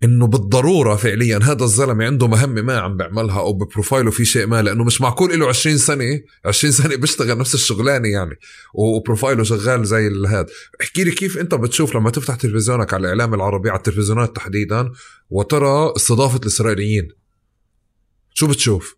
إنه 0.04 0.26
بالضرورة 0.26 0.96
فعليا 0.96 1.38
هذا 1.38 1.64
الزلمة 1.64 2.04
عنده 2.04 2.28
مهمة 2.28 2.62
ما 2.62 2.78
عم 2.78 2.96
بيعملها 2.96 3.40
أو 3.40 3.52
ببروفايله 3.52 4.10
في 4.10 4.24
شيء 4.24 4.46
ما 4.46 4.62
لأنه 4.62 4.84
مش 4.84 5.00
معقول 5.00 5.40
له 5.40 5.48
20 5.48 5.78
سنة 5.78 6.20
20 6.44 6.72
سنة 6.72 6.96
بيشتغل 6.96 7.38
نفس 7.38 7.54
الشغلانة 7.54 8.08
يعني 8.08 8.34
وبروفايله 8.74 9.42
شغال 9.44 9.84
زي 9.86 10.10
هذا 10.28 10.46
احكي 10.80 11.04
لي 11.04 11.10
كيف 11.10 11.38
أنت 11.38 11.54
بتشوف 11.54 11.96
لما 11.96 12.10
تفتح 12.10 12.34
تلفزيونك 12.34 12.94
على 12.94 13.00
الإعلام 13.00 13.34
العربي 13.34 13.70
على 13.70 13.78
التلفزيونات 13.78 14.36
تحديدا 14.36 14.92
وترى 15.30 15.92
استضافة 15.96 16.38
الإسرائيليين؟ 16.38 17.08
شو 18.34 18.46
بتشوف؟ 18.46 18.96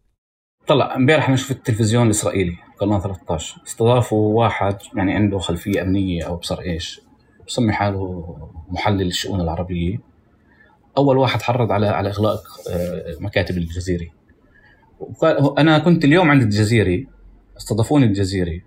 طلع 0.67 0.97
امبارح 0.97 1.29
أنا 1.29 1.37
شفت 1.37 1.51
التلفزيون 1.51 2.07
الاسرائيلي 2.07 2.57
قناة 2.81 3.01
13 3.01 3.63
استضافوا 3.67 4.39
واحد 4.39 4.77
يعني 4.97 5.15
عنده 5.15 5.39
خلفية 5.39 5.83
أمنية 5.83 6.23
أو 6.23 6.35
ابصر 6.35 6.61
إيش 6.61 7.01
بسمي 7.47 7.73
حاله 7.73 8.25
محلل 8.69 9.07
الشؤون 9.07 9.41
العربية. 9.41 10.16
أول 10.99 11.17
واحد 11.19 11.43
حرض 11.43 11.73
على 11.73 11.87
على 11.87 12.09
إغلاق 12.09 12.43
آه، 12.71 13.15
مكاتب 13.21 13.59
الجزيرة. 13.59 14.07
وقال- 15.01 15.59
أنا 15.59 15.79
كنت 15.79 16.05
اليوم 16.05 16.31
عند 16.31 16.43
الجزيرة 16.43 17.05
استضافوني 17.59 18.07
الجزيرة. 18.07 18.61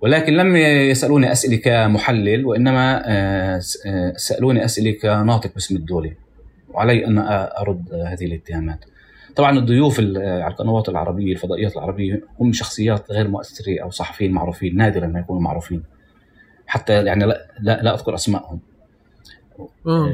ولكن 0.00 0.32
لم 0.32 0.56
يسألوني 0.56 1.32
أسئلة 1.32 1.56
كمحلل 1.56 2.46
وإنما 2.46 3.02
آه، 3.06 3.60
آه، 3.86 4.12
سألوني 4.16 4.64
أسئلة 4.64 4.92
كناطق 4.92 5.54
باسم 5.54 5.76
الدولة. 5.76 6.12
وعلي 6.68 7.06
أن 7.06 7.18
أرد 7.58 7.94
هذه 7.94 8.24
الاتهامات. 8.24 8.84
طبعا 9.36 9.58
الضيوف 9.58 10.00
على 10.00 10.46
القنوات 10.46 10.88
العربية 10.88 11.32
الفضائيات 11.32 11.76
العربية 11.76 12.22
هم 12.40 12.52
شخصيات 12.52 13.10
غير 13.10 13.28
مؤثرة 13.28 13.82
أو 13.82 13.90
صحفيين 13.90 14.32
معروفين 14.32 14.76
نادرا 14.76 15.06
ما 15.06 15.20
يكونوا 15.20 15.42
معروفين. 15.42 15.82
حتى 16.66 17.04
يعني 17.04 17.24
لا 17.26 17.46
لا, 17.60 17.82
لا 17.82 17.94
أذكر 17.94 18.14
أسمائهم. 18.14 18.60
آه. 19.86 20.12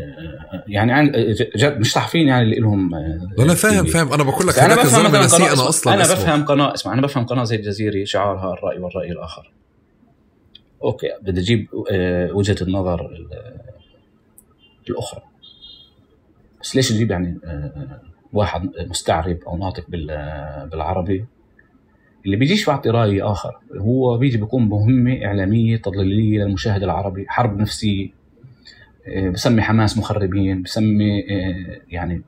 يعني 0.69 1.13
جد 1.57 1.79
مش 1.81 1.93
صحفيين 1.93 2.29
يعني 2.29 2.43
اللي 2.43 2.57
لهم 2.61 2.95
أنا 3.39 3.55
فاهم 3.55 3.85
فاهم. 3.85 4.13
أنا 4.13 4.23
بقول 4.23 4.47
لك 4.47 4.59
أنا 4.59 4.75
بفهم 4.75 5.13
مثلا 5.13 5.53
أنا 5.53 5.69
أصلا 5.69 5.95
أنا 5.95 6.03
بفهم 6.03 6.45
قناة 6.45 6.75
اسمع 6.75 6.93
أنا 6.93 7.03
بفهم 7.03 7.27
قناة 7.27 7.45
زي 7.45 7.57
الجزيرة 7.57 8.05
شعارها 8.05 8.53
الرأي 8.53 8.79
والرأي 8.79 9.13
الآخر. 9.13 9.53
أوكي 10.83 11.09
بدي 11.23 11.41
أجيب 11.41 11.69
آه، 11.91 12.33
وجهة 12.33 12.57
النظر 12.63 13.27
الأخرى. 14.91 15.23
بس 16.63 16.77
ليش 16.77 16.89
تجيب 16.89 17.11
يعني 17.11 17.39
آه، 17.45 18.01
واحد 18.33 18.71
مستعرب 18.91 19.39
أو 19.47 19.57
ناطق 19.57 19.85
بالعربي؟ 20.71 21.25
اللي 22.27 22.37
بيجيش 22.37 22.67
بيعطي 22.67 22.91
رأي 22.91 23.23
آخر 23.23 23.59
هو 23.81 24.19
بيجي 24.19 24.37
بيكون 24.37 24.69
بمهمه 24.69 25.25
إعلامية 25.25 25.77
تضليلية 25.77 26.45
للمشاهد 26.45 26.83
العربي 26.83 27.27
حرب 27.29 27.61
نفسية. 27.61 28.07
آه، 28.07 28.18
بسمي 29.33 29.63
حماس 29.63 29.99
مخربين 29.99 30.63
بسمي 30.63 31.21
يعني 31.89 32.23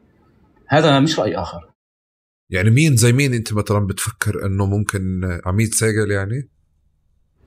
هذا 0.69 1.01
مش 1.01 1.19
رأي 1.19 1.37
آخر. 1.37 1.71
يعني 2.51 2.71
مين 2.71 2.97
زي 2.97 3.13
مين 3.13 3.35
أنت 3.35 3.53
مثلا 3.53 3.87
بتفكر 3.87 4.47
إنه 4.47 4.67
ممكن 4.67 5.21
عميد 5.47 5.75
ساجل 5.75 6.11
يعني؟ 6.11 6.49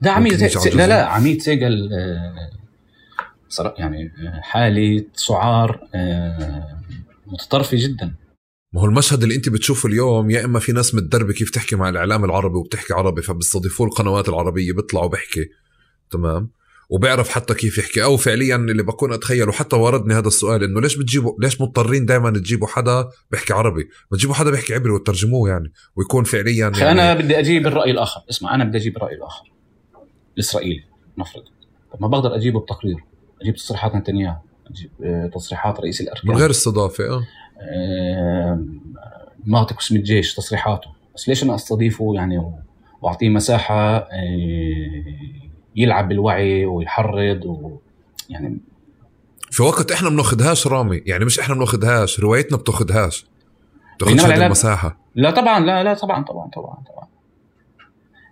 ده 0.00 0.10
عميد 0.10 0.46
سي... 0.46 0.70
لا 0.70 0.86
لا 0.86 1.06
عميد 1.06 1.42
سيجل 1.42 1.90
آه، 1.92 3.74
يعني 3.78 4.12
حالة 4.42 5.04
سعار 5.14 5.88
آه، 5.94 6.80
متطرفة 7.26 7.76
جدا. 7.80 8.14
ما 8.72 8.80
هو 8.80 8.84
المشهد 8.84 9.22
اللي 9.22 9.34
أنت 9.36 9.48
بتشوفه 9.48 9.88
اليوم 9.88 10.30
يا 10.30 10.44
إما 10.44 10.58
في 10.58 10.72
ناس 10.72 10.94
متدربة 10.94 11.32
كيف 11.32 11.50
تحكي 11.50 11.76
مع 11.76 11.88
الإعلام 11.88 12.24
العربي 12.24 12.56
وبتحكي 12.56 12.94
عربي 12.94 13.22
فبيستضيفوه 13.22 13.86
القنوات 13.86 14.28
العربية 14.28 14.72
بيطلعوا 14.72 15.08
بحكي 15.08 15.48
تمام؟ 16.10 16.50
وبيعرف 16.88 17.28
حتى 17.28 17.54
كيف 17.54 17.78
يحكي. 17.78 18.04
أو 18.04 18.16
فعليا 18.16 18.56
اللي 18.56 18.82
بكون 18.82 19.12
أتخيل 19.12 19.48
وحتى 19.48 19.76
وردني 19.76 20.14
هذا 20.14 20.28
السؤال 20.28 20.64
إنه 20.64 20.80
ليش 20.80 20.96
بتجيبوا 20.96 21.32
ليش 21.40 21.60
مضطرين 21.60 22.06
دائما 22.06 22.30
تجيبوا 22.30 22.66
حدا 22.66 23.08
بيحكي 23.30 23.52
عربي؟ 23.52 23.88
ما 24.10 24.16
تجيبوا 24.18 24.34
حدا 24.34 24.50
بيحكي 24.50 24.74
عبري 24.74 24.92
وترجموه 24.92 25.48
يعني 25.48 25.72
ويكون 25.96 26.24
فعليا 26.24 26.72
يعني 26.78 26.90
أنا 26.90 27.14
بدي 27.14 27.38
أجيب 27.38 27.66
الرأي 27.66 27.90
الآخر. 27.90 28.20
اسمع 28.30 28.54
أنا 28.54 28.64
بدي 28.64 28.78
أجيب 28.78 28.96
الرأي 28.96 29.14
الآخر. 29.14 29.52
الإسرائيلي 30.34 30.84
نفرض. 31.18 31.42
طب 31.92 32.02
ما 32.02 32.08
بقدر 32.08 32.36
أجيبه 32.36 32.60
بتقرير. 32.60 32.96
أجيب 33.42 33.54
تصريحات 33.54 33.94
نتنياهو. 33.94 34.36
أجيب 34.70 34.90
آه، 35.04 35.30
تصريحات 35.34 35.80
رئيس 35.80 36.00
الأركان. 36.00 36.30
من 36.30 36.36
غير 36.36 36.50
استضافة 36.50 37.04
آه, 37.04 37.22
آه، 37.60 38.64
ناطق 39.46 39.76
اسم 39.78 39.96
الجيش 39.96 40.34
تصريحاته. 40.34 40.90
بس 41.14 41.28
ليش 41.28 41.42
أنا 41.44 41.54
أستضيفه 41.54 42.12
يعني 42.14 42.52
وأعطيه 43.02 43.28
مساحة 43.28 43.96
آه، 43.96 44.04
يلعب 45.76 46.08
بالوعي 46.08 46.64
ويحرض 46.64 47.46
و 47.46 47.78
يعني 48.30 48.58
في 49.50 49.62
وقت 49.62 49.92
إحنا 49.92 50.08
بناخذهاش 50.08 50.66
رامي 50.66 51.02
يعني 51.06 51.24
مش 51.24 51.40
إحنا 51.40 51.54
بناخذهاش 51.54 52.20
روايتنا 52.20 52.58
بتاخذهاش 52.58 53.26
بتاخذش 53.96 54.24
هذه 54.24 54.46
المساحة. 54.46 54.98
لا 55.14 55.30
طبعا 55.30 55.60
لا 55.60 55.84
لا 55.84 55.94
طبعا 55.94 56.24
طبعا 56.24 56.50
طبعا 56.50 56.74
طبعا. 56.74 57.08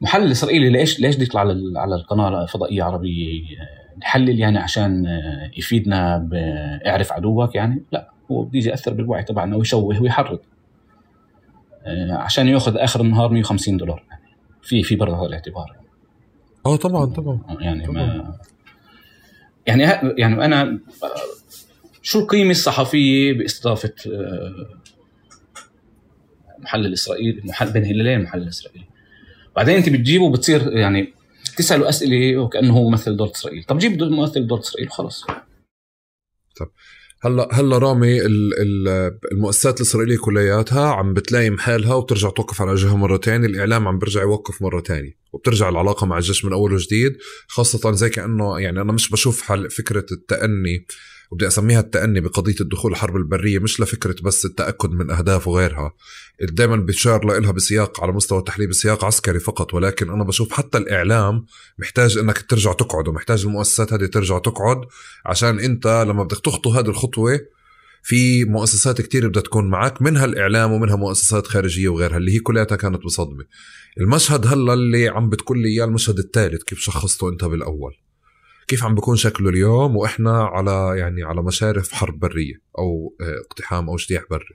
محلل 0.00 0.30
إسرائيلي 0.30 0.70
ليش 0.70 1.00
ليش 1.00 1.16
بده 1.16 1.24
يطلع 1.24 1.40
على 1.40 1.72
على 1.76 1.94
القناة 1.94 2.42
الفضائية 2.42 2.82
عربيه 2.82 3.42
يحلل 4.02 4.40
يعني 4.40 4.58
عشان 4.58 5.06
يفيدنا 5.56 6.18
باعرف 6.18 7.12
عدوك 7.12 7.54
يعني؟ 7.54 7.82
لا 7.92 8.10
هو 8.30 8.42
بده 8.42 8.58
يجي 8.58 8.68
يأثر 8.68 8.92
بالوعي 8.92 9.22
تبعنا 9.22 9.56
ويشوه 9.56 10.00
ويحرض. 10.00 10.38
آه، 11.84 12.12
عشان 12.12 12.48
يأخذ 12.48 12.76
آخر 12.76 13.00
النهار 13.00 13.30
150 13.30 13.76
دولار. 13.76 14.04
يعني 14.10 14.22
في 14.62 14.82
في 14.82 14.96
برضه 14.96 15.18
هذا 15.18 15.26
الاعتبار. 15.26 15.81
آه 16.66 16.76
طبعا 16.76 17.06
طبعا. 17.06 17.40
يعني 17.60 17.86
طبعا. 17.86 18.06
ما 18.06 18.38
يعني 19.66 19.82
يعني 20.18 20.44
أنا 20.44 20.78
شو 22.02 22.18
القيمة 22.20 22.50
الصحفية 22.50 23.32
بإستضافة 23.32 23.94
آه، 24.06 24.68
محلل 26.58 26.92
اسرائيلي 26.92 27.40
محل 27.44 27.72
بين 27.72 27.84
هلالين 27.84 28.22
محلل 28.22 28.48
اسرائيلي 28.48 28.84
بعدين 29.56 29.76
أنت 29.76 29.88
بتجيبه 29.88 30.24
وبتصير 30.24 30.76
يعني 30.76 31.12
تسأله 31.56 31.88
أسئلة 31.88 32.36
وكأنه 32.36 32.76
هو 32.76 32.88
ممثل 32.90 33.16
دولة 33.16 33.30
إسرائيل. 33.30 33.64
طب 33.64 33.78
جيب 33.78 34.02
ممثل 34.02 34.46
دولة 34.46 34.62
إسرائيل 34.62 34.88
وخلص. 34.88 35.26
طب 36.56 36.70
هلا 37.24 37.48
هلا 37.52 37.78
رامي 37.78 38.22
المؤسسات 39.32 39.76
الإسرائيلية 39.76 40.18
كلياتها 40.18 40.88
عم 40.88 41.14
بتلايم 41.14 41.58
حالها 41.58 41.94
وبترجع 41.94 42.30
توقف 42.30 42.62
على 42.62 42.74
جهة 42.74 42.96
مرة 42.96 43.16
ثانية 43.16 43.46
الإعلام 43.46 43.88
عم 43.88 43.98
بيرجع 43.98 44.22
يوقف 44.22 44.62
مرة 44.62 44.80
ثانية 44.80 45.16
وبترجع 45.32 45.68
العلاقة 45.68 46.06
مع 46.06 46.16
الجيش 46.18 46.44
من 46.44 46.52
أول 46.52 46.72
وجديد 46.72 47.16
خاصة 47.46 47.92
زي 47.92 48.10
كأنه 48.10 48.60
يعني 48.60 48.80
أنا 48.80 48.92
مش 48.92 49.10
بشوف 49.10 49.42
حل 49.42 49.70
فكرة 49.70 50.06
التأني 50.12 50.86
وبدي 51.32 51.46
أسميها 51.46 51.80
التأني 51.80 52.20
بقضية 52.20 52.54
الدخول 52.60 52.92
الحرب 52.92 53.16
البرية 53.16 53.58
مش 53.58 53.80
لفكرة 53.80 54.16
بس 54.22 54.44
التأكد 54.44 54.90
من 54.90 55.10
أهداف 55.10 55.48
وغيرها. 55.48 55.92
دائما 56.40 56.76
بتشار 56.76 57.24
لها 57.40 57.52
بسياق 57.52 58.00
على 58.02 58.12
مستوى 58.12 58.38
التحليل 58.38 58.68
بسياق 58.68 59.04
عسكري 59.04 59.40
فقط 59.40 59.74
ولكن 59.74 60.10
أنا 60.10 60.24
بشوف 60.24 60.52
حتى 60.52 60.78
الإعلام 60.78 61.44
محتاج 61.78 62.18
أنك 62.18 62.38
ترجع 62.42 62.72
تقعد 62.72 63.08
ومحتاج 63.08 63.44
المؤسسات 63.44 63.92
هذه 63.92 64.06
ترجع 64.06 64.38
تقعد 64.38 64.80
عشان 65.26 65.60
أنت 65.60 65.86
لما 65.86 66.24
بدك 66.24 66.40
تخطو 66.40 66.70
هذه 66.70 66.88
الخطوة 66.88 67.40
في 68.02 68.44
مؤسسات 68.44 69.00
كتير 69.00 69.28
بدها 69.28 69.42
تكون 69.42 69.70
معك 69.70 70.02
منها 70.02 70.24
الإعلام 70.24 70.72
ومنها 70.72 70.96
مؤسسات 70.96 71.46
خارجية 71.46 71.88
وغيرها 71.88 72.16
اللي 72.16 72.34
هي 72.34 72.38
كلها 72.38 72.64
كانت 72.64 73.04
بصدمة. 73.04 73.44
المشهد 74.00 74.46
هلأ 74.46 74.74
اللي 74.74 75.08
عم 75.08 75.28
بتقول 75.28 75.62
لي 75.62 75.68
إياه 75.68 75.84
المشهد 75.84 76.18
الثالث 76.18 76.62
كيف 76.62 76.78
شخصته 76.78 77.28
أنت 77.28 77.44
بالأول؟ 77.44 77.92
كيف 78.72 78.84
عم 78.84 78.94
بيكون 78.94 79.16
شكله 79.16 79.48
اليوم 79.48 79.96
وإحنا 79.96 80.42
على 80.42 80.98
يعني 80.98 81.22
على 81.22 81.42
مشارف 81.42 81.92
حرب 81.92 82.18
برية 82.18 82.54
أو 82.78 83.14
آه، 83.20 83.40
اقتحام 83.46 83.88
أو 83.88 83.94
اجتياح 83.94 84.22
بري 84.30 84.54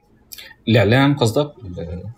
الإعلام 0.68 1.18
قصدك؟ 1.18 1.52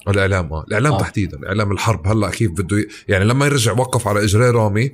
الإعلام 0.08 0.54
آه 0.54 0.64
الإعلام 0.68 0.94
آه. 0.94 0.98
تحديدا 0.98 1.48
إعلام 1.48 1.72
الحرب 1.72 2.08
هلأ 2.08 2.30
كيف 2.30 2.52
بده 2.52 2.86
يعني 3.08 3.26
لما 3.26 3.46
يرجع 3.46 3.72
وقف 3.72 4.08
على 4.08 4.24
إجري 4.24 4.50
رامي 4.50 4.92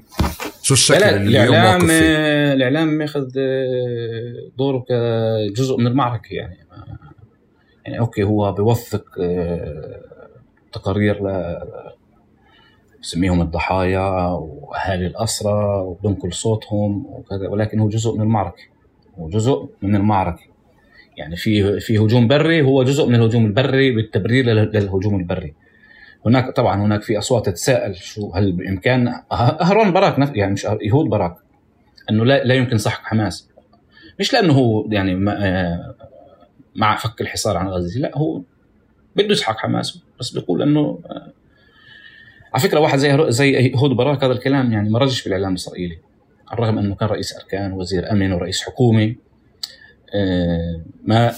شو 0.61 0.73
الشكل 0.73 0.99
لا 0.99 1.15
اللي 1.15 1.43
الإعلام 1.43 1.75
اليوم 1.75 1.87
فيه؟ 1.87 2.53
الإعلام 2.53 2.87
ماخذ 2.87 3.27
آه، 3.37 4.51
دوره 4.57 4.85
كجزء 4.89 5.77
من 5.77 5.87
المعركة 5.87 6.33
يعني 6.33 6.57
يعني 7.85 7.99
okay 7.99 8.23
هو 8.23 8.51
بيوثق 8.51 9.05
آه، 9.19 10.01
تقارير 10.73 11.17
بسميهم 13.05 13.41
الضحايا 13.41 14.27
وأهالي 14.29 15.07
الاسرى 15.07 15.79
وبنقل 15.79 16.33
صوتهم 16.33 17.05
وكذا 17.05 17.47
ولكن 17.47 17.79
هو 17.79 17.89
جزء 17.89 18.15
من 18.15 18.21
المعركة 18.21 18.63
هو 19.19 19.29
جزء 19.29 19.69
من 19.81 19.95
المعركة. 19.95 20.43
يعني 21.17 21.35
في 21.35 21.79
في 21.79 21.97
هجوم 21.97 22.27
بري 22.27 22.61
هو 22.61 22.83
جزء 22.83 23.07
من 23.07 23.15
الهجوم 23.15 23.45
البري 23.45 23.91
بالتبرير 23.91 24.45
للهجوم 24.45 25.19
البري. 25.19 25.53
هناك 26.25 26.55
طبعا 26.55 26.81
هناك 26.81 27.01
في 27.01 27.17
أصوات 27.17 27.45
تتساءل 27.45 27.95
شو 27.95 28.31
هل 28.31 28.51
بإمكان 28.51 29.13
اهرون 29.31 29.91
باراك 29.91 30.35
يعني 30.35 30.53
مش 30.53 30.67
إيهود 30.81 31.05
باراك 31.09 31.35
إنه 32.09 32.25
لا 32.25 32.43
لا 32.43 32.55
يمكن 32.55 32.77
سحق 32.77 33.03
حماس. 33.03 33.49
مش 34.19 34.33
لأنه 34.33 34.53
هو 34.53 34.85
يعني 34.91 35.15
مع 36.75 36.95
فك 36.95 37.21
الحصار 37.21 37.57
عن 37.57 37.67
غزة 37.67 37.99
لا 37.99 38.17
هو 38.17 38.41
بده 39.15 39.31
يسحق 39.31 39.57
حماس 39.57 39.99
بس 40.19 40.31
بيقول 40.31 40.61
إنه 40.61 40.99
على 42.55 42.63
فكرة 42.63 42.79
واحد 42.79 42.99
زي 42.99 43.25
زي 43.31 43.71
هود 43.75 43.91
براك 43.91 44.23
هذا 44.23 44.33
الكلام 44.33 44.71
يعني 44.73 44.89
ما 44.89 44.99
رجش 44.99 45.19
في 45.19 45.27
الاعلام 45.27 45.51
الإسرائيلي. 45.51 45.97
على 46.47 46.59
الرغم 46.59 46.77
أنه 46.77 46.95
كان 46.95 47.09
رئيس 47.09 47.35
أركان 47.35 47.71
وزير 47.71 48.11
امن 48.11 48.31
ورئيس 48.31 48.61
حكومه 48.61 49.15
آه، 50.15 50.81
ما 51.05 51.33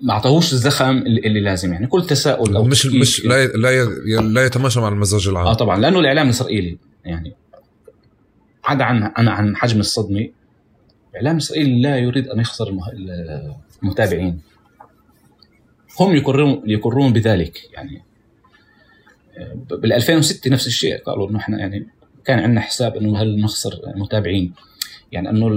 ما 0.00 0.12
اعطاهوش 0.12 0.52
الزخم 0.52 0.98
اللي 0.98 1.40
لازم. 1.40 1.72
يعني 1.72 1.86
كل 1.86 2.06
تساؤل 2.06 2.56
أو 2.56 2.64
مش 2.64 2.86
مش 2.86 3.26
لا 3.26 3.46
لا 3.46 3.84
لا 4.20 4.44
يتماشى 4.44 4.80
مع 4.80 4.88
المزاج 4.88 5.28
العام. 5.28 5.46
آه 5.46 5.54
طبعا. 5.54 5.80
لأنه 5.80 6.00
الإعلام 6.00 6.26
الإسرائيلي 6.26 6.78
يعني 7.04 7.34
عدا 8.64 8.84
عن 8.84 9.12
عن 9.16 9.28
عن 9.28 9.56
حجم 9.56 9.80
الصدمة 9.80 10.28
الإعلام 11.10 11.36
الإسرائيلي 11.36 11.82
لا 11.82 11.98
يريد 11.98 12.28
أن 12.28 12.40
يخسر 12.40 12.78
المتابعين. 13.82 14.40
هم 16.00 16.16
يقرون 16.16 16.62
يقرون 16.66 17.12
بذلك. 17.12 17.58
يعني 17.72 18.02
بال 19.70 19.92
2006 19.92 20.50
نفس 20.50 20.66
الشيء 20.66 21.02
قالوا 21.02 21.30
إنه 21.30 21.38
إحنا 21.38 21.58
يعني 21.58 21.86
كان 22.24 22.38
عندنا 22.38 22.60
حساب 22.60 22.96
إنه 22.96 23.18
هل 23.18 23.40
نخسر 23.40 23.80
متابعين 23.96 24.52
يعني 25.12 25.30
إنه 25.30 25.48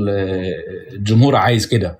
الجمهور 0.93 1.35
عايز 1.35 1.67
كده. 1.67 1.97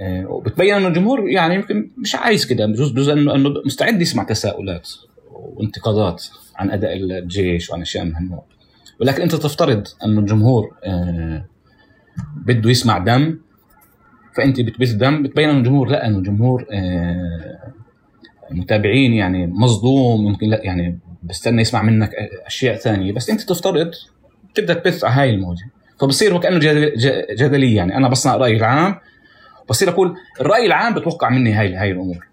آه، 0.00 0.26
وبتبين 0.26 0.74
إنه 0.74 0.88
الجمهور 0.88 1.28
يعني 1.28 1.54
يمكن 1.54 1.90
مش 1.96 2.14
عايز 2.14 2.46
كده. 2.46 2.66
بجوز 2.66 2.90
بجوز 2.90 3.08
انه 3.08 3.34
إنه 3.34 3.54
مستعد 3.66 4.00
يسمع 4.02 4.22
تساؤلات 4.22 4.90
وانتقادات 5.30 6.24
عن 6.56 6.70
أداء 6.70 6.96
الجيش 6.96 7.70
وعن 7.70 7.80
أشياء 7.80 8.04
من 8.04 8.14
هالنوع 8.14 8.44
ولكن 9.00 9.22
أنت 9.22 9.34
تفترض 9.34 9.86
إنه 10.04 10.20
الجمهور 10.20 10.76
آه، 10.84 11.44
بده 12.36 12.70
يسمع 12.70 12.98
دم. 12.98 13.38
فأنت 14.36 14.60
بتبث 14.60 14.92
دم 14.92 15.22
بتبين 15.22 15.48
إنه 15.48 15.58
الجمهور 15.58 15.88
لا 15.88 16.06
إنه 16.06 16.18
الجمهور 16.18 16.66
آه، 16.72 17.72
متابعين 18.50 19.12
يعني 19.12 19.46
مصدوم 19.46 20.26
يمكن 20.26 20.48
لا 20.48 20.60
يعني 20.64 20.98
بستنى 21.22 21.62
يسمع 21.62 21.82
منك 21.82 22.10
أشياء 22.46 22.76
ثانية. 22.76 23.12
بس 23.12 23.30
أنت 23.30 23.40
تفترض 23.40 23.90
تبدأ 24.54 24.74
تبث 24.74 25.04
على 25.04 25.14
هاي 25.14 25.30
الموجة. 25.30 25.70
فبصير 26.00 26.34
وكانه 26.34 26.58
جدلية 27.38 27.76
يعني. 27.76 27.96
أنا 27.96 28.08
بصنع 28.08 28.36
رايي 28.36 28.56
العام 28.56 28.94
بصير 29.68 29.88
أقول 29.88 30.14
الرأي 30.40 30.66
العام 30.66 30.94
بتوقع 30.94 31.30
مني 31.30 31.52
هاي 31.52 31.74
هاي 31.74 31.90
الأمور. 31.90 32.26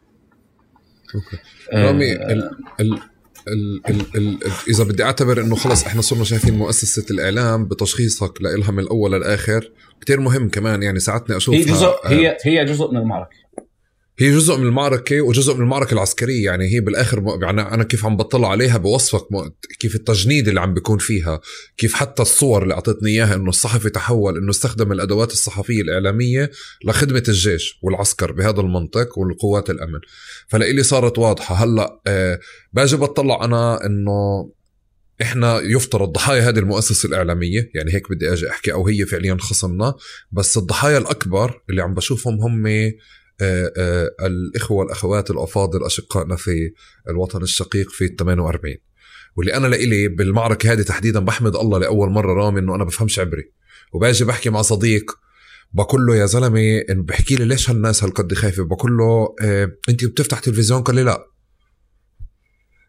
أوكي. 1.16 1.38
رامي 1.74 2.12
آه 2.12 2.32
ال 2.32 2.50
ال 2.80 3.00
ال 3.48 3.82
ال 3.90 4.02
ال 4.16 4.38
إذا 4.70 4.84
بدي 4.84 5.04
أعتبر 5.04 5.42
إنه 5.42 5.56
خلص 5.56 5.86
إحنا 5.86 6.02
صرنا 6.02 6.24
شايفين 6.24 6.58
مؤسسة 6.58 7.06
الإعلام 7.12 7.66
بتشخيصك 7.66 8.42
لها 8.42 8.72
من 8.72 8.80
الأول 8.80 9.12
للآخر 9.12 9.72
كثير 10.02 10.20
مهم 10.20 10.50
كمان 10.50 10.84
يعني 10.84 11.00
ساعتني 11.00 11.38
أشوف 11.38 11.56
هي 11.56 11.62
جزء 11.62 11.94
هي 12.06 12.38
هي 12.44 12.66
جزء 12.66 12.92
من 12.92 12.98
المعركة. 12.98 13.36
هي 14.18 14.32
جزء 14.32 14.58
من 14.58 14.66
المعركة 14.66 15.22
وجزء 15.22 15.54
من 15.54 15.62
المعركة 15.62 15.94
العسكرية 15.94 16.46
يعني 16.46 16.74
هي 16.74 16.80
بالآخر 16.80 17.24
يعني 17.42 17.62
أنا 17.62 17.84
كيف 17.84 18.06
عم 18.06 18.18
بطلع 18.18 18.50
عليها 18.50 18.78
بوصفك 18.78 19.28
كيف 19.80 19.96
التجنيد 19.96 20.48
اللي 20.48 20.60
عم 20.62 20.74
بيكون 20.74 20.98
فيها 20.98 21.42
كيف 21.78 21.94
حتى 21.94 22.22
الصور 22.22 22.64
اللي 22.64 22.74
أعطتني 22.74 23.10
إياها 23.10 23.36
إنه 23.36 23.50
الصحفي 23.50 23.90
تحول 23.90 24.38
إنه 24.38 24.50
استخدم 24.50 24.92
الأدوات 24.92 25.32
الصحفية 25.32 25.82
الإعلامية 25.82 26.52
لخدمة 26.86 27.24
الجيش 27.28 27.80
والعسكر 27.82 28.32
بهذا 28.32 28.62
المنطق 28.62 29.20
والقوات 29.20 29.70
الأمن. 29.70 30.00
فلإلي 30.48 30.84
صارت 30.84 31.20
واضحة. 31.20 31.56
هلأ 31.56 32.02
آه 32.08 32.40
باجي 32.74 32.98
بطلع 32.98 33.46
أنا 33.46 33.86
إنه 33.86 34.52
إحنا 35.22 35.60
يفترض 35.60 36.12
ضحايا 36.12 36.50
هذه 36.50 36.60
المؤسسة 36.60 37.08
الإعلامية 37.08 37.72
يعني 37.76 37.94
هيك 37.94 38.12
بدي 38.12 38.34
أجي 38.34 38.50
أحكي 38.50 38.74
أو 38.74 38.88
هي 38.88 39.06
فعليا 39.06 39.38
خصمنا 39.40 39.94
بس 40.32 40.58
الضحايا 40.58 40.98
الأكبر 40.98 41.62
اللي 41.70 41.82
عم 41.82 41.94
بشوفهم 41.94 42.42
هم 42.42 42.68
آه، 43.42 43.72
آه، 43.78 44.12
الإخوة 44.22 44.78
والأخوات 44.78 45.32
الأفاضل 45.32 45.86
أشقائنا 45.86 46.36
في 46.36 46.72
الوطن 47.10 47.42
الشقيق 47.42 47.90
في 47.90 48.06
ال 48.06 48.16
48 48.16 48.76
واللي 49.36 49.54
أنا 49.54 49.68
لإلي 49.68 50.08
بالمعركة 50.08 50.72
هذه 50.72 50.82
تحديدا 50.82 51.20
بحمد 51.20 51.56
الله 51.56 51.80
لأول 51.80 52.10
مرة 52.10 52.34
رامي 52.34 52.60
إنه 52.60 52.76
أنا 52.76 52.84
بفهمش 52.84 53.20
عبري. 53.20 53.52
وباجي 53.94 54.26
بحكي 54.26 54.50
مع 54.50 54.62
صديق 54.62 55.12
بقول 55.74 56.06
له 56.06 56.16
يا 56.16 56.26
زلمة 56.26 56.78
انه 56.90 57.04
بحكي 57.04 57.36
لي 57.36 57.46
ليش 57.46 57.70
هالناس 57.70 58.04
هالقد 58.04 58.34
خايفة؟ 58.34 58.64
بقول 58.64 58.98
له 58.98 59.36
آه 59.42 59.72
أنت 59.90 60.06
بتفتح 60.06 60.40
تلفزيون؟ 60.40 60.82
قال 60.82 60.96
لي 60.96 61.04
لا. 61.04 61.28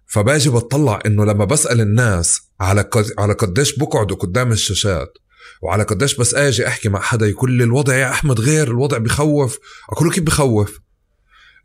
فباجي 0.07 0.51
بطلع 0.51 0.99
إنه 1.07 1.25
لما 1.25 1.45
بسأل 1.45 1.81
الناس 1.81 2.41
على 2.61 2.91
على 3.19 3.33
قديش 3.33 3.79
بقعدوا 3.79 4.17
قدام 4.17 4.53
الشاشات 4.53 5.19
وعلى 5.63 5.83
قديش 5.83 6.15
بس 6.15 6.35
آجي 6.35 6.67
أحكي 6.67 6.89
مع 6.89 7.01
حدا 7.01 7.27
يقول 7.27 7.53
لي 7.53 7.65
الوضع 7.65 7.95
يا 7.95 8.11
أحمد 8.11 8.41
غير 8.41 8.71
الوضع 8.71 8.99
بخوف. 8.99 9.59
أقول 9.93 10.09
له 10.09 10.15
كيف 10.15 10.25
بخوف؟ 10.25 10.81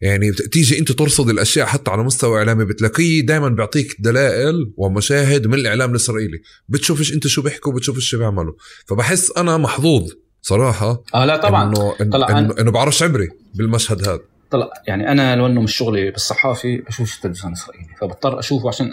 يعني 0.02 0.32
تيجي 0.32 0.80
أنت 0.80 0.92
ترصد 0.92 1.30
الأشياء 1.30 1.66
حتى 1.66 1.92
على 1.92 2.04
مستوى 2.04 2.40
إعلامي 2.40 2.66
بتلاقيه 2.66 3.26
دائما 3.26 3.50
بيعطيك 3.50 3.96
دلائل 4.00 4.74
ومشاهد 4.78 5.48
من 5.48 5.54
الإعلام 5.54 5.92
الإسرائيلي. 5.92 6.42
بتشوفش 6.70 7.14
أنت 7.14 7.28
شو 7.28 7.42
بيحكوا 7.42 7.74
بتشوفش 7.74 8.10
شو 8.10 8.18
بيعملوا. 8.18 8.54
فبحس 8.86 9.32
أنا 9.38 9.58
محظوظ 9.58 10.12
صراحة 10.42 11.04
آه 11.16 11.26
لا 11.26 11.38
طبعا. 11.38 11.64
انه 11.64 11.96
انه, 12.02 12.30
إنه, 12.30 12.56
إنه 12.60 12.72
بعرفش 12.72 13.04
عبري 13.04 13.30
بالمشهد 13.56 14.08
هذا. 14.08 14.20
طلع 14.52 14.70
يعني 14.88 15.12
أنا 15.12 15.36
لو 15.36 15.46
انه 15.46 15.62
مش 15.62 15.76
شغلي 15.76 16.12
بالصحافي 16.12 16.78
بشوف 16.78 17.16
التلفزيون 17.16 17.54
الإسرائيلي. 17.54 17.96
فبضطر 18.02 18.40
أشوفه 18.40 18.68
عشان 18.68 18.92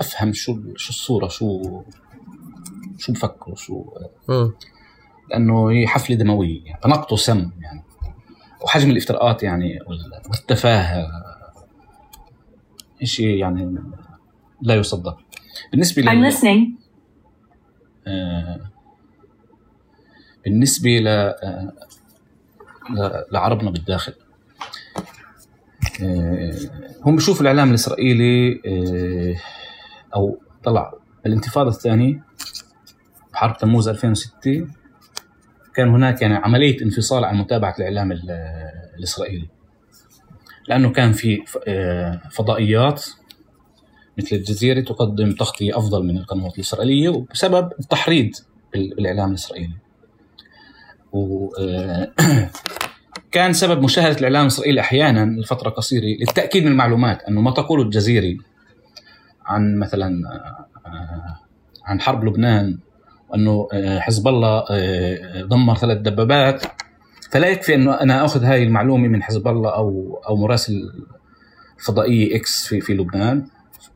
أفهم 0.00 0.32
شو 0.32 0.58
شو 0.76 0.90
الصورة 0.90 1.28
شو 1.28 1.62
شو 2.98 3.12
بفكروا 3.12 3.56
شو. 3.56 3.84
لأنه 5.30 5.70
هي 5.70 5.86
حفلة 5.86 6.16
دموية 6.16 6.64
يعني 6.64 6.80
تنقطوا 6.82 7.16
سم 7.16 7.50
يعني. 7.60 7.84
وحجم 8.64 8.90
الافتراءات 8.90 9.42
يعني 9.42 9.78
والتفاهة 10.28 11.06
شيء 13.04 13.36
يعني 13.36 13.82
لا 14.62 14.74
يصدق. 14.74 15.18
بالنسبة 15.72 16.02
لل 16.02 16.08
I'm 16.08 16.34
listening. 16.34 16.82
آه 18.06 18.70
بالنسبة 20.44 20.98
ل 20.98 21.08
آه 21.08 21.72
لعربنا 23.32 23.70
بالداخل. 23.70 24.14
آه 26.02 26.54
هم 27.02 27.16
بيشوفوا 27.16 27.42
الإعلام 27.42 27.70
الإسرائيلي 27.70 28.60
أو 30.14 30.38
طلع 30.64 30.94
الانتفاضة 31.26 31.68
الثانية. 31.68 32.24
بحرب 33.36 33.56
تموز 33.56 33.88
2006 33.88 34.66
كان 35.74 35.88
هناك 35.88 36.22
يعني 36.22 36.34
عملية 36.34 36.82
انفصال 36.82 37.24
عن 37.24 37.36
متابعة 37.36 37.74
الإعلام 37.78 38.12
الإسرائيلي. 38.98 39.48
لأنه 40.68 40.90
كان 40.90 41.12
في 41.12 41.42
آه، 41.68 42.20
فضائيات 42.30 43.06
مثل 44.18 44.36
الجزيرة 44.36 44.80
تقدم 44.80 45.32
تغطية 45.32 45.78
أفضل 45.78 46.04
من 46.06 46.18
القنوات 46.18 46.54
الإسرائيلية 46.54 47.08
وبسبب 47.08 47.72
التحريض 47.80 48.30
بالإعلام 48.72 49.30
الإسرائيلي. 49.30 49.76
و 51.12 51.48
آه، 51.58 53.50
سبب 53.52 53.82
مشاهدة 53.82 54.18
الإعلام 54.18 54.42
الإسرائيلي 54.42 54.80
أحيانا 54.80 55.40
لفترة 55.40 55.70
قصيرة 55.70 56.04
للتأكيد 56.20 56.64
من 56.64 56.72
المعلومات 56.72 57.22
أنه 57.22 57.40
ما 57.40 57.50
تقوله 57.50 57.82
الجزيرة 57.82 58.38
عن 59.46 59.78
مثلا 59.78 60.22
آه، 60.86 61.40
عن 61.84 62.00
حرب 62.00 62.24
لبنان 62.24 62.78
وأنه 63.28 63.68
آه، 63.72 63.98
حزب 63.98 64.28
الله 64.28 64.64
آه، 64.70 65.42
دمر 65.42 65.76
ثلاث 65.76 65.98
دبابات. 65.98 66.62
فلا 67.30 67.48
يكفي 67.48 67.74
أنه 67.74 67.94
أنا 67.94 68.24
آخذ 68.24 68.44
هاي 68.44 68.62
المعلومة 68.62 69.08
من 69.08 69.22
حزب 69.22 69.48
الله 69.48 69.70
أو 69.70 70.18
أو 70.28 70.36
مراسل 70.36 70.92
فضائية 71.86 72.36
إكس 72.36 72.66
في 72.66 72.80
في 72.80 72.94
لبنان. 72.94 73.46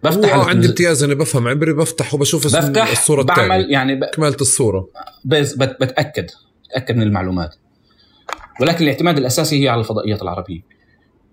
بفتح 0.04 0.48
عندي 0.48 0.66
امتياز 0.66 1.02
اني 1.02 1.14
بفهم 1.14 1.48
عبري 1.48 1.72
بفتح 1.72 2.14
وبشوف 2.14 2.46
بفتح 2.46 2.90
الصورة 2.90 3.22
بعمل 3.22 3.70
يعني 3.70 3.94
ب... 3.94 4.04
كمالة 4.04 4.36
الصورة. 4.40 4.88
بس 5.24 5.54
بتأكد 5.54 6.26
بتأكد 6.64 6.96
من 6.96 7.02
المعلومات. 7.02 7.54
ولكن 8.60 8.84
الاعتماد 8.84 9.18
الأساسي 9.18 9.64
هي 9.64 9.68
على 9.68 9.80
الفضائيات 9.80 10.22
العربية. 10.22 10.60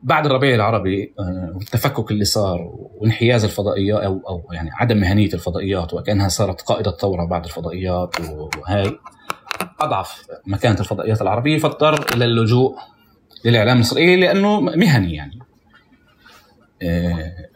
بعد 0.04 0.26
الربيع 0.26 0.56
العربي 0.56 1.14
آه، 1.20 1.52
والتفكك 1.56 2.12
اللي 2.12 2.26
صار 2.26 2.72
وانحياز 2.98 3.44
الفضائيات 3.44 4.02
أو 4.04 4.22
أو 4.30 4.54
يعني 4.54 4.70
عدم 4.74 4.98
مهنية 4.98 5.34
الفضائيات 5.34 5.94
وكأنها 5.94 6.28
صارت 6.28 6.62
قائدة 6.62 6.92
ثورة 6.92 7.26
بعد 7.26 7.46
الفضائيات 7.46 8.16
وهي 8.20 8.92
أضعف 9.80 10.28
مكانة 10.48 10.80
الفضائيات 10.80 11.22
العربية 11.22 11.58
فاضطر 11.58 12.06
إلى 12.16 12.26
اللجوء 12.26 12.78
للإعلام 13.46 13.78
الاسرائيلي 13.78 14.16
لأنه 14.16 14.60
مهني 14.60 15.14
يعني. 15.14 15.40
آه، 16.82 17.47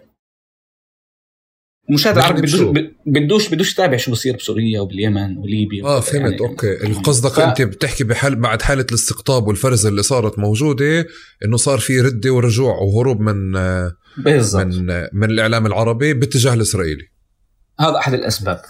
المشاهد 1.92 2.18
العربي 2.18 2.42
بدوش 2.42 2.62
بدوش 3.06 3.50
بدوش 3.50 3.72
يتابع 3.74 3.98
شو 3.98 4.12
بصير 4.12 4.36
بسوريا 4.36 4.82
وباليمن 4.82 5.38
وليبيا 5.38 5.86
آه 5.86 6.00
فهمت. 6.00 6.32
يعني. 6.32 6.40
أوكي. 6.40 6.94
قصدك 6.94 7.32
ف... 7.32 7.40
أنت 7.40 7.62
بتحكي 7.62 8.04
بحال 8.04 8.36
بعد 8.36 8.62
حالة 8.62 8.86
الاستقطاب 8.90 9.48
والفرز 9.48 9.86
اللي 9.86 10.04
صارت 10.04 10.40
موجودة 10.40 11.06
إنه 11.46 11.58
صار 11.58 11.80
في 11.80 12.02
ردة 12.02 12.32
ورجوع 12.32 12.76
وهروب 12.76 13.20
من 13.20 13.52
بالزبط. 14.18 14.66
من 14.66 14.86
من 15.14 15.30
الإعلام 15.30 15.66
العربي 15.66 16.14
باتجاه 16.14 16.54
الإسرائيلي. 16.54 17.12
هذا 17.80 17.98
أحد 17.98 18.14
الأسباب. 18.14 18.62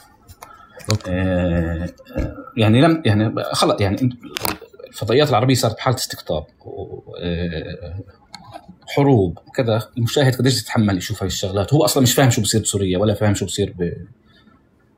أوكي. 0.89 1.11
آه 1.11 1.89
يعني 2.57 2.81
لم 2.81 3.01
يعني 3.05 3.33
خلص 3.53 3.81
يعني 3.81 4.09
الفضائيات 4.87 5.29
العربية 5.29 5.53
صارت 5.53 5.75
بحالة 5.75 5.97
استقطاب. 5.97 6.43
آه 7.23 8.03
حروب 8.95 9.39
كذا 9.55 9.89
المشاهد 9.97 10.35
قديش 10.35 10.61
يتحمل 10.61 10.97
يشوف 10.97 11.23
هاي 11.23 11.27
الشغلات. 11.27 11.73
هو 11.73 11.85
أصلا 11.85 12.03
مش 12.03 12.13
فاهم 12.13 12.29
شو 12.29 12.41
بصير 12.41 12.61
بسوريا 12.61 12.97
ولا 12.97 13.13
فاهم 13.13 13.33
شو 13.33 13.45
بصير 13.45 13.75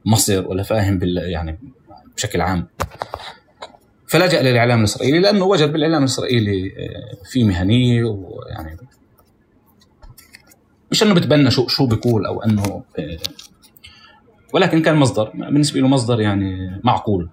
بمصر 0.05 0.47
ولا 0.47 0.63
فاهم 0.63 0.99
بال 0.99 1.17
يعني 1.17 1.59
بشكل 2.17 2.41
عام. 2.41 2.67
فلجأ 4.07 4.41
للإعلام 4.41 4.79
الإسرائيلي 4.79 5.19
لأنه 5.19 5.45
وجد 5.45 5.71
بالإعلام 5.73 5.99
الإسرائيلي 5.99 6.67
آه، 6.67 7.25
في 7.25 7.43
مهنيه 7.43 8.03
ويعني 8.03 8.77
مش 10.91 11.03
إنه 11.03 11.13
بتبنى 11.13 11.51
شو 11.51 11.67
شو 11.67 11.85
بيقول 11.85 12.25
أو 12.25 12.43
إنه 12.43 12.83
آه، 12.99 13.17
ولكن 14.53 14.81
كان 14.81 14.95
مصدر 14.95 15.31
بالنسبة 15.35 15.79
له 15.79 15.87
مصدر 15.87 16.21
يعني 16.21 16.81
معقول. 16.83 17.29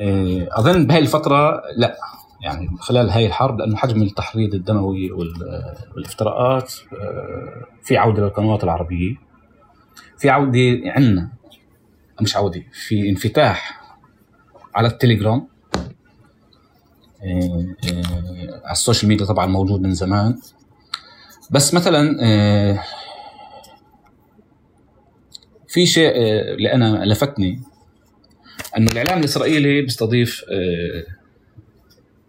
آه، 0.00 0.48
أظن 0.50 0.86
بهي 0.86 0.98
الفترة 0.98 1.62
لا. 1.76 1.96
يعني 2.40 2.68
خلال 2.78 3.10
هاي 3.10 3.26
الحرب 3.26 3.58
لأنه 3.58 3.76
حجم 3.76 4.02
التحريض 4.02 4.54
الدموي 4.54 5.10
والافتراءات 5.96 6.74
آه، 6.92 7.66
في 7.82 7.96
عودة 7.96 8.22
للقنوات 8.22 8.64
العربية. 8.64 9.16
في 10.18 10.30
عودة 10.30 10.80
عندنا 10.84 11.28
مش 12.20 12.36
عودة 12.36 12.62
في 12.72 13.08
انفتاح 13.08 13.80
على 14.74 14.88
التليجرام 14.88 15.48
آه، 17.24 17.66
آه، 17.92 18.60
على 18.64 18.72
ال 18.72 18.77
social 18.77 19.08
media 19.08 19.26
طبعا 19.26 19.46
موجود 19.46 19.80
من 19.80 19.94
زمان. 19.94 20.38
بس 21.50 21.74
مثلا 21.74 22.16
في 25.68 25.86
شيء 25.86 26.12
اللي 26.16 26.72
أنا 26.72 27.04
لفتني 27.04 27.62
إنه 28.76 28.90
الإعلام 28.90 29.18
الإسرائيلي 29.18 29.82
بيستضيف 29.82 30.44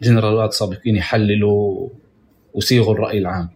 جنرالات 0.01 0.53
سابقين 0.53 0.95
يحللوا 0.95 1.89
ويصيغوا 2.53 2.93
الرأي 2.93 3.17
العام. 3.17 3.49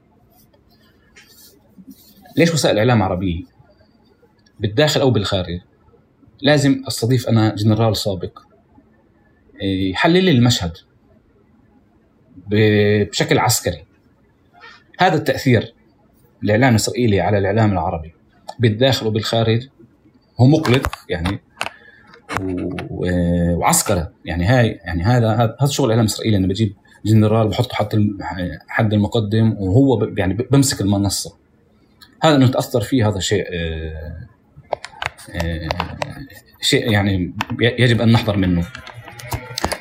ليش 2.38 2.54
وسائل 2.54 2.78
إعلام 2.78 3.04
عربية؟ 3.04 3.44
بالداخل 4.60 5.02
أو 5.02 5.12
بالخارج. 5.12 5.60
لازم 6.42 6.84
أستضيف 6.88 7.30
أنا 7.30 7.56
جنرال 7.56 7.98
سابق. 7.98 8.40
يحلل 9.62 10.24
لي 10.24 10.32
المشهد. 10.32 10.78
بشكل 12.48 13.38
عسكري. 13.38 13.86
هذا 15.00 15.16
التأثير 15.16 15.74
الإعلام 16.44 16.70
الإسرائيلي 16.70 17.22
على 17.22 17.38
الإعلام 17.38 17.72
العربي. 17.72 18.14
بالداخل 18.60 19.08
وبالخارج 19.08 19.68
هو 20.42 20.46
مقلق 20.46 20.96
يعني 21.10 21.40
وعسكرة. 22.90 24.12
يعني 24.26 24.46
هاي 24.46 24.80
يعني 24.86 25.04
هذا 25.04 25.56
هذا 25.62 25.70
شغل 25.70 25.86
الاعلام 25.86 26.06
الاسرائيلي 26.06 26.38
أنا 26.38 26.48
بجيب 26.48 26.76
جنرال 27.06 27.48
بحطه 27.48 27.76
حد 27.76 28.10
حد 28.68 28.94
المقدم 28.94 29.56
وهو 29.60 30.04
يعني 30.18 30.34
بمسك 30.34 30.82
المنصة. 30.82 31.36
هذا 32.22 32.36
إنه 32.36 32.48
تأثر 32.48 32.82
فيه 32.82 33.08
هذا 33.08 33.20
شيء 33.20 33.46
آه، 33.54 34.28
آه، 35.36 35.70
شيء 36.62 36.92
يعني 36.92 37.34
يجب 37.62 38.02
أن 38.02 38.12
نحذر 38.12 38.38
منه. 38.38 38.66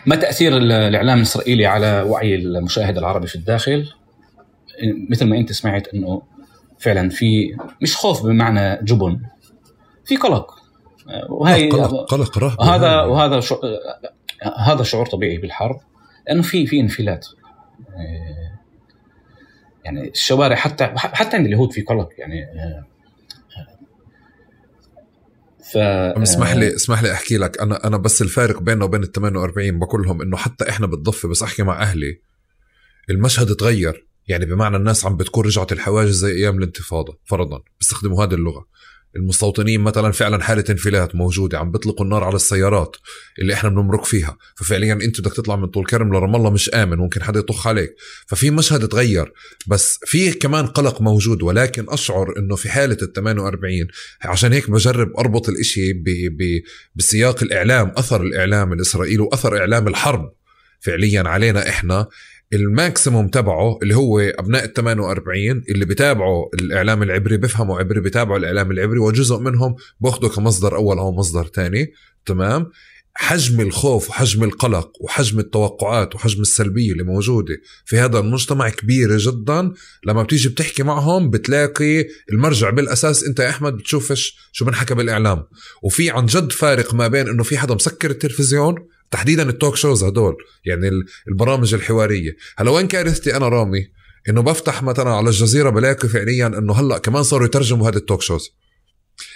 ما 0.07 0.17
تأثير 0.17 0.57
الإعلام 0.57 1.19
الإسرائيلي 1.19 1.67
على 1.67 2.03
وعي 2.03 2.35
المشاهد 2.35 2.99
العربي 2.99 3.27
في 3.27 3.35
الداخل؟ 3.37 3.89
مثل 5.11 5.27
ما 5.27 5.37
أنت 5.37 5.53
سمعت 5.53 5.89
إنه 5.95 6.23
فعلا 6.79 7.09
في 7.09 7.57
مش 7.83 7.97
خوف 7.97 8.27
بمعنى 8.27 8.85
جبن 8.85 9.21
في 10.05 10.17
قلق. 10.17 10.64
وهي 11.29 11.71
قلق 11.71 12.11
قلق 12.11 12.39
رهبه 12.39 12.75
هذا 12.75 13.03
وهذا 13.03 13.41
شو 13.41 13.61
هذا 14.59 14.83
شعور 14.83 15.07
طبيعي 15.07 15.39
بالحرب 15.39 15.81
لأنه 16.27 16.43
في 16.43 16.67
في 16.67 16.81
انفلات. 16.81 17.27
يعني 19.85 20.09
الشوارع 20.09 20.57
حتى 20.57 20.93
حتى 20.97 21.37
عند 21.37 21.47
اليهود 21.47 21.73
في 21.73 21.83
قلق 21.83 22.09
يعني 22.19 22.47
ف 25.73 25.77
اسمح 25.77 26.53
لي 26.53 26.75
اسمح 26.75 27.03
لي 27.03 27.13
أحكي 27.13 27.37
لك. 27.37 27.61
أنا 27.61 27.87
أنا 27.87 27.97
بس 27.97 28.23
الفارق 28.23 28.63
بيننا 28.63 28.85
وبين 28.85 29.03
ال 29.03 29.13
48 29.13 29.79
بقول 29.79 30.03
لهم 30.03 30.23
إنه 30.23 30.37
حتى 30.37 30.69
إحنا 30.69 30.87
بالضفة 30.87 31.29
بس 31.29 31.43
أحكي 31.43 31.63
مع 31.63 31.83
أهلي 31.83 32.21
المشهد 33.11 33.55
تغير. 33.55 34.07
يعني 34.29 34.45
بمعنى 34.45 34.77
الناس 34.77 35.07
عم 35.07 35.17
بتكون 35.17 35.45
رجعت 35.45 35.73
الحواجز 35.73 36.15
زي 36.15 36.33
أيام 36.33 36.59
الانتفاضة 36.59 37.19
فرضا 37.25 37.63
بيستخدموا 37.81 38.25
هذه 38.25 38.35
اللغة. 38.35 38.67
المستوطنين 39.17 39.81
مثلا 39.81 40.12
فعلا 40.12 40.43
حالة 40.43 40.65
انفلات 40.71 41.15
موجودة 41.15 41.59
عم 41.59 41.71
بيطلقوا 41.71 42.05
النار 42.05 42.25
على 42.25 42.35
السيارات 42.35 42.97
اللي 43.39 43.53
إحنا 43.55 43.71
بنمرق 43.71 44.05
فيها. 44.05 44.37
ففعليا 44.57 44.93
أنت 44.93 45.21
بدك 45.21 45.33
تطلع 45.33 45.57
من 45.57 45.67
طول 45.67 45.87
كرم 45.87 46.15
لرام 46.15 46.37
الله 46.37 46.51
مش 46.51 46.71
آمن 46.71 46.97
ممكن 46.97 47.23
حدا 47.23 47.41
يطخ 47.41 47.67
عليك. 47.67 47.95
ففي 48.27 48.51
مشهد 48.51 48.89
تغير 48.89 49.33
بس 49.67 49.99
في 50.07 50.33
كمان 50.33 50.67
قلق 50.67 51.03
موجود 51.03 51.43
ولكن 51.43 51.87
أشعر 51.89 52.39
إنه 52.39 52.57
في 52.57 52.69
حالة 52.69 52.99
ال 53.03 53.12
48 53.12 53.87
عشان 54.23 54.53
هيك 54.53 54.71
بجرب 54.71 55.17
أربط 55.19 55.49
الإشي 55.49 56.03
بسياق 56.97 57.43
الإعلام 57.43 57.93
أثر 57.97 58.23
الإعلام 58.23 58.73
الإسرائيلي 58.73 59.23
وأثر 59.23 59.59
إعلام 59.59 59.89
الحرب. 59.89 60.33
فعليا 60.81 61.23
علينا 61.29 61.69
إحنا 61.69 62.09
الماكسيموم 62.53 63.28
تبعه 63.28 63.78
اللي 63.82 63.97
هو 63.97 64.20
أبناء 64.20 64.64
ال 64.64 64.72
48 64.72 65.62
اللي 65.68 65.84
بتابعوا 65.84 66.47
الإعلام 66.55 67.03
العبري 67.03 67.36
بيفهموا 67.36 67.78
عبري 67.78 68.01
بتابعوا 68.01 68.38
الإعلام 68.38 68.70
العبري 68.70 68.99
وجزء 68.99 69.38
منهم 69.38 69.74
بأخذوا 70.01 70.30
كمصدر 70.30 70.76
أول 70.76 70.99
أو 70.99 71.12
مصدر 71.12 71.51
ثاني 71.55 71.92
تمام؟ 72.26 72.70
حجم 73.16 73.61
الخوف 73.61 74.11
وحجم 74.11 74.45
القلق 74.45 74.92
وحجم 75.01 75.38
التوقعات 75.38 76.14
وحجم 76.14 76.40
السلبية 76.40 76.92
اللي 76.92 77.03
موجودة 77.03 77.55
في 77.84 77.99
هذا 77.99 78.18
المجتمع 78.18 78.68
كبيرة 78.68 79.16
جدا. 79.20 79.72
لما 80.07 80.22
بتيجي 80.22 80.49
بتحكي 80.49 80.82
معهم 80.82 81.30
بتلاقي 81.30 82.07
المرجع 82.32 82.70
بالأساس 82.70 83.24
أنت 83.24 83.40
يا 83.40 83.49
أحمد 83.51 83.76
بتشوفش 83.76 84.36
شو 84.53 84.64
بنحكى 84.64 84.95
بالإعلام. 84.95 85.45
وفي 85.82 86.11
عن 86.11 86.26
جد 86.26 86.53
فارق 86.53 86.95
ما 86.95 87.09
بين 87.09 87.28
أنه 87.28 87.42
في 87.42 87.59
حدا 87.59 87.74
مسكر 87.74 88.11
التلفزيون 88.11 88.74
تحديدا 89.15 89.49
ال 89.49 89.54
talk 89.54 89.77
shows 89.77 90.05
هدول 90.05 90.37
يعني 90.65 90.91
البرامج 91.29 91.75
الحوارية. 91.75 92.37
هلا 92.59 92.71
وين 92.71 92.87
كارثتي 92.87 93.37
أنا 93.37 93.49
رامي؟ 93.49 93.89
إنه 94.29 94.43
بفتح 94.43 94.83
مثلا 94.83 95.11
على 95.11 95.29
الجزيرة 95.29 95.71
بلاقي 95.71 96.09
فعليا 96.09 96.47
إنه 96.47 96.73
هلأ 96.73 96.99
كمان 96.99 97.23
صاروا 97.23 97.47
يترجموا 97.47 97.89
هذا 97.89 97.97
ال 97.97 98.02
talk 98.02 98.22
shows 98.22 98.51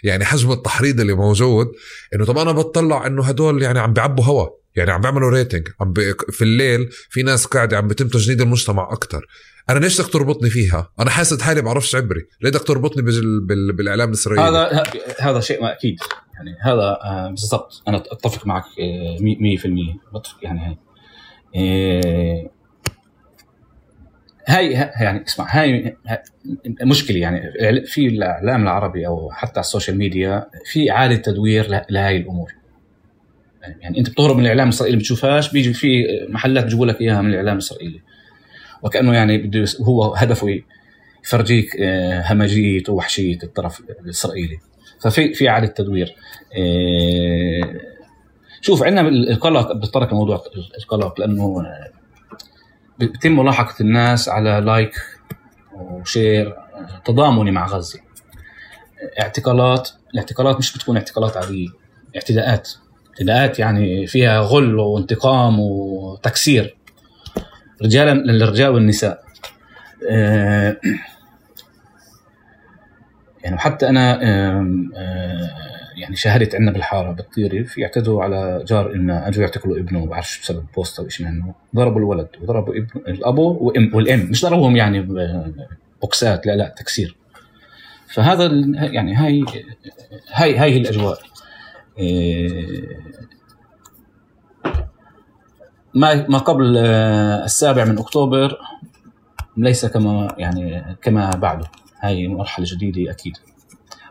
يعني 0.04 0.24
حجم 0.24 0.52
التحريض 0.52 1.00
اللي 1.00 1.14
موجود 1.14 1.66
إنه 2.14 2.24
طب 2.24 2.38
أنا 2.38 2.52
بطلع 2.52 3.06
إنه 3.06 3.24
هدول 3.24 3.62
يعني 3.62 3.78
عم 3.78 3.92
بيعبوا 3.92 4.24
هوا 4.24 4.48
يعني 4.76 4.90
عم 4.90 5.00
بيعملوا 5.00 5.30
rating 5.30 5.68
عم 5.80 5.92
بي 5.92 6.14
في 6.30 6.42
الليل 6.42 6.88
في 7.10 7.22
ناس 7.22 7.46
قاعدة 7.46 7.76
عم 7.76 7.88
بتم 7.88 8.08
تجنيد 8.08 8.40
المجتمع 8.40 8.92
أكثر 8.92 9.26
أنا 9.70 9.78
ليش 9.78 10.00
بدك 10.00 10.12
تربطني 10.12 10.50
فيها؟ 10.50 10.92
أنا 11.00 11.10
حاسد 11.10 11.40
حالي 11.40 11.62
بعرفش 11.62 11.94
عبري، 11.94 12.20
ليه 12.40 12.50
بدك 12.50 12.62
تربطني 12.62 13.02
بال... 13.02 13.46
بال... 13.46 13.72
بالإعلام 13.72 14.08
الإسرائيلي؟ 14.08 14.48
هذا 14.48 14.82
هذا 15.20 15.40
شيء 15.40 15.62
ما 15.62 15.72
أكيد. 15.72 15.98
يعني 16.34 16.56
هذا 16.60 16.98
آه، 17.04 17.28
بالضبط. 17.28 17.82
أنا 17.88 17.96
أتفق 17.96 18.46
معك 18.46 18.64
100% 18.64 18.68
آه، 18.76 20.18
بتفق 20.18 20.38
يعني 20.42 20.60
هاي. 20.60 20.76
آه، 21.56 22.50
هاي 24.46 24.72
يعني 24.72 25.24
اسمع 25.24 25.46
هاي 25.48 25.96
مشكلة 26.82 27.18
يعني. 27.18 27.40
في 27.86 28.06
الإعلام 28.06 28.62
العربي 28.62 29.06
أو 29.06 29.30
حتى 29.32 29.52
على 29.52 29.60
ال 29.60 29.66
social 29.66 29.98
media 29.98 30.46
في 30.72 30.90
إعادة 30.90 31.16
تدوير 31.16 31.84
لهي 31.90 32.16
الأمور. 32.16 32.52
يعني 33.80 33.98
أنت 33.98 34.10
بتهرب 34.10 34.36
من 34.36 34.42
الإعلام 34.42 34.68
الإسرائيلي 34.68 34.98
بتشوفهاش 34.98 35.52
بيجي 35.52 35.72
في 35.72 36.04
محلات 36.28 36.64
بيجيبوا 36.64 36.86
لك 36.86 37.00
إياها 37.00 37.22
من 37.22 37.30
الإعلام 37.30 37.54
الإسرائيلي. 37.54 38.00
وكأنه 38.82 39.14
يعني 39.14 39.38
بده 39.38 39.64
هو 39.80 40.14
هدفه 40.14 40.60
يفرجيك 41.24 41.76
همجية 42.30 42.82
ووحشية 42.88 43.38
الطرف 43.42 43.80
الإسرائيلي. 43.80 44.58
ففي 45.00 45.34
في 45.34 45.48
إعادة 45.48 45.66
تدوير. 45.66 46.16
إيه، 46.54 47.80
شوف 48.60 48.82
عندنا 48.82 49.08
القلق 49.08 49.72
بتطرق 49.72 50.12
لموضوع 50.12 50.42
القلق 50.78 51.20
لأنه 51.20 51.66
بتم 52.98 53.38
ملاحقة 53.38 53.74
الناس 53.80 54.28
على 54.28 54.62
لايك 54.66 54.94
و 55.80 55.93
share 55.93 56.56
تضامني 57.04 57.50
مع 57.50 57.66
غزة. 57.66 58.00
اعتقالات 59.20 59.90
الاعتقالات 60.14 60.56
مش 60.56 60.76
بتكون 60.76 60.96
اعتقالات 60.96 61.36
عادية 61.36 61.68
اعتداءات. 62.16 62.70
اعتداءات 63.10 63.58
يعني 63.58 64.06
فيها 64.06 64.40
غل 64.40 64.74
وانتقام 64.78 65.60
وتكسير. 65.60 66.76
رجالا 67.82 68.32
للرجال 68.32 68.68
والنساء. 68.68 69.24
إيه، 70.10 70.80
يعني 73.44 73.56
وحتى 73.56 73.88
أنا 73.88 74.22
يعني 75.96 76.16
شاهدت 76.16 76.54
عندنا 76.54 76.72
بالحارة 76.72 77.12
بالطيري 77.12 77.64
في 77.64 77.80
يعتدوا 77.80 78.22
على 78.22 78.64
جار 78.68 78.94
إنه 78.94 79.28
أجوا 79.28 79.42
يعتقلوا 79.42 79.78
ابنه 79.78 79.98
ما 79.98 80.06
بعرفش 80.06 80.40
بسبب 80.40 80.64
post 80.76 80.98
أو 80.98 81.08
شيء 81.08 81.26
منه. 81.26 81.54
ضربوا 81.76 81.98
الولد 81.98 82.28
وضربوا 82.40 82.74
ابن 82.74 82.88
الأبو 83.08 83.58
وام 83.60 83.90
والأم. 83.94 84.20
مش 84.30 84.42
ضربوهم 84.44 84.76
يعني 84.76 85.08
بوكسات 86.00 86.46
لا 86.46 86.56
لا 86.56 86.74
تكسير. 86.76 87.16
فهذا 88.06 88.46
يعني 88.74 89.14
هاي 89.14 89.44
هاي 90.32 90.56
هاي 90.56 90.76
الأجواء. 90.76 91.18
إيه، 91.98 92.98
ما 95.94 96.28
ما 96.28 96.38
قبل 96.38 96.76
آه، 96.76 97.44
السابع 97.44 97.84
من 97.84 97.98
أكتوبر 97.98 98.58
ليس 99.56 99.86
كما 99.86 100.34
يعني 100.38 100.96
كما 101.02 101.30
بعده. 101.30 101.70
هاي 102.00 102.28
مرحلة 102.28 102.66
جديدة 102.68 103.10
أكيد. 103.10 103.36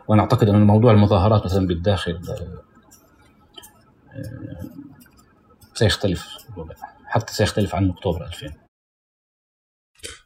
وأنا 0.08 0.22
أعتقد 0.22 0.48
أن 0.48 0.66
موضوع 0.66 0.92
المظاهرات 0.92 1.44
مثلا 1.44 1.66
بالداخل 1.66 2.20
آه، 2.28 2.62
سيختلف. 5.74 6.28
حتى 7.06 7.34
سيختلف 7.34 7.74
عن 7.74 7.90
أكتوبر 7.90 8.26
2000 8.26 8.52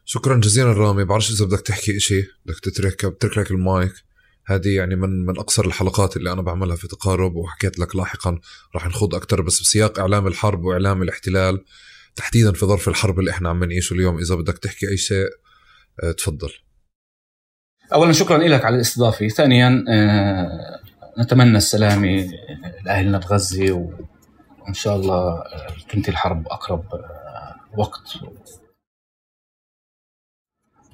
شكرا 0.05 0.37
جزيلا 0.39 0.71
رامي. 0.71 1.03
بعرفش 1.03 1.31
إذا 1.31 1.45
بدك 1.45 1.61
تحكي 1.61 1.97
إشي 1.97 2.21
بدك 2.45 2.59
تترك 2.59 3.05
بترك 3.05 3.37
لك 3.37 3.51
المايك. 3.51 3.93
هذه 4.45 4.75
يعني 4.75 4.95
من 4.95 5.25
من 5.25 5.37
أقصر 5.39 5.65
الحلقات 5.65 6.17
اللي 6.17 6.31
أنا 6.31 6.41
بعملها 6.41 6.75
في 6.75 6.87
تقارب 6.87 7.35
وحكيت 7.35 7.79
لك 7.79 7.95
لاحقا 7.95 8.39
راح 8.75 8.87
نخوض 8.87 9.15
أكثر 9.15 9.41
بس 9.41 9.61
بسياق 9.61 9.99
إعلام 9.99 10.27
الحرب 10.27 10.63
وإعلام 10.63 11.01
الاحتلال 11.01 11.63
تحديدا 12.15 12.51
في 12.53 12.65
ظرف 12.65 12.89
الحرب 12.89 13.19
اللي 13.19 13.31
إحنا 13.31 13.49
عم 13.49 13.63
نعيشه 13.63 13.93
اليوم. 13.93 14.17
إذا 14.17 14.35
بدك 14.35 14.57
تحكي 14.57 14.89
أي 14.89 14.97
شيء 14.97 15.27
آه، 16.03 16.11
تفضل. 16.11 16.49
اولا 17.93 18.11
شكرا 18.11 18.37
لك 18.37 18.65
على 18.65 18.75
الاستضافة. 18.75 19.27
ثانيا 19.27 19.85
آه، 19.89 20.79
نتمنى 21.19 21.57
السلامة 21.57 22.29
لأهلنا 22.85 23.17
بغزة 23.17 23.71
وإن 23.71 24.73
شاء 24.73 24.95
الله 24.95 25.17
آه، 25.17 25.75
تنتهي 25.89 26.11
الحرب 26.11 26.47
أقرب 26.47 26.85
آه، 26.93 27.55
وقت. 27.77 28.17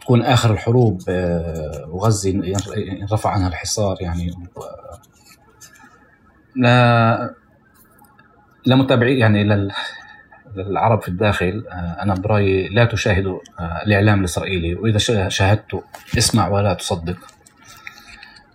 تكون 0.02 0.22
آخر 0.22 0.54
الحروب 0.54 1.02
وغزة 1.88 2.30
ينرفع 2.78 3.30
عنها 3.30 3.47
الحصار 3.47 3.97
يعني. 4.02 4.34
لا 6.56 7.34
لمتابعي 8.66 9.20
يعني 9.20 9.43
لل 9.43 9.72
للعرب 10.56 11.02
في 11.02 11.08
الداخل 11.08 11.66
آه، 11.72 11.97
أنا 12.02 12.14
برأيي 12.14 12.68
لا 12.68 12.86
تشاهدوا 12.86 13.39
آه، 13.60 13.82
الإعلام 13.86 14.20
الإسرائيلي. 14.20 14.76
وإذا 14.76 15.30
شاهدته 15.30 15.84
اسمع 16.18 16.47
ولا 16.47 16.74
تصدق. 16.74 17.18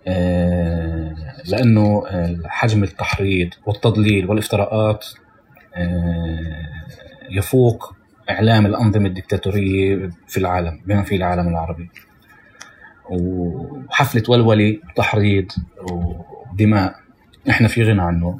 آه، 0.07 1.15
لأنه 1.45 2.03
حجم 2.45 2.83
التحريض 2.83 3.49
والتضليل 3.65 4.29
والإفتراءات 4.29 5.05
يفوق 7.29 7.94
إعلام 8.29 8.65
الأنظمة 8.65 9.07
الدكتاتورية 9.07 10.09
في 10.27 10.37
العالم 10.37 10.81
بما 10.85 11.01
فيه 11.03 11.15
العالم 11.15 11.47
العربي. 11.47 11.89
وحفلة 13.09 14.23
ولولي 14.29 14.81
وتحريض 14.89 15.51
ودماء. 16.51 16.95
إحنا 17.49 17.67
في 17.67 17.83
غنى 17.83 18.01
عنه. 18.01 18.39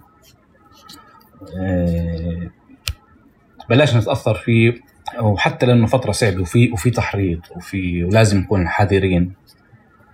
بلاش 3.69 3.95
نتأثر 3.95 4.33
فيه 4.33 4.73
وحتى 5.19 5.65
لأنه 5.65 5.87
فترة 5.87 6.11
صعبة 6.11 6.41
وفي 6.41 6.71
وفي 6.71 6.89
تحريض 6.89 7.39
وفي 7.55 8.03
ولازم 8.03 8.37
نكون 8.37 8.67
حذرين 8.67 9.33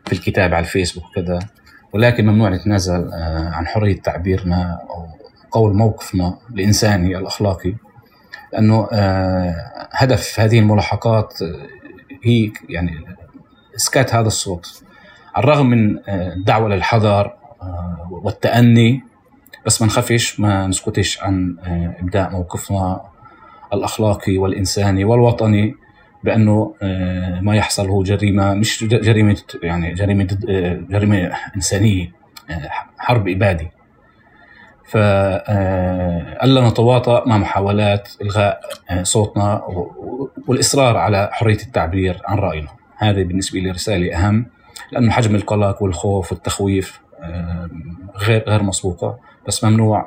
في 0.06 0.14
الكتاب 0.14 0.54
على 0.54 0.64
الفيسبوك 0.66 1.04
وكذا. 1.06 1.40
ولكن 1.94 2.26
ممنوع 2.26 2.50
نتنازل 2.50 3.12
آه، 3.14 3.50
عن 3.50 3.68
حرية 3.68 4.02
تعبيرنا 4.02 4.80
أو 4.90 5.08
قول 5.52 5.74
موقفنا 5.74 6.38
الإنساني 6.54 7.18
الأخلاقي. 7.18 7.74
لأنه 8.54 8.88
آه، 8.92 9.56
هدف 9.92 10.40
هذه 10.40 10.60
الملاحقات 10.60 11.42
آه، 11.42 11.68
هي 12.24 12.52
يعني 12.70 13.06
إسكات 13.76 14.16
هذا 14.16 14.28
الصوت. 14.28 14.84
على 15.36 15.44
الرغم 15.44 15.66
من 15.70 16.00
الدعوة 16.10 16.70
للحذر 16.70 17.34
والتأني 18.12 19.02
بس 19.66 19.82
ما 19.82 19.88
نخافش 19.88 20.40
ما 20.40 20.68
نسكتش 20.68 21.24
عن 21.24 21.56
ابداء 22.00 22.30
موقفنا 22.30 23.02
الأخلاقي 23.74 24.38
والإنساني 24.38 25.06
والوطني 25.06 25.76
بأنه 26.24 26.76
آه، 26.82 27.40
ما 27.42 27.56
يحصل 27.56 27.90
هو 27.90 28.04
جريمة 28.04 28.54
مش 28.54 28.84
جريمة 28.84 29.38
يعني 29.64 29.94
جريمة 29.94 30.38
آه، 30.50 30.74
جريمة 30.90 31.32
إنسانية 31.56 32.12
آه، 32.50 32.70
حرب 32.98 33.28
إبادي. 33.28 33.72
فألا 34.92 36.70
نتواطأ 36.70 37.24
مع 37.28 37.38
محاولات 37.38 38.10
إلغاء 38.22 38.62
صوتنا 39.02 39.64
والإصرار 40.48 40.98
على 40.98 41.30
حرية 41.32 41.58
التعبير 41.58 42.22
عن 42.26 42.38
رأينا. 42.38 42.68
هذه 42.98 43.24
بالنسبة 43.24 43.60
لي 43.60 43.72
رسالة 43.72 44.16
أهم 44.16 44.46
لأنه 44.92 45.12
حجم 45.12 45.36
القلق 45.36 45.84
والخوف 45.84 46.32
والتخويف 46.32 47.02
غير 48.18 48.44
غير 48.48 48.64
مسبوقة. 48.64 49.20
بس 49.48 49.64
ممنوع 49.64 50.06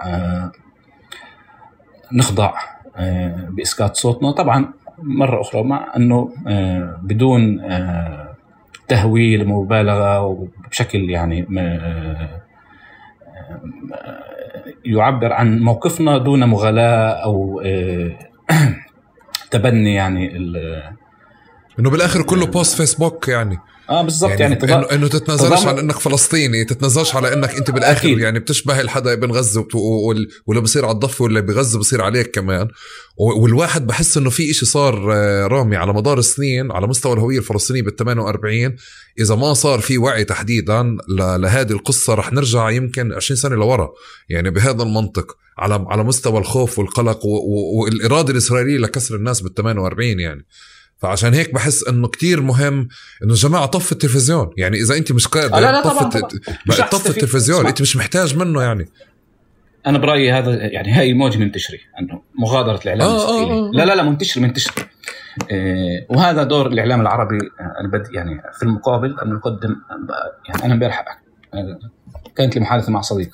نخضع 2.12 2.52
آه، 2.96 3.48
باسكات 3.50 3.96
صوتنا. 3.96 4.30
طبعا 4.30 4.72
مرة 4.98 5.40
أخرى 5.40 5.62
مع 5.62 5.94
آه، 6.48 7.00
بدون 7.02 7.60
آه، 7.60 8.34
تهويل 8.88 9.42
ومبالغه 9.42 10.20
وبشكل 10.22 11.10
يعني 11.10 11.46
يعبر 14.84 15.32
عن 15.32 15.58
موقفنا 15.58 16.18
دون 16.18 16.44
مغالاة 16.44 17.08
أو 17.08 17.62
تبني 19.50 19.94
يعني 19.94 20.36
إنه 21.78 21.90
بالآخر 21.90 22.22
كله 22.22 22.46
بوست 22.46 22.76
فيسبوك 22.76 23.28
يعني. 23.28 23.58
آه 23.90 24.02
بالضبط 24.02 24.30
يعني, 24.30 24.58
يعني 24.62 24.74
انه 24.74 24.92
إنه 24.92 25.08
تتنازلش 25.08 25.66
عن 25.66 25.78
إنك 25.78 25.98
فلسطيني 25.98 26.64
تتنازلش 26.64 27.16
على 27.16 27.32
إنك 27.32 27.54
أنت 27.54 27.70
بالآخر 27.70 28.08
أكيد. 28.08 28.18
يعني 28.18 28.38
بتشبه 28.38 28.80
الحدا 28.80 29.12
ابن 29.12 29.30
غزه 29.30 29.66
واللي 30.46 30.60
بصير 30.62 30.84
على 30.84 30.94
الضفة 30.94 31.22
واللي 31.22 31.42
بغزة 31.42 31.78
بصير 31.78 32.02
عليك 32.02 32.30
كمان. 32.30 32.68
والواحد 33.16 33.86
بحس 33.86 34.16
إنه 34.16 34.30
في 34.30 34.50
إشي 34.50 34.66
صار 34.66 35.12
آه، 35.12 35.46
رامي 35.46 35.76
على 35.76 35.92
مدار 35.92 36.18
السنين 36.18 36.72
على 36.72 36.86
مستوى 36.86 37.12
الهوية 37.12 37.38
الفلسطينية 37.38 37.82
بال 37.82 37.96
48 37.96 38.76
إذا 39.20 39.34
ما 39.34 39.54
صار 39.54 39.80
في 39.80 39.98
وعي 39.98 40.24
تحديدا 40.24 40.96
لهذه 41.38 41.72
القصة 41.72 42.14
رح 42.14 42.32
نرجع 42.32 42.70
يمكن 42.70 43.12
20 43.12 43.36
سنة 43.36 43.56
لورا. 43.56 43.88
يعني 44.28 44.50
بهذا 44.50 44.82
المنطق 44.82 45.36
على 45.58 45.86
على 45.88 46.04
مستوى 46.04 46.38
الخوف 46.38 46.78
والقلق 46.78 47.20
والإرادة 47.76 48.32
الإسرائيلية 48.32 48.78
لكسر 48.78 49.14
الناس 49.14 49.40
بال 49.40 49.54
48 49.54 50.20
يعني. 50.20 50.46
فعشان 50.98 51.34
هيك 51.34 51.54
بحس 51.54 51.88
إنه 51.88 52.08
كتير 52.08 52.42
مهم 52.42 52.88
إنه 53.24 53.34
جماعة 53.34 53.66
طف 53.66 53.92
التلفزيون. 53.92 54.50
يعني 54.56 54.76
إذا 54.76 54.96
أنت 54.96 55.12
مش 55.12 55.26
قادر 55.26 55.56
آه 55.56 55.60
لا 55.60 55.72
لا 55.72 55.82
طف 55.82 56.02
طف 56.90 57.10
التلفزيون. 57.10 57.66
أنت 57.66 57.80
مش 57.80 57.96
محتاج 57.96 58.36
منه 58.36 58.62
يعني. 58.62 58.88
أنا 59.86 59.98
برأيي 59.98 60.32
هذا 60.32 60.50
يعني 60.50 60.92
هاي 60.92 61.12
موجة 61.12 61.38
منتشره 61.38 61.78
إنه 62.00 62.22
مغادرة 62.38 62.80
الإعلام 62.84 63.08
آه 63.08 63.14
الاسرائيلي 63.14 63.52
آه 63.52 63.68
آه. 63.68 63.70
لا 63.74 63.84
لا 63.84 63.94
لا 63.94 64.02
منتشر 64.02 64.40
منتشر 64.40 64.72
إيه 65.50 66.06
وهذا 66.08 66.42
دور 66.42 66.66
الإعلام 66.66 67.00
العربي 67.00 67.38
البد 67.80 68.14
يعني 68.14 68.42
في 68.58 68.62
المقابل 68.62 69.20
انه 69.20 69.34
يقدم 69.34 69.76
يعني 70.48 70.64
أنا 70.64 70.74
امبارح 70.74 71.04
كانت 72.36 72.54
لي 72.54 72.60
محادثة 72.60 72.92
مع 72.92 73.00
صديق 73.00 73.30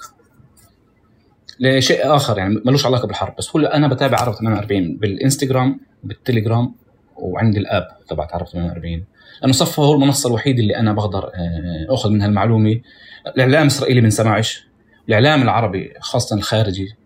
لشيء 1.61 2.17
آخر 2.17 2.39
يعني 2.39 2.63
ملوش 2.65 2.87
علاقة 2.87 3.07
بالحرب 3.07 3.35
بس 3.39 3.57
هو 3.57 3.67
أنا 3.67 3.89
بتابع 3.89 4.19
عرب 4.19 4.35
48 4.35 4.97
بالإنستغرام 4.97 5.81
بالتليجرام. 6.05 6.75
وعندي 7.21 7.59
الاب 7.59 7.89
تبع 8.09 8.29
عرب 8.33 8.47
48 8.47 9.05
لأنه 9.41 9.53
صفى 9.53 9.81
هو 9.81 9.95
المنصة 9.95 10.29
الوحيده 10.29 10.63
اللي 10.63 10.77
أنا 10.77 10.93
بقدر 10.93 11.25
آه، 11.25 11.95
أخذ 11.95 12.11
منها 12.11 12.27
المعلومة. 12.27 12.81
الإعلام 13.27 13.63
الاسرائيلي 13.63 14.01
بنسمعش 14.01 14.67
الإعلام 15.09 15.43
العربي 15.43 15.93
خاصة 16.01 16.37
الخارجي 16.37 16.97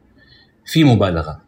في 0.66 0.84
مبالغة. 0.84 1.40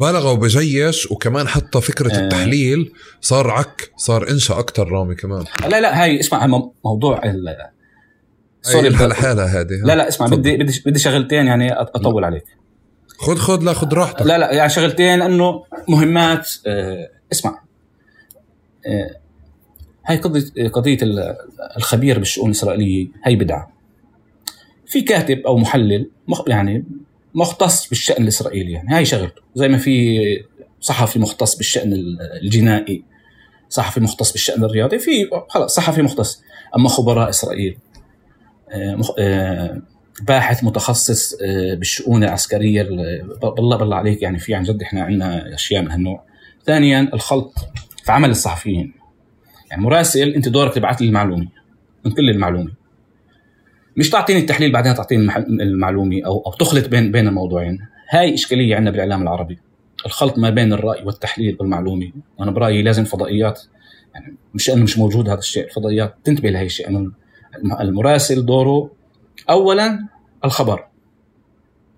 بالغوا 0.00 0.30
وبجيش 0.30 1.10
وكمان 1.10 1.48
حتى 1.48 1.80
فكرة 1.80 2.14
آه. 2.14 2.18
التحليل 2.18 2.92
صار 3.20 3.50
عك 3.50 3.90
صار 3.96 4.30
انشا 4.30 4.58
أكثر 4.58 4.88
رامي 4.88 5.14
كمان. 5.14 5.44
لا 5.68 5.80
لا 5.80 6.02
هاي 6.02 6.20
اسمع 6.20 6.46
موضوع 6.84 7.24
ال 7.24 7.56
سوري 8.62 8.88
لحالها 8.88 9.60
هذه 9.60 9.80
لا 9.84 9.96
لا 9.96 10.08
اسمع 10.08 10.26
بدي 10.26 10.56
بدي 10.56 10.82
بدي 10.86 10.98
شغلتين 10.98 11.46
يعني 11.46 11.72
أطول 11.72 12.24
عليك. 12.24 12.44
خذ 13.18 13.36
خذ 13.36 13.62
لا 13.62 13.72
خذ 13.72 13.94
راحتك. 13.94 14.22
لا 14.26 14.38
لا 14.38 14.52
يعني 14.52 14.70
شغلتين 14.70 15.22
إنه 15.22 15.64
مهمات 15.88 16.50
آه 16.66 17.15
اسمع. 17.32 17.62
آه 18.86 19.16
هاي 20.06 20.16
قضية 20.16 20.68
قضية 20.68 20.98
الخبير 21.76 22.18
بالشؤون 22.18 22.46
الإسرائيلية 22.46 23.08
هي 23.24 23.36
بدعة. 23.36 23.72
في 24.86 25.00
كاتب 25.00 25.38
أو 25.38 25.56
محلل 25.56 26.10
يعني 26.46 26.84
مختص 27.34 27.88
بالشأن 27.88 28.22
الإسرائيلي 28.22 28.72
يعني 28.72 28.94
هاي 28.94 29.04
شغلته. 29.04 29.42
زي 29.54 29.68
ما 29.68 29.78
في 29.78 30.18
صحفي 30.80 31.18
مختص 31.18 31.56
بالشأن 31.56 31.92
الجنائي 32.42 33.04
صحفي 33.68 34.00
مختص 34.00 34.32
بالشأن 34.32 34.64
الرياضي 34.64 34.98
في 34.98 35.30
خلاص 35.48 35.74
صحفي 35.74 36.02
مختص. 36.02 36.42
أما 36.76 36.88
خبراء 36.88 37.28
إسرائيل 37.28 37.78
آه، 38.70 39.00
آه، 39.18 39.82
باحث 40.22 40.64
متخصص 40.64 41.34
بالشؤون 41.78 42.24
العسكرية 42.24 42.82
بالله 43.42 43.76
بالله 43.76 43.96
عليك 43.96 44.22
يعني 44.22 44.38
في 44.38 44.54
عن 44.54 44.62
جد 44.62 44.82
إحنا 44.82 45.02
عندنا 45.02 45.54
أشياء 45.54 45.82
من 45.82 45.90
هالنوع. 45.90 46.24
ثانيا 46.66 47.10
الخلط 47.14 47.54
في 48.04 48.12
عمل 48.12 48.30
الصحفيين. 48.30 48.92
يعني 49.70 49.82
مراسل 49.82 50.28
أنت 50.28 50.48
دورك 50.48 50.74
تبعث 50.74 51.00
لي 51.00 51.08
المعلومة. 51.08 51.48
من 52.04 52.12
كل 52.12 52.30
المعلومة. 52.30 52.72
مش 53.96 54.10
تعطيني 54.10 54.40
التحليل 54.40 54.72
بعدين 54.72 54.94
تعطيني 54.94 55.36
المعلومة 55.38 56.20
أو 56.26 56.42
أو 56.46 56.52
تخلط 56.52 56.88
بين 56.88 57.12
بين 57.12 57.28
الموضوعين. 57.28 57.78
هاي 58.10 58.34
إشكالية 58.34 58.76
عندنا 58.76 58.90
بالإعلام 58.90 59.22
العربي. 59.22 59.58
الخلط 60.06 60.38
ما 60.38 60.50
بين 60.50 60.72
الرأي 60.72 61.04
والتحليل 61.04 61.56
والمعلومة. 61.60 62.12
وأنا 62.38 62.50
برأيي 62.50 62.82
لازم 62.82 63.04
فضائيات 63.04 63.62
يعني 64.14 64.36
مش 64.54 64.70
أنه 64.70 64.82
مش 64.82 64.98
موجود 64.98 65.28
هذا 65.28 65.38
الشيء 65.38 65.64
الفضائيات 65.64 66.14
تنتبه 66.24 66.50
لهي 66.50 66.66
الشيء. 66.66 66.88
أنه 66.88 67.12
المراسل 67.80 68.46
دوره 68.46 68.90
اولا 69.50 70.06
الخبر. 70.44 70.84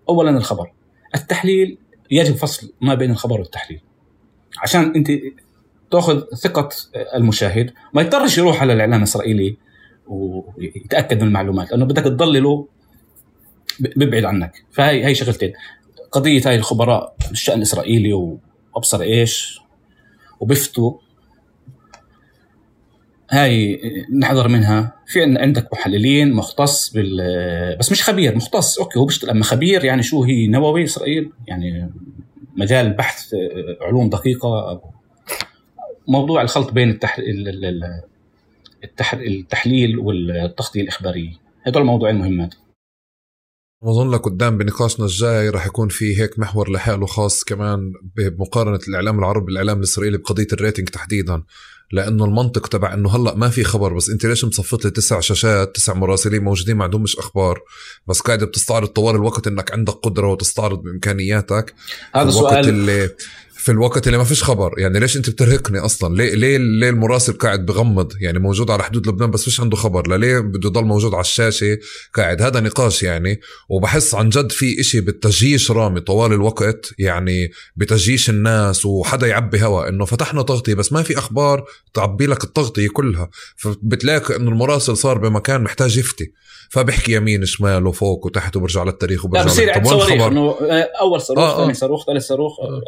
اولا 0.09 0.31
الخبر. 0.31 0.73
التحليل 1.15 1.79
يجب 2.11 2.35
فصل 2.35 2.73
ما 2.81 2.95
بين 2.95 3.11
الخبر 3.11 3.41
والتحليل. 3.41 3.81
عشان 4.63 4.95
انت 4.97 5.11
تاخذ 5.91 6.21
ثقة 6.35 6.69
المشاهد 7.15 7.73
ما 7.95 8.03
يضطرش 8.03 8.39
يروح 8.39 8.61
على 8.63 8.73
الإعلام 8.73 8.99
الإسرائيلي 8.99 9.57
ويتأكد 10.07 11.21
من 11.23 11.29
المعلومات 11.29 11.71
لأنه 11.71 11.85
بدك 11.85 12.05
تضلله 12.05 12.69
بيبعد 13.81 14.25
عنك. 14.25 14.65
فهي 14.73 15.07
هي 15.07 15.15
شغلتين. 15.15 15.53
قضية 16.13 16.43
هاي 16.47 16.57
الخبراء 16.57 17.17
بالشان 17.29 17.57
الإسرائيلي 17.57 18.13
وأبصر 18.13 19.01
إيش 19.01 19.61
وبفتوا. 20.41 20.99
هاي 23.31 23.81
نحذر 24.19 24.49
منها. 24.49 24.99
في 25.07 25.23
عندك 25.23 25.73
محللين 25.73 26.33
مختص 26.33 26.93
بال 26.93 27.77
بس 27.79 27.93
مش 27.93 28.03
خبير 28.03 28.37
مختص. 28.37 28.79
أوكي 28.79 28.99
هو 28.99 29.05
بيشتغل 29.05 29.31
أما 29.31 29.45
خبير 29.45 29.85
يعني 29.85 30.03
شو 30.03 30.25
هي؟ 30.25 30.47
نووي 30.47 30.85
إسرائيل 30.85 31.33
يعني 31.47 31.91
مجال 32.59 32.91
بحث 32.91 33.35
علوم 33.81 34.09
دقيقة 34.09 34.81
موضوع 36.09 36.43
الخلط 36.43 36.73
بين 36.73 36.99
التحليل 39.15 39.99
والتغطيه 39.99 40.83
الاخباريه 40.83 41.33
هدول 41.63 41.85
موضوعين 41.85 42.17
مهمات 42.17 42.55
بظن 43.83 44.11
لقدام 44.11 44.59
بنقاشنا 44.59 45.07
الجاي 45.07 45.49
رح 45.49 45.67
يكون 45.67 45.89
في 45.89 46.21
هيك 46.21 46.39
محور 46.39 46.71
لحاله 46.71 47.07
خاص 47.07 47.45
كمان 47.45 47.93
بمقارنة 48.17 48.81
الإعلام 48.89 49.19
العربي 49.19 49.47
بالاعلام 49.47 49.79
الإسرائيلي 49.79 50.19
بقضية 50.19 50.47
الريتنج 50.53 50.89
تحديدا. 50.89 51.43
لأنه 51.93 52.25
المنطق 52.25 52.67
تبع 52.67 52.95
إنه 52.95 53.17
هلأ 53.17 53.35
ما 53.35 53.49
في 53.49 53.65
خبر 53.65 53.95
بس 53.95 54.11
أنت 54.11 54.27
ليش 54.27 54.45
مصفط 54.45 54.85
لي 54.85 54.91
تسع 54.91 55.21
شاشات 55.21 55.77
تسع 55.77 55.95
مراسلين 55.95 56.45
موجودين 56.45 56.77
ما 56.77 56.85
عندهمش 56.85 57.17
أخبار؟ 57.17 57.61
بس 58.07 58.21
قاعد 58.21 58.45
بتستعرض 58.45 58.89
طوال 58.89 59.15
الوقت 59.15 59.47
إنك 59.47 59.73
عندك 59.73 59.93
قدرة 59.93 60.27
وتستعرض 60.33 60.83
بإمكانياتك. 60.83 61.75
هذا 62.15 62.31
سؤال 62.31 62.69
اللي 62.69 63.11
في 63.59 63.73
الوقت 63.73 64.07
اللي 64.07 64.19
ما 64.19 64.25
فيش 64.25 64.45
خبر. 64.45 64.75
يعني 64.79 65.01
ليش 65.01 65.17
انت 65.17 65.31
بترهقني 65.31 65.79
أصلا؟ 65.79 66.15
ليه 66.15 66.35
ليه 66.35 66.59
ليه 66.59 66.89
المراسل 66.91 67.33
قاعد 67.33 67.67
بغمض؟ 67.67 68.13
يعني 68.21 68.39
موجود 68.39 68.71
على 68.71 68.83
حدود 68.83 69.09
لبنان 69.09 69.31
بس 69.31 69.45
فيش 69.45 69.61
عنده 69.61 69.77
خبر. 69.77 70.17
ليه 70.17 70.39
بده 70.39 70.69
يضل 70.69 70.85
موجود 70.85 71.15
على 71.15 71.21
الشاشة 71.21 71.79
قاعد؟ 72.15 72.43
هذا 72.43 72.61
نقاش 72.61 73.03
يعني. 73.03 73.41
وبحس 73.69 74.15
عن 74.15 74.29
جد 74.29 74.53
في 74.53 74.81
إشي 74.81 75.01
بالتجيش 75.01 75.71
رامي 75.71 76.01
طوال 76.01 76.33
الوقت. 76.33 76.91
يعني 76.99 77.51
بتجيش 77.77 78.31
الناس 78.31 78.87
وحدا 78.87 79.27
يعبي 79.27 79.63
هوا 79.63 79.89
إنه 79.89 80.05
فتحنا 80.05 80.43
تغطية 80.43 80.75
بس 80.75 80.93
ما 80.93 81.03
في 81.03 81.19
أخبار 81.19 81.65
تعبي 81.95 82.27
لك 82.27 82.45
التغطية 82.45 82.89
كلها. 82.89 83.31
فبتلاقي 83.57 84.37
إنه 84.37 84.51
المراسل 84.51 84.97
صار 84.97 85.19
بمكان 85.19 85.63
محتاج 85.63 85.97
يفتي. 85.99 86.33
فبحكي 86.71 87.13
يمين 87.13 87.45
شمال 87.45 87.87
وفوق 87.87 88.27
وتحت 88.27 88.57
وبرجع 88.57 88.83
للتاريخ 88.83 89.25
وبرجع 89.25 89.45
لا 89.45 89.51
بصير 89.51 89.71
عند 89.71 89.87
صواريخ؟ 89.87 90.23
إنه 90.23 90.57
أول 91.01 91.21
صاروخ 91.21 91.45
آه 91.45 91.57
ثاني 91.57 91.71
آه. 91.71 91.75
صاروخ 91.75 92.07
ثالث 92.07 92.27
صاروخ 92.27 92.61
آه. 92.61 92.83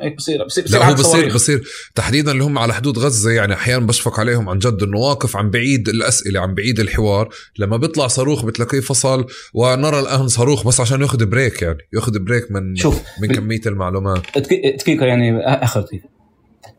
هيك 0.00 0.16
بصير 0.16 0.44
بصير, 0.44 0.64
بصير 0.64 0.78
لا 0.78 0.88
هو 0.88 0.94
بصير 0.94 1.34
بصير 1.34 1.68
تحديدا 1.94 2.32
اللي 2.32 2.44
هم 2.44 2.58
على 2.58 2.74
حدود 2.74 2.98
غزة 2.98 3.30
يعني 3.30 3.54
أحيانا 3.54 3.86
بشفق 3.86 4.20
عليهم 4.20 4.48
عن 4.48 4.58
جد 4.58 4.82
إنه 4.82 4.98
واقف 4.98 5.36
عن 5.36 5.50
بعيد 5.50 5.88
الأسئلة 5.88 6.40
عن 6.40 6.54
بعيد 6.54 6.80
الحوار. 6.80 7.28
لما 7.58 7.76
بيطلع 7.76 8.06
صاروخ 8.06 8.44
بتلاقيه 8.44 8.80
فصل 8.80 9.26
ونرى 9.54 10.00
الآن 10.00 10.28
صاروخ 10.28 10.66
بس 10.66 10.80
عشان 10.80 11.00
ياخذ 11.00 11.26
break 11.26 11.62
يعني 11.62 11.78
ياخذ 11.92 12.18
break 12.18 12.50
من 12.50 12.76
شوف 12.76 13.02
من 13.22 13.28
كمية 13.28 13.60
المعلومات. 13.66 14.38
دقيقة 14.38 15.06
يعني 15.06 15.38
آخر 15.38 15.80
دقيقة. 15.80 16.08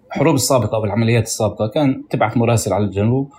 الحروب 0.07 0.35
السابقة 0.35 0.75
أو 0.75 0.85
العمليات 0.85 1.23
السابقة 1.23 1.67
كان 1.67 2.03
تبعث 2.09 2.37
مراسل 2.37 2.73
على 2.73 2.85
الجنوب. 2.85 3.31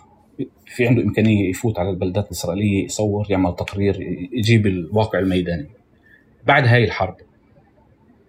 في 0.76 0.86
عنده 0.86 1.02
إمكانية 1.02 1.50
يفوت 1.50 1.78
على 1.78 1.90
البلدات 1.90 2.26
الإسرائيلية 2.26 2.84
يصور 2.84 3.26
يعمل 3.30 3.54
تقرير 3.56 3.96
يجيب 4.32 4.66
الواقع 4.66 5.18
الميداني. 5.18 5.70
بعد 6.46 6.66
هاي 6.66 6.84
الحرب 6.84 7.16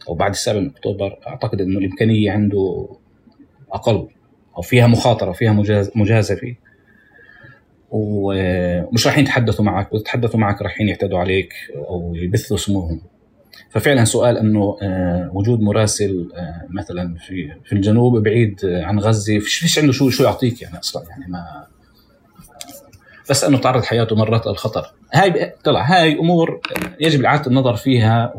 أو 0.10 0.14
بعد 0.14 0.32
السابع 0.32 0.60
من 0.60 0.70
أكتوبر 0.70 1.20
أعتقد 1.28 1.62
إنه 1.62 1.80
الإمكانية 1.80 2.32
عنده 2.32 2.90
أقل 3.72 4.08
أو 4.58 4.62
فيها 4.62 4.88
مخاطرة 4.88 5.32
فيها 5.32 5.54
مجازفة. 5.96 6.56
ومش 7.92 9.08
رايحين 9.08 9.24
يتحدثوا 9.24 9.66
معك 9.66 9.94
ويتحدثوا 9.94 10.40
معك 10.40 10.62
رايحين 10.62 10.88
يعتدوا 10.88 11.20
عليك 11.20 11.54
أو 11.76 12.16
يبثوا 12.16 12.58
سموهم. 12.58 13.02
ففعلا 13.70 14.06
سؤال 14.06 14.38
إنه 14.38 14.78
آه، 14.82 15.32
وجود 15.34 15.62
مراسل 15.62 16.30
آه، 16.36 16.66
مثلا 16.70 17.16
في 17.16 17.52
في 17.66 17.74
الجنوب 17.74 18.24
بعيد 18.24 18.60
عن 18.66 19.00
غزة 19.00 19.40
فيش 19.40 19.80
عنده 19.80 19.92
شو 19.92 20.10
شو 20.10 20.24
يعطيك 20.24 20.62
يعني 20.62 20.80
أصلا؟ 20.80 21.04
يعني 21.10 21.26
ما 21.28 21.68
بس 23.30 23.44
إنه 23.44 23.58
تعرض 23.58 23.84
حياته 23.84 24.16
مرات 24.16 24.48
للخطر. 24.48 24.94
هاي 25.14 25.54
طلع 25.64 25.82
هاي 25.82 26.20
أمور 26.20 26.62
يجب 27.00 27.26
إعادة 27.26 27.48
النظر 27.48 27.76
فيها 27.76 28.34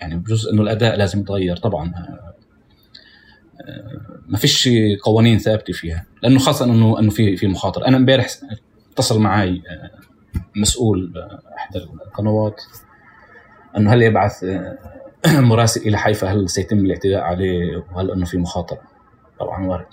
يعني 0.00 0.16
بجزء 0.16 0.52
إنه 0.52 0.62
الأداء 0.62 0.96
لازم 0.96 1.20
يتغير 1.20 1.56
طبعا. 1.56 1.92
آه، 1.96 2.34
ما 4.28 4.38
فيش 4.38 4.68
قوانين 5.02 5.38
ثابتة 5.38 5.72
فيها 5.72 6.06
لأنه 6.22 6.38
خاصة 6.38 6.64
انه 6.64 6.98
إنه 6.98 7.10
في 7.10 7.36
في 7.36 7.46
مخاطره 7.46 7.86
أنا 7.86 7.96
امبارح 7.96 8.26
اتصل 8.92 9.20
معي 9.20 9.62
آه، 9.68 9.90
مسؤول 10.56 11.12
آه، 11.16 11.54
إحدى 11.56 11.78
القنوات 11.78 12.62
إنه 13.76 13.92
هل 13.92 14.02
يبعث 14.02 14.44
مراسل 15.26 15.80
إلى 15.88 15.98
حيفا 15.98 16.28
هل 16.28 16.50
سيتم 16.50 16.78
الاعتداء 16.78 17.20
عليه 17.20 17.84
وهل 17.92 18.10
إنه 18.10 18.24
في 18.24 18.38
مخاطره 18.38 18.80
طبعا 19.40 19.66
وارد. 19.66 19.86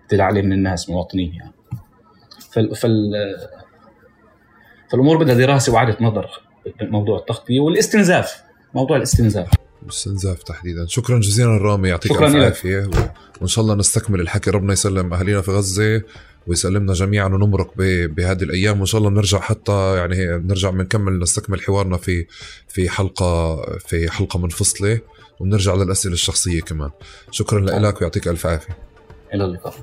اعتداء 0.00 0.26
عليه 0.26 0.42
من 0.42 0.52
الناس 0.52 0.90
مواطنين 0.90 1.34
يعني. 1.34 1.52
فال, 2.52 2.76
فال 2.76 3.12
فالأمور 4.90 5.16
بدها 5.16 5.34
دراسة 5.34 5.72
واعاده 5.72 5.96
نظر 6.00 6.42
بموضوع 6.80 7.18
التغطية 7.18 7.60
والاستنزاف. 7.60 8.47
موضوع 8.78 8.96
الاستنزاف. 8.96 9.48
الاستنزاف 9.82 10.42
تحديدا. 10.42 10.86
شكرا 10.86 11.20
جزيلا 11.20 11.56
رامي 11.56 11.88
يعطيك 11.88 12.12
الف 12.12 12.36
عافية. 12.36 12.90
وإن 13.40 13.46
شاء 13.46 13.62
الله 13.62 13.74
نستكمل 13.74 14.20
الحكي 14.20 14.50
ربنا 14.50 14.72
يسلم 14.72 15.14
اهالينا 15.14 15.40
في 15.40 15.50
غزة 15.50 16.02
ويسلمنا 16.46 16.92
جميعا 16.92 17.26
ونمرق 17.26 17.72
بهذه 17.76 18.42
الأيام. 18.42 18.76
وإن 18.78 18.86
شاء 18.86 18.98
الله 18.98 19.10
بنرجع 19.10 19.40
حتى 19.40 19.96
يعني 19.96 20.26
نرجع 20.26 20.70
بنكمل 20.70 21.18
نستكمل 21.18 21.60
حوارنا 21.60 21.96
في 21.96 22.26
في 22.68 22.88
حلقه 22.88 23.56
في 23.78 24.10
حلقة 24.10 24.38
منفصلة 24.38 25.00
ونرجع 25.40 25.74
للأسئلة 25.74 26.14
الشخصية 26.14 26.60
كمان. 26.60 26.90
شكرا 27.30 27.60
لك 27.60 28.00
ويعطيك 28.00 28.28
ألف 28.28 28.46
عافية. 28.46 28.76
إلى 29.34 29.44
اللقاء. 29.44 29.74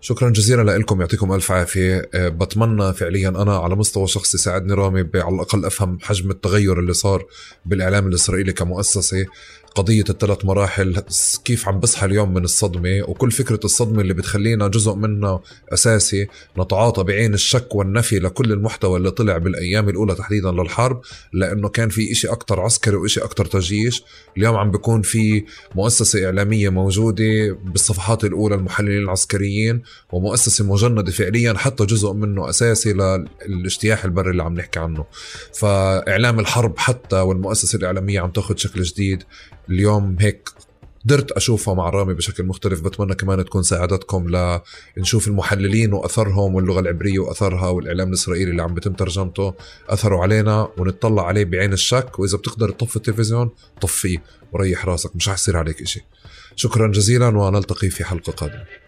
شكرا 0.00 0.30
جزيلا 0.30 0.78
لكم 0.78 1.00
يعطيكم 1.00 1.32
ألف 1.32 1.52
عافية. 1.52 2.08
أه، 2.14 2.28
بتمنى 2.28 2.92
فعليا 2.92 3.28
أنا 3.28 3.56
على 3.56 3.76
مستوى 3.76 4.06
شخصي 4.06 4.38
ساعدني 4.38 4.74
رامي 4.74 5.06
على 5.14 5.34
الأقل 5.34 5.64
أفهم 5.64 5.98
حجم 6.02 6.30
التغير 6.30 6.80
اللي 6.80 6.92
صار 6.92 7.24
بالإعلام 7.66 8.06
الإسرائيلي 8.06 8.52
كمؤسسة. 8.52 9.26
قضية 9.74 10.04
الثلاث 10.10 10.44
مراحل 10.44 11.02
كيف 11.44 11.68
عم 11.68 11.80
بصحى 11.80 12.06
اليوم 12.06 12.34
من 12.34 12.44
الصدمة؟ 12.44 13.02
وكل 13.08 13.30
فكرة 13.30 13.60
الصدمة 13.64 14.00
اللي 14.00 14.14
بتخلينا 14.14 14.68
جزء 14.68 14.94
منها 14.94 15.40
أساسي 15.72 16.26
نتعاطى 16.58 17.02
بعين 17.02 17.34
الشك 17.34 17.74
والنفي 17.74 18.18
لكل 18.18 18.52
المحتوى 18.52 18.96
اللي 18.98 19.10
طلع 19.10 19.38
بالأيام 19.38 19.88
الأولى 19.88 20.14
تحديدا 20.14 20.50
للحرب 20.50 21.00
لأنه 21.32 21.68
كان 21.68 21.88
في 21.88 22.12
إشي 22.12 22.28
أكتر 22.28 22.60
عسكري 22.60 22.96
وإشي 22.96 23.20
أكتر 23.20 23.44
تجيش. 23.44 24.04
اليوم 24.36 24.56
عم 24.56 24.70
بيكون 24.70 25.02
في 25.02 25.44
مؤسسة 25.74 26.26
إعلامية 26.26 26.68
موجودة 26.68 27.58
بالصفحات 27.64 28.24
الأولى 28.24 28.54
المحللين 28.54 29.02
العسكريين 29.02 29.82
ومؤسسة 30.12 30.64
مجندة 30.64 31.12
فعليا 31.12 31.54
حتى 31.54 31.86
جزء 31.86 32.12
منه 32.12 32.48
أساسي 32.48 32.92
للإجتياح 32.92 34.04
البري 34.04 34.30
اللي 34.30 34.42
عم 34.42 34.54
نحكي 34.54 34.78
عنه. 34.78 35.04
فإعلام 35.54 36.40
الحرب 36.40 36.78
حتى 36.78 37.16
والمؤسسة 37.16 37.76
الإعلامية 37.76 38.20
عم 38.20 38.30
تاخذ 38.30 38.56
شكل 38.56 38.82
جديد. 38.82 39.22
اليوم 39.70 40.16
هيك 40.20 40.48
قدرت 41.04 41.32
اشوفها 41.32 41.74
مع 41.74 41.90
رامي 41.90 42.14
بشكل 42.14 42.44
مختلف. 42.44 42.80
بتمنى 42.80 43.14
كمان 43.14 43.44
تكون 43.44 43.62
ساعدتكم 43.62 44.26
لنشوف 44.96 45.28
المحللين 45.28 45.92
وأثرهم 45.92 46.54
واللغة 46.54 46.80
العبرية 46.80 47.18
وأثرها 47.18 47.68
والإعلام 47.68 48.08
الإسرائيلي 48.08 48.50
اللي 48.50 48.62
عم 48.62 48.74
بيتم 48.74 48.92
ترجمته. 48.92 49.54
أثروا 49.88 50.22
علينا 50.22 50.68
ونطلع 50.78 51.26
عليه 51.26 51.44
بعين 51.44 51.72
الشك. 51.72 52.18
وإذا 52.18 52.38
بتقدر 52.38 52.70
تطفي 52.70 52.96
التلفزيون 52.96 53.50
طفيه 53.80 54.22
وريح 54.52 54.86
راسك. 54.86 55.16
مش 55.16 55.28
حيصير 55.28 55.56
عليك 55.56 55.82
إشي. 55.82 56.00
شكرا 56.56 56.88
جزيلا 56.88 57.28
ونلتقي 57.28 57.90
في 57.90 58.04
حلقة 58.04 58.32
قادمة. 58.32 58.79